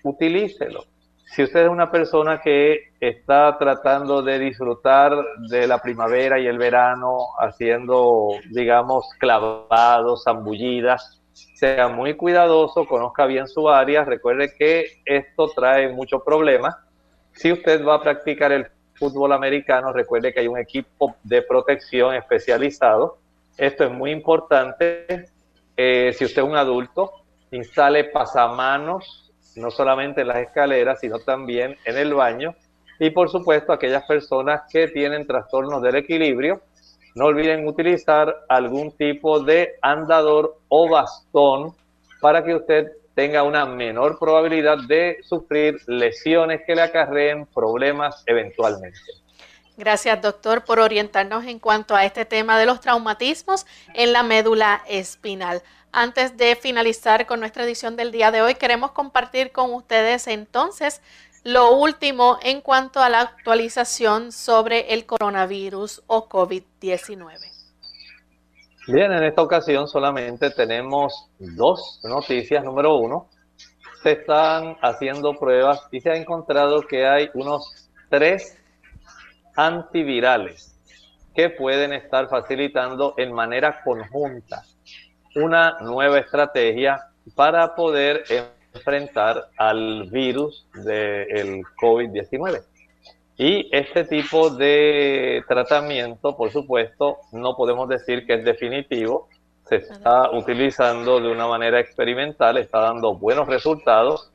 utilícelo. 0.03 0.85
Si 1.31 1.43
usted 1.43 1.65
es 1.65 1.69
una 1.69 1.91
persona 1.91 2.41
que 2.41 2.91
está 2.99 3.55
tratando 3.59 4.23
de 4.23 4.39
disfrutar 4.39 5.13
de 5.47 5.67
la 5.67 5.77
primavera 5.77 6.39
y 6.39 6.47
el 6.47 6.57
verano 6.57 7.17
haciendo, 7.37 8.29
digamos, 8.49 9.05
clavados, 9.19 10.23
zambullidas, 10.23 11.21
sea 11.53 11.87
muy 11.87 12.15
cuidadoso, 12.15 12.85
conozca 12.87 13.27
bien 13.27 13.47
su 13.47 13.69
área, 13.69 14.03
recuerde 14.03 14.53
que 14.57 15.01
esto 15.05 15.49
trae 15.55 15.89
muchos 15.89 16.23
problemas. 16.23 16.75
Si 17.33 17.51
usted 17.51 17.85
va 17.85 17.95
a 17.95 18.01
practicar 18.01 18.51
el 18.51 18.67
fútbol 18.95 19.31
americano, 19.31 19.93
recuerde 19.93 20.33
que 20.33 20.39
hay 20.39 20.47
un 20.47 20.57
equipo 20.57 21.15
de 21.23 21.43
protección 21.43 22.15
especializado. 22.15 23.19
Esto 23.55 23.83
es 23.85 23.91
muy 23.91 24.11
importante. 24.11 25.29
Eh, 25.77 26.11
si 26.17 26.25
usted 26.25 26.41
es 26.41 26.47
un 26.47 26.55
adulto, 26.55 27.11
instale 27.51 28.05
pasamanos, 28.05 29.28
no 29.59 29.71
solamente 29.71 30.21
en 30.21 30.27
las 30.27 30.37
escaleras, 30.37 30.99
sino 30.99 31.19
también 31.19 31.77
en 31.85 31.97
el 31.97 32.13
baño. 32.13 32.55
Y 32.99 33.11
por 33.11 33.29
supuesto, 33.29 33.71
aquellas 33.71 34.03
personas 34.05 34.63
que 34.71 34.87
tienen 34.87 35.25
trastornos 35.27 35.81
del 35.81 35.95
equilibrio, 35.95 36.61
no 37.15 37.25
olviden 37.25 37.67
utilizar 37.67 38.33
algún 38.47 38.91
tipo 38.91 39.39
de 39.39 39.75
andador 39.81 40.57
o 40.67 40.89
bastón 40.89 41.73
para 42.21 42.43
que 42.43 42.55
usted 42.55 42.91
tenga 43.15 43.43
una 43.43 43.65
menor 43.65 44.17
probabilidad 44.17 44.77
de 44.87 45.17
sufrir 45.23 45.77
lesiones 45.87 46.61
que 46.65 46.75
le 46.75 46.83
acarreen 46.83 47.45
problemas 47.47 48.23
eventualmente. 48.25 48.99
Gracias, 49.75 50.21
doctor, 50.21 50.65
por 50.65 50.79
orientarnos 50.79 51.45
en 51.45 51.57
cuanto 51.57 51.95
a 51.95 52.03
este 52.03 52.25
tema 52.25 52.59
de 52.59 52.65
los 52.65 52.81
traumatismos 52.81 53.65
en 53.93 54.11
la 54.11 54.23
médula 54.23 54.83
espinal. 54.87 55.61
Antes 55.91 56.37
de 56.37 56.55
finalizar 56.55 57.25
con 57.25 57.39
nuestra 57.39 57.63
edición 57.63 57.95
del 57.95 58.11
día 58.11 58.29
de 58.29 58.43
hoy, 58.43 58.53
queremos 58.55 58.91
compartir 58.91 59.51
con 59.51 59.73
ustedes 59.73 60.27
entonces 60.27 61.01
lo 61.43 61.71
último 61.71 62.37
en 62.43 62.61
cuanto 62.61 62.99
a 62.99 63.09
la 63.09 63.21
actualización 63.21 64.31
sobre 64.31 64.93
el 64.93 65.07
coronavirus 65.07 66.03
o 66.05 66.29
COVID-19. 66.29 67.37
Bien, 68.87 69.11
en 69.11 69.23
esta 69.23 69.41
ocasión 69.41 69.87
solamente 69.87 70.51
tenemos 70.51 71.27
dos 71.39 71.99
noticias. 72.03 72.63
Número 72.63 72.97
uno, 72.97 73.27
se 74.03 74.11
están 74.11 74.77
haciendo 74.83 75.33
pruebas 75.39 75.81
y 75.91 76.01
se 76.01 76.11
ha 76.11 76.15
encontrado 76.15 76.81
que 76.81 77.07
hay 77.07 77.31
unos 77.33 77.89
tres 78.09 78.59
antivirales 79.55 80.75
que 81.33 81.49
pueden 81.49 81.93
estar 81.93 82.29
facilitando 82.29 83.15
en 83.17 83.33
manera 83.33 83.81
conjunta 83.83 84.63
una 85.35 85.77
nueva 85.81 86.19
estrategia 86.19 87.07
para 87.35 87.75
poder 87.75 88.23
enfrentar 88.73 89.47
al 89.57 90.09
virus 90.09 90.65
del 90.73 91.63
COVID-19. 91.81 92.63
Y 93.37 93.69
este 93.71 94.03
tipo 94.03 94.49
de 94.49 95.43
tratamiento, 95.47 96.35
por 96.35 96.51
supuesto, 96.51 97.19
no 97.31 97.55
podemos 97.55 97.87
decir 97.87 98.25
que 98.25 98.33
es 98.33 98.43
definitivo. 98.43 99.29
Se 99.63 99.77
está 99.77 100.31
utilizando 100.31 101.21
de 101.21 101.31
una 101.31 101.47
manera 101.47 101.79
experimental, 101.79 102.57
está 102.57 102.79
dando 102.79 103.15
buenos 103.15 103.47
resultados, 103.47 104.31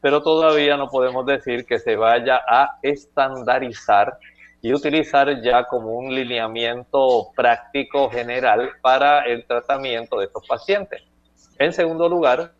pero 0.00 0.22
todavía 0.22 0.76
no 0.76 0.88
podemos 0.88 1.26
decir 1.26 1.66
que 1.66 1.78
se 1.78 1.96
vaya 1.96 2.40
a 2.48 2.78
estandarizar 2.80 4.18
y 4.66 4.74
utilizar 4.74 5.40
ya 5.42 5.62
como 5.62 5.92
un 5.92 6.12
lineamiento 6.12 7.30
práctico 7.36 8.10
general 8.10 8.72
para 8.82 9.20
el 9.20 9.46
tratamiento 9.46 10.18
de 10.18 10.24
estos 10.24 10.44
pacientes. 10.44 11.04
En 11.56 11.72
segundo 11.72 12.08
lugar, 12.08 12.50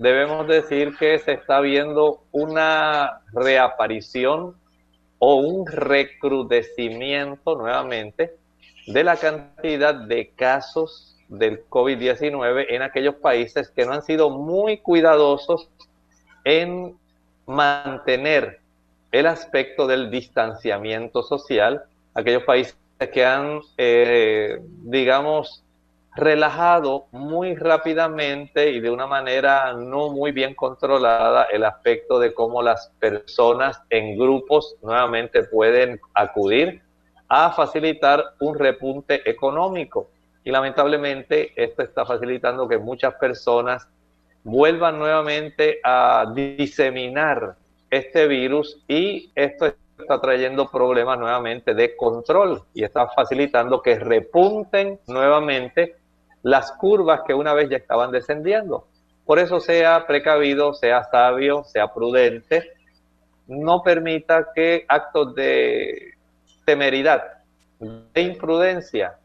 debemos 0.00 0.48
decir 0.48 0.96
que 0.98 1.16
se 1.20 1.34
está 1.34 1.60
viendo 1.60 2.24
una 2.32 3.20
reaparición 3.32 4.56
o 5.20 5.34
un 5.36 5.64
recrudecimiento 5.68 7.54
nuevamente 7.54 8.34
de 8.88 9.04
la 9.04 9.14
cantidad 9.14 9.94
de 9.94 10.32
casos 10.34 11.16
del 11.28 11.64
COVID-19 11.68 12.66
en 12.70 12.82
aquellos 12.82 13.14
países 13.14 13.70
que 13.70 13.86
no 13.86 13.92
han 13.92 14.02
sido 14.02 14.28
muy 14.30 14.78
cuidadosos 14.78 15.70
en 16.42 16.98
mantener 17.46 18.58
el 19.12 19.26
aspecto 19.26 19.86
del 19.86 20.10
distanciamiento 20.10 21.22
social, 21.22 21.84
aquellos 22.14 22.42
países 22.44 22.76
que 23.12 23.24
han, 23.24 23.60
eh, 23.76 24.60
digamos, 24.82 25.64
relajado 26.16 27.06
muy 27.12 27.54
rápidamente 27.54 28.70
y 28.70 28.80
de 28.80 28.90
una 28.90 29.06
manera 29.06 29.72
no 29.74 30.10
muy 30.10 30.32
bien 30.32 30.54
controlada 30.54 31.44
el 31.44 31.64
aspecto 31.64 32.18
de 32.18 32.34
cómo 32.34 32.60
las 32.60 32.90
personas 32.98 33.80
en 33.88 34.18
grupos 34.18 34.74
nuevamente 34.82 35.44
pueden 35.44 36.00
acudir 36.14 36.82
a 37.28 37.52
facilitar 37.52 38.24
un 38.40 38.58
repunte 38.58 39.28
económico. 39.30 40.08
Y 40.42 40.50
lamentablemente 40.50 41.52
esto 41.54 41.82
está 41.82 42.04
facilitando 42.04 42.66
que 42.66 42.78
muchas 42.78 43.14
personas 43.14 43.86
vuelvan 44.42 44.98
nuevamente 44.98 45.78
a 45.84 46.32
diseminar 46.34 47.54
este 47.90 48.26
virus 48.26 48.82
y 48.86 49.30
esto 49.34 49.72
está 49.98 50.20
trayendo 50.20 50.70
problemas 50.70 51.18
nuevamente 51.18 51.74
de 51.74 51.96
control 51.96 52.62
y 52.74 52.84
está 52.84 53.08
facilitando 53.08 53.82
que 53.82 53.98
repunten 53.98 55.00
nuevamente 55.06 55.96
las 56.42 56.72
curvas 56.72 57.22
que 57.26 57.34
una 57.34 57.54
vez 57.54 57.68
ya 57.68 57.76
estaban 57.76 58.10
descendiendo. 58.10 58.86
Por 59.26 59.38
eso 59.38 59.60
sea 59.60 60.06
precavido, 60.06 60.72
sea 60.72 61.04
sabio, 61.04 61.64
sea 61.64 61.92
prudente, 61.92 62.72
no 63.46 63.82
permita 63.82 64.48
que 64.54 64.84
actos 64.88 65.34
de 65.34 66.14
temeridad, 66.64 67.24
de 67.78 68.22
imprudencia, 68.22 69.18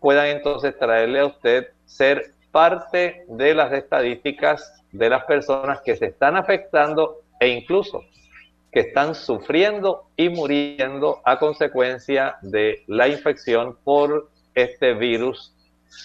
puedan 0.00 0.26
entonces 0.26 0.76
traerle 0.78 1.20
a 1.20 1.26
usted 1.26 1.68
ser 1.86 2.32
parte 2.50 3.24
de 3.28 3.54
las 3.54 3.72
estadísticas 3.72 4.82
de 4.92 5.10
las 5.10 5.24
personas 5.24 5.80
que 5.82 5.96
se 5.96 6.06
están 6.06 6.36
afectando 6.36 7.22
e 7.40 7.48
incluso 7.48 8.02
que 8.72 8.80
están 8.80 9.14
sufriendo 9.14 10.10
y 10.16 10.28
muriendo 10.28 11.20
a 11.24 11.38
consecuencia 11.38 12.36
de 12.42 12.84
la 12.86 13.08
infección 13.08 13.78
por 13.82 14.30
este 14.54 14.94
virus 14.94 15.54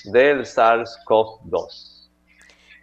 del 0.05 0.45
SARS-CoV-2. 0.45 2.09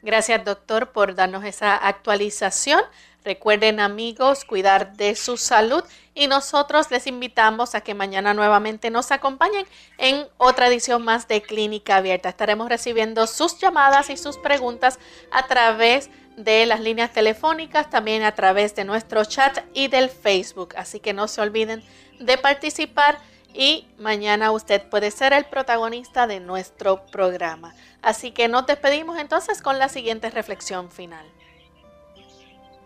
Gracias, 0.02 0.44
doctor, 0.44 0.92
por 0.92 1.14
darnos 1.14 1.44
esa 1.44 1.76
actualización. 1.76 2.80
Recuerden, 3.24 3.80
amigos, 3.80 4.44
cuidar 4.44 4.96
de 4.96 5.14
su 5.14 5.36
salud 5.36 5.84
y 6.14 6.26
nosotros 6.26 6.90
les 6.90 7.06
invitamos 7.06 7.74
a 7.74 7.82
que 7.82 7.92
mañana 7.92 8.32
nuevamente 8.32 8.90
nos 8.90 9.10
acompañen 9.10 9.66
en 9.98 10.26
otra 10.38 10.68
edición 10.68 11.02
más 11.02 11.28
de 11.28 11.42
Clínica 11.42 11.96
Abierta. 11.96 12.30
Estaremos 12.30 12.70
recibiendo 12.70 13.26
sus 13.26 13.58
llamadas 13.58 14.08
y 14.08 14.16
sus 14.16 14.38
preguntas 14.38 14.98
a 15.30 15.46
través 15.46 16.08
de 16.36 16.64
las 16.64 16.80
líneas 16.80 17.12
telefónicas, 17.12 17.90
también 17.90 18.22
a 18.22 18.34
través 18.34 18.74
de 18.74 18.84
nuestro 18.84 19.24
chat 19.26 19.58
y 19.74 19.88
del 19.88 20.08
Facebook. 20.08 20.74
Así 20.76 20.98
que 20.98 21.12
no 21.12 21.28
se 21.28 21.42
olviden 21.42 21.84
de 22.18 22.38
participar 22.38 23.18
y 23.52 23.86
mañana 23.98 24.50
usted 24.50 24.88
puede 24.88 25.10
ser 25.10 25.34
el 25.34 25.44
protagonista 25.44 26.26
de 26.26 26.40
nuestro 26.40 27.04
programa. 27.06 27.74
Así 28.00 28.30
que 28.30 28.48
nos 28.48 28.66
despedimos 28.66 29.18
entonces 29.18 29.60
con 29.60 29.78
la 29.78 29.90
siguiente 29.90 30.30
reflexión 30.30 30.90
final. 30.90 31.26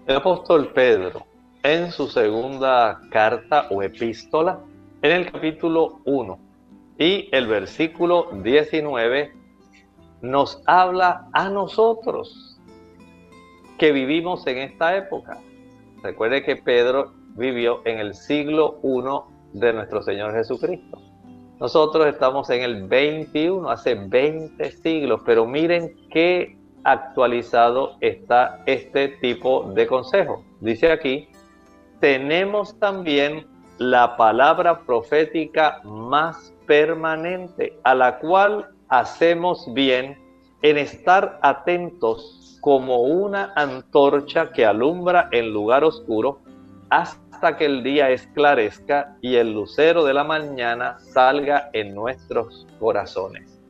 El 0.07 0.17
apóstol 0.17 0.71
Pedro, 0.75 1.23
en 1.63 1.91
su 1.91 2.09
segunda 2.09 3.01
carta 3.11 3.69
o 3.71 3.83
epístola, 3.83 4.61
en 5.01 5.13
el 5.13 5.33
capítulo 5.33 6.01
1 6.05 6.39
y 6.99 7.31
el 7.33 7.47
versículo 7.47 8.29
19, 8.43 9.33
nos 10.21 10.61
habla 10.67 11.27
a 11.33 11.49
nosotros 11.49 12.61
que 13.79 13.93
vivimos 13.93 14.47
en 14.47 14.59
esta 14.59 14.95
época. 14.95 15.39
Recuerde 16.03 16.43
que 16.43 16.57
Pedro 16.57 17.15
vivió 17.37 17.81
en 17.87 17.99
el 17.99 18.13
siglo 18.13 18.81
1 18.83 19.27
de 19.55 19.73
nuestro 19.73 20.03
Señor 20.03 20.35
Jesucristo. 20.35 21.01
Nosotros 21.59 22.07
estamos 22.09 22.51
en 22.51 22.61
el 22.61 22.87
21, 22.89 23.71
hace 23.71 23.95
20 23.95 24.71
siglos, 24.71 25.23
pero 25.25 25.47
miren 25.47 25.97
qué 26.11 26.59
actualizado 26.85 27.97
está 28.01 28.63
este 28.67 29.09
tipo 29.09 29.73
de 29.75 29.87
consejo. 29.87 30.45
Dice 30.61 30.93
aquí, 30.93 31.29
tenemos 32.01 32.79
también 32.79 33.47
la 33.79 34.17
palabra 34.17 34.81
profética 34.81 35.81
más 35.85 36.53
permanente, 36.67 37.79
a 37.83 37.95
la 37.95 38.19
cual 38.19 38.69
hacemos 38.89 39.67
bien 39.75 40.19
en 40.63 40.79
estar 40.79 41.39
atentos 41.43 42.59
como 42.61 43.03
una 43.03 43.53
antorcha 43.57 44.53
que 44.53 44.65
alumbra 44.65 45.29
en 45.33 45.53
lugar 45.53 45.85
oscuro 45.85 46.41
hasta 46.89 47.57
que 47.57 47.67
el 47.67 47.83
día 47.83 48.11
esclarezca 48.11 49.17
y 49.21 49.37
el 49.37 49.53
lucero 49.53 50.05
de 50.05 50.15
la 50.15 50.25
mañana 50.25 50.99
salga 50.99 51.69
en 51.73 51.95
nuestros 51.95 52.67
corazones. 52.79 53.61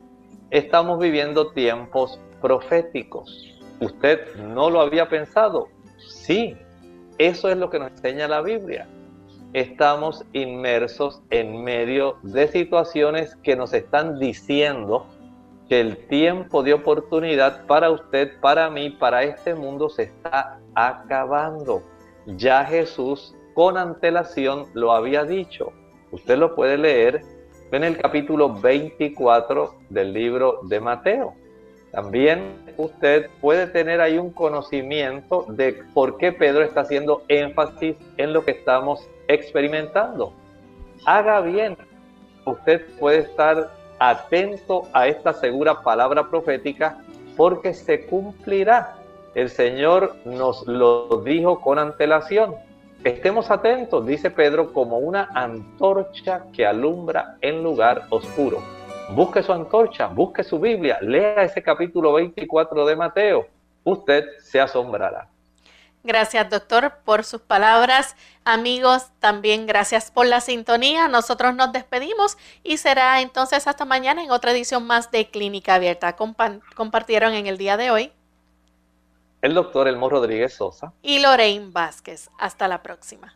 Estamos 0.51 0.99
viviendo 0.99 1.51
tiempos 1.51 2.19
proféticos. 2.41 3.55
¿Usted 3.79 4.35
no 4.35 4.69
lo 4.69 4.81
había 4.81 5.09
pensado? 5.09 5.67
Sí, 5.97 6.55
eso 7.17 7.49
es 7.49 7.57
lo 7.57 7.69
que 7.69 7.79
nos 7.79 7.91
enseña 7.91 8.27
la 8.27 8.41
Biblia. 8.41 8.87
Estamos 9.53 10.25
inmersos 10.33 11.21
en 11.29 11.63
medio 11.63 12.17
de 12.23 12.47
situaciones 12.47 13.35
que 13.37 13.55
nos 13.55 13.73
están 13.73 14.19
diciendo 14.19 15.07
que 15.69 15.79
el 15.79 15.97
tiempo 16.07 16.61
de 16.61 16.73
oportunidad 16.73 17.65
para 17.65 17.89
usted, 17.89 18.39
para 18.39 18.69
mí, 18.69 18.89
para 18.89 19.23
este 19.23 19.55
mundo 19.55 19.89
se 19.89 20.03
está 20.03 20.59
acabando. 20.75 21.81
Ya 22.25 22.65
Jesús 22.65 23.35
con 23.53 23.77
antelación 23.77 24.65
lo 24.73 24.91
había 24.91 25.23
dicho. 25.23 25.71
Usted 26.11 26.37
lo 26.37 26.55
puede 26.55 26.77
leer 26.77 27.21
en 27.71 27.83
el 27.83 27.97
capítulo 27.97 28.53
24 28.53 29.75
del 29.89 30.13
libro 30.13 30.59
de 30.63 30.79
Mateo. 30.79 31.33
También 31.95 32.57
usted 32.75 33.29
puede 33.39 33.67
tener 33.67 34.01
ahí 34.01 34.17
un 34.17 34.29
conocimiento 34.29 35.45
de 35.47 35.81
por 35.93 36.17
qué 36.17 36.33
Pedro 36.33 36.61
está 36.61 36.81
haciendo 36.81 37.23
énfasis 37.29 37.95
en 38.17 38.33
lo 38.33 38.43
que 38.43 38.51
estamos 38.51 39.07
experimentando. 39.29 40.33
Haga 41.05 41.39
bien. 41.39 41.77
Usted 42.43 42.85
puede 42.99 43.19
estar 43.19 43.71
atento 43.97 44.89
a 44.91 45.07
esta 45.07 45.31
segura 45.31 45.83
palabra 45.83 46.29
profética 46.29 46.97
porque 47.37 47.73
se 47.73 48.05
cumplirá. 48.07 48.97
El 49.33 49.49
Señor 49.49 50.17
nos 50.25 50.67
lo 50.67 51.21
dijo 51.23 51.61
con 51.61 51.79
antelación. 51.79 52.55
Estemos 53.05 53.49
atentos, 53.49 54.05
dice 54.05 54.29
Pedro, 54.29 54.73
como 54.73 54.97
una 54.97 55.29
antorcha 55.33 56.43
que 56.51 56.65
alumbra 56.65 57.37
en 57.39 57.63
lugar 57.63 58.01
oscuro. 58.09 58.84
Busque 59.09 59.43
su 59.43 59.53
antorcha, 59.53 60.07
busque 60.07 60.43
su 60.43 60.59
Biblia, 60.59 60.97
lea 61.01 61.43
ese 61.43 61.61
capítulo 61.61 62.13
24 62.13 62.85
de 62.85 62.95
Mateo. 62.95 63.47
Usted 63.83 64.25
se 64.39 64.59
asombrará. 64.59 65.29
Gracias, 66.03 66.49
doctor, 66.49 66.99
por 67.03 67.23
sus 67.23 67.41
palabras. 67.41 68.15
Amigos, 68.43 69.11
también 69.19 69.65
gracias 69.65 70.11
por 70.11 70.25
la 70.25 70.41
sintonía. 70.41 71.07
Nosotros 71.07 71.55
nos 71.55 71.71
despedimos 71.71 72.37
y 72.63 72.77
será 72.77 73.21
entonces 73.21 73.67
hasta 73.67 73.85
mañana 73.85 74.23
en 74.23 74.31
otra 74.31 74.51
edición 74.51 74.85
más 74.85 75.11
de 75.11 75.29
Clínica 75.29 75.75
Abierta. 75.75 76.15
compartieron 76.75 77.33
en 77.33 77.47
el 77.47 77.57
día 77.57 77.77
de 77.77 77.91
hoy 77.91 78.11
el 79.45 79.53
doctor 79.53 79.87
Elmo 79.87 80.09
Rodríguez 80.09 80.55
Sosa 80.55 80.91
y 81.03 81.19
Lorraine 81.19 81.69
Vázquez. 81.71 82.31
Hasta 82.39 82.67
la 82.67 82.81
próxima. 82.81 83.35